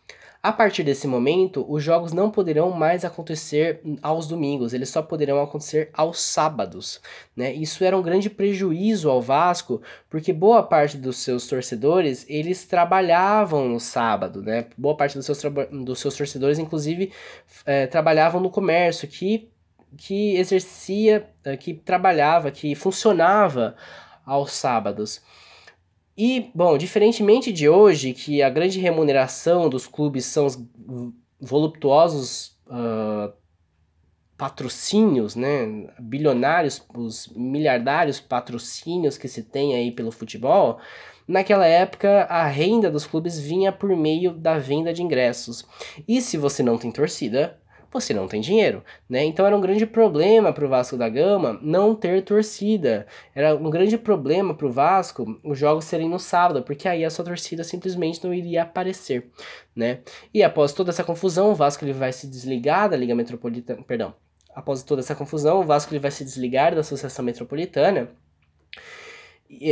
A 0.41 0.53
partir 0.53 0.83
desse 0.83 1.05
momento, 1.05 1.65
os 1.67 1.83
jogos 1.83 2.13
não 2.13 2.31
poderão 2.31 2.71
mais 2.71 3.03
acontecer 3.03 3.81
aos 4.01 4.25
domingos, 4.25 4.73
eles 4.73 4.87
só 4.87 5.01
poderão 5.01 5.41
acontecer 5.43 5.89
aos 5.93 6.21
sábados. 6.21 7.01
Né? 7.35 7.51
Isso 7.51 7.83
era 7.83 7.97
um 7.97 8.01
grande 8.01 8.29
prejuízo 8.29 9.09
ao 9.09 9.21
Vasco, 9.21 9.81
porque 10.09 10.31
boa 10.31 10.63
parte 10.63 10.97
dos 10.97 11.17
seus 11.17 11.45
torcedores 11.45 12.25
eles 12.29 12.65
trabalhavam 12.65 13.67
no 13.67 13.81
sábado. 13.81 14.41
Né? 14.41 14.67
Boa 14.77 14.95
parte 14.95 15.17
dos 15.17 15.25
seus, 15.25 15.41
dos 15.73 15.99
seus 15.99 16.15
torcedores, 16.15 16.57
inclusive, 16.57 17.11
é, 17.65 17.85
trabalhavam 17.85 18.39
no 18.39 18.49
comércio, 18.49 19.09
que, 19.09 19.49
que 19.97 20.37
exercia, 20.37 21.29
eh, 21.43 21.57
que 21.57 21.73
trabalhava, 21.73 22.49
que 22.49 22.75
funcionava 22.75 23.75
aos 24.25 24.53
sábados. 24.53 25.21
E, 26.21 26.51
bom, 26.53 26.77
diferentemente 26.77 27.49
de 27.49 27.69
hoje, 27.69 28.11
que 28.11 28.41
a 28.41 28.49
grande 28.49 28.77
remuneração 28.77 29.69
dos 29.69 29.87
clubes 29.87 30.25
são 30.25 30.45
os 30.47 30.61
voluptuosos 31.39 32.59
uh, 32.67 33.31
patrocínios, 34.37 35.37
né, 35.37 35.87
bilionários, 35.97 36.85
os 36.93 37.31
miliardários 37.33 38.19
patrocínios 38.19 39.17
que 39.17 39.29
se 39.29 39.43
tem 39.43 39.73
aí 39.75 39.93
pelo 39.93 40.11
futebol, 40.11 40.81
naquela 41.25 41.65
época 41.65 42.23
a 42.23 42.45
renda 42.47 42.91
dos 42.91 43.05
clubes 43.05 43.39
vinha 43.39 43.71
por 43.71 43.95
meio 43.95 44.33
da 44.33 44.59
venda 44.59 44.91
de 44.91 45.01
ingressos. 45.01 45.65
E 46.05 46.19
se 46.19 46.35
você 46.35 46.61
não 46.61 46.77
tem 46.77 46.91
torcida, 46.91 47.57
você 47.91 48.13
não 48.13 48.27
tem 48.27 48.39
dinheiro, 48.39 48.83
né? 49.09 49.23
Então 49.23 49.45
era 49.45 49.55
um 49.55 49.61
grande 49.61 49.85
problema 49.85 50.53
para 50.53 50.65
o 50.65 50.69
Vasco 50.69 50.95
da 50.95 51.09
Gama 51.09 51.59
não 51.61 51.95
ter 51.95 52.23
torcida. 52.23 53.07
Era 53.33 53.55
um 53.55 53.69
grande 53.69 53.97
problema 53.97 54.53
para 54.53 54.67
o 54.67 54.71
Vasco 54.71 55.39
os 55.43 55.57
jogos 55.57 55.85
serem 55.85 56.09
no 56.09 56.19
sábado, 56.19 56.63
porque 56.63 56.87
aí 56.87 57.03
a 57.03 57.09
sua 57.09 57.25
torcida 57.25 57.63
simplesmente 57.63 58.23
não 58.23 58.33
iria 58.33 58.63
aparecer, 58.63 59.29
né? 59.75 59.99
E 60.33 60.43
após 60.43 60.73
toda 60.73 60.91
essa 60.91 61.03
confusão, 61.03 61.51
o 61.51 61.55
Vasco 61.55 61.83
ele 61.83 61.93
vai 61.93 62.13
se 62.13 62.27
desligar 62.27 62.89
da 62.89 62.97
Liga 62.97 63.15
Metropolitana, 63.15 63.81
perdão. 63.83 64.13
Após 64.53 64.83
toda 64.83 65.01
essa 65.01 65.15
confusão, 65.15 65.61
o 65.61 65.63
Vasco 65.63 65.93
ele 65.93 65.99
vai 65.99 66.11
se 66.11 66.23
desligar 66.23 66.73
da 66.73 66.81
Associação 66.81 67.23
Metropolitana 67.23 68.09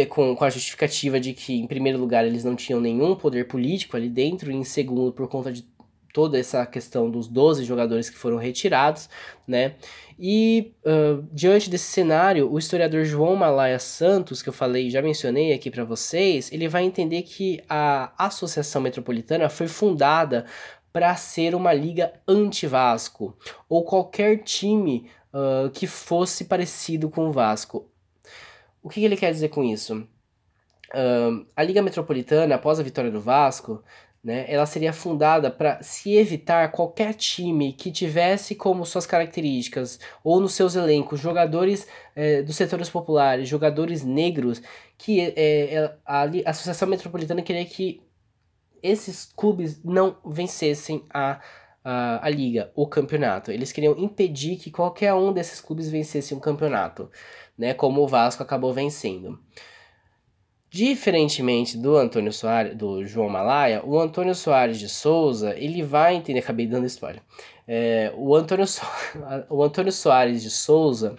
com, 0.10 0.36
com 0.36 0.44
a 0.44 0.50
justificativa 0.50 1.20
de 1.20 1.34
que, 1.34 1.54
em 1.54 1.68
primeiro 1.68 2.00
lugar, 2.00 2.26
eles 2.26 2.44
não 2.44 2.56
tinham 2.56 2.80
nenhum 2.80 3.16
poder 3.16 3.48
político 3.48 3.96
ali 3.96 4.10
dentro, 4.10 4.52
e 4.52 4.56
em 4.56 4.64
segundo, 4.64 5.12
por 5.12 5.28
conta 5.28 5.52
de 5.52 5.66
toda 6.14 6.40
essa 6.40 6.66
questão 6.66 7.10
dos 7.10 7.28
12 7.28 7.64
jogadores 7.64 8.10
que 8.10 8.18
foram 8.18 8.38
retirados, 8.38 9.10
né? 9.48 9.76
E 10.20 10.74
uh, 10.84 11.28
diante 11.32 11.70
desse 11.70 11.86
cenário, 11.86 12.52
o 12.52 12.58
historiador 12.58 13.06
João 13.06 13.36
Malaya 13.36 13.78
Santos, 13.78 14.42
que 14.42 14.50
eu 14.50 14.54
falei, 14.54 14.90
já 14.90 15.02
mencionei 15.02 15.54
aqui 15.54 15.70
para 15.70 15.84
vocês, 15.84 16.52
ele 16.52 16.68
vai 16.68 16.84
entender 16.84 17.22
que 17.22 17.64
a 17.70 18.12
Associação 18.18 18.82
Metropolitana 18.82 19.48
foi 19.48 19.68
fundada 19.68 20.46
para 20.92 21.16
ser 21.16 21.54
uma 21.54 21.72
liga 21.72 22.14
anti-Vasco 22.28 23.38
ou 23.70 23.84
qualquer 23.84 24.44
time 24.44 25.08
uh, 25.32 25.70
que 25.70 25.86
fosse 25.86 26.46
parecido 26.46 27.10
com 27.10 27.30
o 27.30 27.32
Vasco. 27.32 27.88
O 28.82 28.90
que, 28.90 29.02
que 29.02 29.06
ele 29.06 29.18
quer 29.18 29.32
dizer 29.32 29.50
com 29.50 29.64
isso? 29.64 30.08
Uh, 30.94 31.46
a 31.56 31.62
Liga 31.62 31.82
Metropolitana, 31.82 32.56
após 32.56 32.80
a 32.80 32.84
vitória 32.84 33.12
do 33.12 33.20
Vasco, 33.20 33.84
né, 34.24 34.46
ela 34.48 34.66
seria 34.66 34.92
fundada 34.92 35.50
para 35.50 35.82
se 35.82 36.16
evitar 36.16 36.72
qualquer 36.72 37.14
time 37.14 37.72
que 37.74 37.92
tivesse 37.92 38.56
como 38.56 38.86
suas 38.86 39.06
características 39.06 40.00
ou 40.24 40.40
nos 40.40 40.54
seus 40.54 40.76
elencos 40.76 41.20
jogadores 41.20 41.88
é, 42.16 42.42
dos 42.42 42.56
setores 42.56 42.90
populares, 42.90 43.48
jogadores 43.48 44.04
negros, 44.04 44.62
que 44.98 45.22
é, 45.22 45.96
a, 46.06 46.24
a 46.24 46.50
Associação 46.50 46.88
Metropolitana 46.88 47.42
queria 47.42 47.64
que 47.66 48.02
esses 48.82 49.32
clubes 49.36 49.84
não 49.84 50.18
vencessem 50.26 51.04
a, 51.14 51.40
a, 51.84 52.26
a 52.26 52.30
liga, 52.30 52.72
o 52.76 52.88
campeonato. 52.88 53.52
Eles 53.52 53.72
queriam 53.72 53.98
impedir 53.98 54.58
que 54.58 54.72
qualquer 54.72 55.14
um 55.14 55.32
desses 55.32 55.62
clubes 55.62 55.90
vencesse 55.90 56.34
um 56.34 56.40
campeonato, 56.40 57.10
né, 57.58 57.74
como 57.74 58.02
o 58.02 58.08
Vasco 58.08 58.44
acabou 58.44 58.74
vencendo. 58.74 59.40
Diferentemente 60.70 61.78
do 61.78 61.96
Antônio 61.96 62.32
Soares, 62.34 62.76
do 62.76 63.06
João 63.06 63.30
Malaya, 63.30 63.82
o 63.86 63.98
Antônio 63.98 64.36
Soares 64.36 64.78
de 64.78 64.90
Souza, 64.90 65.56
ele 65.58 65.82
vai 65.82 66.16
entender, 66.16 66.40
acabei 66.40 66.68
dando 66.68 66.86
spoiler. 66.86 67.22
É, 67.66 68.12
o, 68.18 68.36
Antônio 68.36 68.68
so... 68.68 68.82
o 69.50 69.64
Antônio 69.64 69.92
Soares 69.92 70.42
de 70.42 70.50
Souza, 70.50 71.16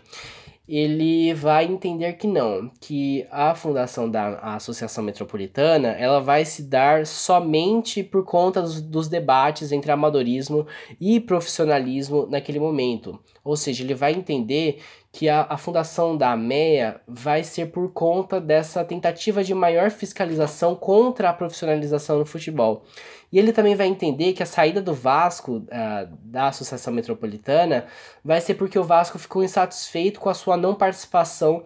ele 0.68 1.32
vai 1.32 1.64
entender 1.64 2.12
que 2.14 2.26
não, 2.26 2.70
que 2.78 3.26
a 3.30 3.54
fundação 3.54 4.08
da 4.08 4.38
Associação 4.54 5.02
Metropolitana, 5.02 5.88
ela 5.88 6.20
vai 6.20 6.44
se 6.44 6.62
dar 6.62 7.06
somente 7.06 8.02
por 8.02 8.22
conta 8.22 8.60
dos, 8.60 8.82
dos 8.82 9.08
debates 9.08 9.72
entre 9.72 9.90
amadorismo 9.90 10.66
e 11.00 11.18
profissionalismo 11.18 12.26
naquele 12.26 12.60
momento. 12.60 13.18
Ou 13.42 13.56
seja, 13.56 13.82
ele 13.82 13.94
vai 13.94 14.12
entender 14.12 14.80
que 15.10 15.28
a, 15.28 15.46
a 15.48 15.56
fundação 15.56 16.16
da 16.16 16.32
AMEA 16.32 17.00
vai 17.06 17.42
ser 17.42 17.66
por 17.72 17.92
conta 17.92 18.40
dessa 18.40 18.84
tentativa 18.84 19.42
de 19.42 19.54
maior 19.54 19.90
fiscalização 19.90 20.74
contra 20.74 21.30
a 21.30 21.32
profissionalização 21.32 22.18
no 22.18 22.26
futebol. 22.26 22.84
E 23.32 23.38
ele 23.38 23.52
também 23.52 23.74
vai 23.74 23.86
entender 23.86 24.32
que 24.32 24.42
a 24.42 24.46
saída 24.46 24.80
do 24.80 24.94
Vasco 24.94 25.56
uh, 25.56 26.16
da 26.22 26.48
Associação 26.48 26.92
Metropolitana 26.92 27.86
vai 28.24 28.40
ser 28.40 28.54
porque 28.54 28.78
o 28.78 28.84
Vasco 28.84 29.18
ficou 29.18 29.42
insatisfeito 29.42 30.20
com 30.20 30.28
a 30.28 30.34
sua 30.34 30.56
não 30.56 30.74
participação 30.74 31.64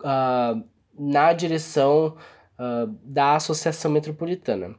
uh, 0.00 0.62
na 0.98 1.32
direção 1.32 2.16
uh, 2.58 2.86
da 3.04 3.36
Associação 3.36 3.90
Metropolitana. 3.90 4.74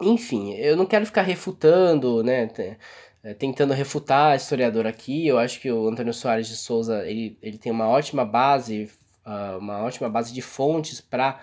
Enfim, 0.00 0.54
eu 0.54 0.76
não 0.76 0.86
quero 0.86 1.06
ficar 1.06 1.22
refutando, 1.22 2.22
né? 2.22 2.76
É, 3.22 3.34
tentando 3.34 3.72
refutar 3.72 4.32
a 4.32 4.36
historiador 4.36 4.86
aqui. 4.86 5.26
Eu 5.26 5.38
acho 5.38 5.60
que 5.60 5.70
o 5.70 5.88
Antônio 5.88 6.12
Soares 6.12 6.48
de 6.48 6.56
Souza 6.56 7.06
ele, 7.06 7.38
ele 7.40 7.58
tem 7.58 7.70
uma 7.70 7.88
ótima 7.88 8.24
base, 8.24 8.90
uh, 9.24 9.58
uma 9.58 9.82
ótima 9.82 10.08
base 10.08 10.32
de 10.32 10.42
fontes 10.42 11.00
para 11.00 11.40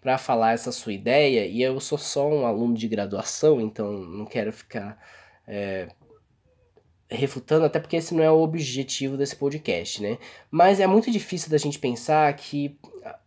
para 0.00 0.16
falar 0.16 0.52
essa 0.52 0.70
sua 0.70 0.92
ideia. 0.92 1.44
E 1.46 1.60
eu 1.60 1.78
sou 1.80 1.98
só 1.98 2.28
um 2.28 2.46
aluno 2.46 2.74
de 2.74 2.86
graduação, 2.86 3.60
então 3.60 3.92
não 3.92 4.24
quero 4.24 4.52
ficar 4.52 4.96
é, 5.46 5.88
refutando, 7.10 7.64
até 7.64 7.80
porque 7.80 7.96
esse 7.96 8.14
não 8.14 8.22
é 8.22 8.30
o 8.30 8.40
objetivo 8.40 9.16
desse 9.16 9.34
podcast, 9.34 10.02
né? 10.02 10.18
Mas 10.50 10.78
é 10.78 10.86
muito 10.86 11.10
difícil 11.10 11.50
da 11.50 11.58
gente 11.58 11.78
pensar 11.78 12.32
que 12.34 12.78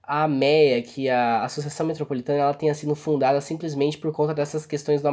a 0.04 0.24
AMEA, 0.24 0.82
que 0.82 1.10
a 1.10 1.44
Associação 1.44 1.86
Metropolitana, 1.86 2.40
ela 2.40 2.54
tenha 2.54 2.74
sido 2.74 2.96
fundada 2.96 3.40
simplesmente 3.40 3.98
por 3.98 4.12
conta 4.12 4.34
dessas 4.34 4.66
questões 4.66 5.02
do, 5.02 5.10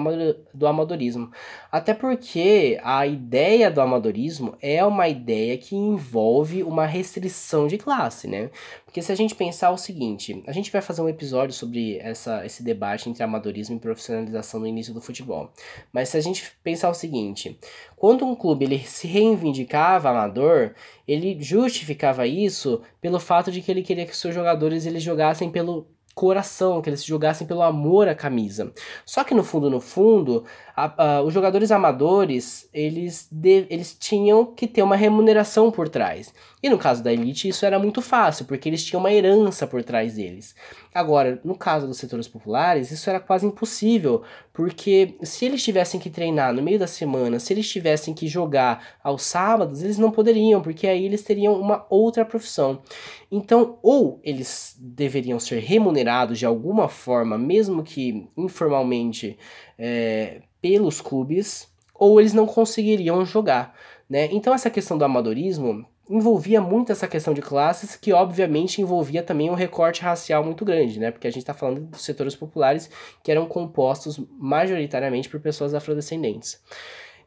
do 0.52 0.66
amadorismo. 0.66 1.30
Até 1.70 1.94
porque 1.94 2.80
a 2.82 3.06
ideia 3.06 3.70
do 3.70 3.80
amadorismo 3.80 4.56
é 4.60 4.84
uma 4.84 5.08
ideia 5.08 5.56
que 5.58 5.76
envolve 5.76 6.62
uma 6.62 6.86
restrição 6.86 7.66
de 7.66 7.78
classe, 7.78 8.26
né? 8.26 8.50
Porque 8.88 9.02
se 9.02 9.12
a 9.12 9.14
gente 9.14 9.34
pensar 9.34 9.70
o 9.70 9.76
seguinte, 9.76 10.42
a 10.46 10.52
gente 10.52 10.72
vai 10.72 10.80
fazer 10.80 11.02
um 11.02 11.10
episódio 11.10 11.54
sobre 11.54 11.98
essa, 11.98 12.46
esse 12.46 12.62
debate 12.62 13.10
entre 13.10 13.22
amadorismo 13.22 13.76
e 13.76 13.78
profissionalização 13.78 14.60
no 14.60 14.66
início 14.66 14.94
do 14.94 15.00
futebol. 15.02 15.52
Mas 15.92 16.08
se 16.08 16.16
a 16.16 16.22
gente 16.22 16.50
pensar 16.64 16.88
o 16.88 16.94
seguinte, 16.94 17.60
quando 17.94 18.24
um 18.24 18.34
clube 18.34 18.64
ele 18.64 18.78
se 18.78 19.06
reivindicava 19.06 20.08
amador, 20.08 20.74
ele 21.06 21.36
justificava 21.38 22.26
isso 22.26 22.80
pelo 22.98 23.20
fato 23.20 23.52
de 23.52 23.60
que 23.60 23.70
ele 23.70 23.82
queria 23.82 24.06
que 24.06 24.16
seus 24.16 24.34
jogadores 24.34 24.86
eles 24.86 25.02
jogassem 25.02 25.50
pelo 25.50 25.86
coração, 26.14 26.82
que 26.82 26.88
eles 26.88 27.04
jogassem 27.04 27.46
pelo 27.46 27.62
amor 27.62 28.08
à 28.08 28.14
camisa. 28.14 28.72
Só 29.06 29.22
que 29.22 29.34
no 29.34 29.44
fundo, 29.44 29.68
no 29.70 29.80
fundo, 29.80 30.44
a, 30.78 31.16
a, 31.16 31.22
os 31.22 31.34
jogadores 31.34 31.72
amadores, 31.72 32.68
eles, 32.72 33.26
de, 33.32 33.66
eles 33.68 33.96
tinham 33.98 34.46
que 34.46 34.64
ter 34.68 34.80
uma 34.80 34.94
remuneração 34.94 35.72
por 35.72 35.88
trás. 35.88 36.32
E 36.62 36.70
no 36.70 36.78
caso 36.78 37.02
da 37.02 37.12
elite, 37.12 37.48
isso 37.48 37.66
era 37.66 37.80
muito 37.80 38.00
fácil, 38.00 38.44
porque 38.44 38.68
eles 38.68 38.84
tinham 38.84 39.00
uma 39.00 39.12
herança 39.12 39.66
por 39.66 39.82
trás 39.82 40.14
deles. 40.14 40.54
Agora, 40.94 41.40
no 41.44 41.56
caso 41.56 41.86
dos 41.88 41.98
setores 41.98 42.28
populares, 42.28 42.92
isso 42.92 43.10
era 43.10 43.18
quase 43.18 43.44
impossível, 43.44 44.22
porque 44.52 45.16
se 45.22 45.44
eles 45.44 45.64
tivessem 45.64 45.98
que 45.98 46.10
treinar 46.10 46.52
no 46.52 46.62
meio 46.62 46.78
da 46.78 46.86
semana, 46.86 47.40
se 47.40 47.52
eles 47.52 47.68
tivessem 47.68 48.14
que 48.14 48.28
jogar 48.28 48.98
aos 49.02 49.22
sábados, 49.22 49.82
eles 49.82 49.98
não 49.98 50.12
poderiam, 50.12 50.62
porque 50.62 50.86
aí 50.86 51.04
eles 51.04 51.22
teriam 51.22 51.60
uma 51.60 51.86
outra 51.90 52.24
profissão. 52.24 52.82
Então, 53.30 53.78
ou 53.82 54.20
eles 54.22 54.76
deveriam 54.78 55.40
ser 55.40 55.58
remunerados 55.58 56.38
de 56.38 56.46
alguma 56.46 56.88
forma, 56.88 57.36
mesmo 57.36 57.82
que 57.82 58.28
informalmente, 58.36 59.36
é, 59.76 60.42
pelos 60.60 61.00
clubes, 61.00 61.68
ou 61.94 62.20
eles 62.20 62.32
não 62.32 62.46
conseguiriam 62.46 63.24
jogar. 63.24 63.74
Né? 64.08 64.28
Então, 64.32 64.54
essa 64.54 64.70
questão 64.70 64.96
do 64.96 65.04
amadorismo 65.04 65.86
envolvia 66.08 66.60
muito 66.60 66.90
essa 66.90 67.06
questão 67.06 67.34
de 67.34 67.42
classes, 67.42 67.94
que 67.94 68.12
obviamente 68.12 68.80
envolvia 68.80 69.22
também 69.22 69.50
um 69.50 69.54
recorte 69.54 70.00
racial 70.00 70.42
muito 70.42 70.64
grande, 70.64 70.98
né? 70.98 71.10
Porque 71.10 71.26
a 71.26 71.30
gente 71.30 71.42
está 71.42 71.52
falando 71.52 71.82
dos 71.82 72.02
setores 72.02 72.34
populares 72.34 72.90
que 73.22 73.30
eram 73.30 73.46
compostos 73.46 74.18
majoritariamente 74.38 75.28
por 75.28 75.38
pessoas 75.38 75.74
afrodescendentes. 75.74 76.62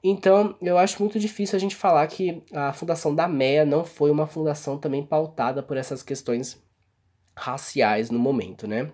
Então, 0.03 0.55
eu 0.59 0.79
acho 0.79 0.99
muito 0.99 1.19
difícil 1.19 1.55
a 1.55 1.59
gente 1.59 1.75
falar 1.75 2.07
que 2.07 2.41
a 2.51 2.73
fundação 2.73 3.13
da 3.13 3.27
MEA 3.27 3.63
não 3.65 3.85
foi 3.85 4.09
uma 4.09 4.25
fundação 4.25 4.79
também 4.79 5.05
pautada 5.05 5.61
por 5.61 5.77
essas 5.77 6.01
questões 6.01 6.59
raciais 7.37 8.09
no 8.09 8.17
momento, 8.17 8.67
né? 8.67 8.91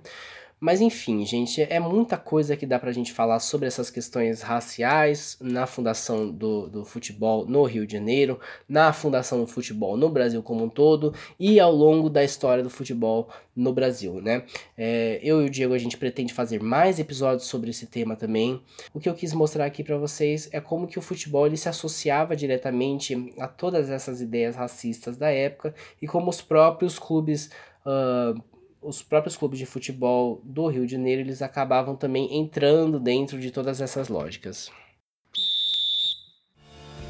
Mas 0.59 0.81
enfim, 0.81 1.23
gente, 1.23 1.61
é 1.61 1.79
muita 1.79 2.17
coisa 2.17 2.57
que 2.57 2.65
dá 2.65 2.79
pra 2.79 2.91
gente 2.91 3.13
falar 3.13 3.39
sobre 3.39 3.67
essas 3.67 3.91
questões 3.91 4.41
raciais 4.41 5.37
na 5.39 5.67
fundação 5.67 6.31
do, 6.31 6.67
do 6.67 6.83
futebol 6.83 7.45
no 7.45 7.63
Rio 7.63 7.85
de 7.85 7.93
Janeiro, 7.93 8.39
na 8.67 8.91
fundação 8.91 9.39
do 9.39 9.45
futebol 9.45 9.95
no 9.95 10.09
Brasil 10.09 10.41
como 10.41 10.63
um 10.63 10.69
todo 10.69 11.13
e 11.39 11.59
ao 11.59 11.71
longo 11.71 12.09
da 12.09 12.23
história 12.23 12.63
do 12.63 12.71
futebol 12.71 13.29
no 13.55 13.71
Brasil, 13.71 14.19
né? 14.19 14.43
É, 14.75 15.19
eu 15.21 15.43
e 15.43 15.45
o 15.45 15.49
Diego 15.49 15.75
a 15.75 15.77
gente 15.77 15.95
pretende 15.95 16.33
fazer 16.33 16.61
mais 16.61 16.97
episódios 16.97 17.47
sobre 17.47 17.69
esse 17.69 17.85
tema 17.85 18.15
também. 18.15 18.59
O 18.93 18.99
que 18.99 19.07
eu 19.07 19.13
quis 19.13 19.33
mostrar 19.33 19.65
aqui 19.65 19.83
para 19.83 19.97
vocês 19.97 20.49
é 20.51 20.59
como 20.59 20.87
que 20.87 20.97
o 20.97 21.03
futebol 21.03 21.45
ele 21.45 21.57
se 21.57 21.69
associava 21.69 22.35
diretamente 22.35 23.31
a 23.39 23.47
todas 23.47 23.91
essas 23.91 24.21
ideias 24.21 24.55
racistas 24.55 25.17
da 25.17 25.29
época 25.29 25.75
e 26.01 26.07
como 26.07 26.31
os 26.31 26.41
próprios 26.41 26.97
clubes 26.97 27.51
uh, 27.85 28.41
os 28.81 29.01
próprios 29.01 29.35
clubes 29.35 29.59
de 29.59 29.65
futebol 29.65 30.41
do 30.43 30.67
Rio 30.67 30.85
de 30.85 30.93
Janeiro 30.93 31.21
eles 31.21 31.41
acabavam 31.41 31.95
também 31.95 32.37
entrando 32.37 32.99
dentro 32.99 33.39
de 33.39 33.51
todas 33.51 33.81
essas 33.81 34.07
lógicas. 34.07 34.69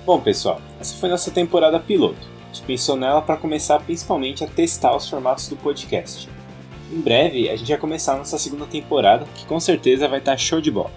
Bom, 0.06 0.22
pessoal, 0.22 0.62
essa 0.80 0.96
foi 0.96 1.10
nossa 1.10 1.32
temporada 1.32 1.80
piloto. 1.80 2.20
A 2.50 2.54
gente 2.54 2.66
pensou 2.66 2.96
nela 2.96 3.22
para 3.22 3.36
começar 3.36 3.80
principalmente 3.80 4.44
a 4.44 4.48
testar 4.48 4.96
os 4.96 5.10
formatos 5.10 5.50
do 5.50 5.58
podcast. 5.58 6.30
Em 6.92 7.02
breve, 7.02 7.50
a 7.50 7.56
gente 7.58 7.68
vai 7.68 7.78
começar 7.78 8.14
a 8.14 8.18
nossa 8.18 8.40
segunda 8.40 8.66
temporada, 8.66 9.26
que 9.36 9.46
com 9.46 9.60
certeza 9.60 10.08
vai 10.08 10.20
estar 10.20 10.38
show 10.38 10.62
de 10.62 10.72
bola. 10.72 10.92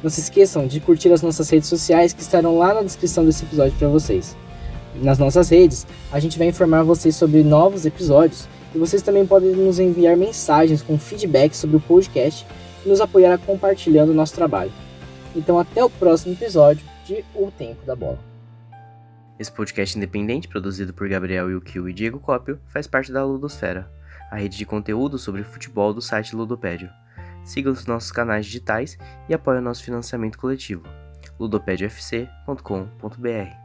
Não 0.00 0.08
se 0.08 0.20
esqueçam 0.20 0.66
de 0.66 0.78
curtir 0.78 1.12
as 1.12 1.20
nossas 1.20 1.50
redes 1.50 1.68
sociais 1.68 2.12
que 2.12 2.22
estarão 2.22 2.56
lá 2.56 2.72
na 2.72 2.82
descrição 2.82 3.24
desse 3.24 3.44
episódio 3.44 3.76
para 3.76 3.88
vocês. 3.88 4.36
Nas 4.94 5.18
nossas 5.18 5.48
redes, 5.48 5.86
a 6.12 6.20
gente 6.20 6.38
vai 6.38 6.46
informar 6.46 6.84
vocês 6.84 7.16
sobre 7.16 7.42
novos 7.42 7.84
episódios 7.84 8.48
e 8.74 8.78
vocês 8.78 9.02
também 9.02 9.26
podem 9.26 9.52
nos 9.52 9.78
enviar 9.78 10.16
mensagens 10.16 10.82
com 10.82 10.98
feedback 10.98 11.54
sobre 11.56 11.76
o 11.76 11.80
podcast 11.80 12.44
e 12.84 12.88
nos 12.88 13.00
apoiar 13.00 13.38
compartilhando 13.38 14.10
o 14.10 14.14
nosso 14.14 14.34
trabalho. 14.34 14.72
Então 15.34 15.58
até 15.58 15.82
o 15.84 15.90
próximo 15.90 16.34
episódio 16.34 16.86
de 17.04 17.24
O 17.34 17.50
Tempo 17.50 17.84
da 17.84 17.96
Bola. 17.96 18.18
Esse 19.38 19.50
podcast 19.50 19.96
independente, 19.96 20.48
produzido 20.48 20.92
por 20.92 21.08
Gabriel 21.08 21.50
Yukio 21.50 21.88
e 21.88 21.94
Diego 21.94 22.20
Cópio, 22.20 22.60
faz 22.66 22.86
parte 22.86 23.10
da 23.10 23.24
Ludosfera, 23.24 23.90
a 24.30 24.36
rede 24.36 24.58
de 24.58 24.66
conteúdo 24.66 25.18
sobre 25.18 25.42
futebol 25.42 25.94
do 25.94 26.02
site 26.02 26.36
Ludopédio. 26.36 26.90
Siga 27.42 27.70
os 27.70 27.86
nossos 27.86 28.12
canais 28.12 28.44
digitais 28.44 28.98
e 29.28 29.34
apoie 29.34 29.58
o 29.58 29.62
nosso 29.62 29.82
financiamento 29.82 30.38
coletivo. 30.38 30.82
ludopediofc.com.br 31.38 33.59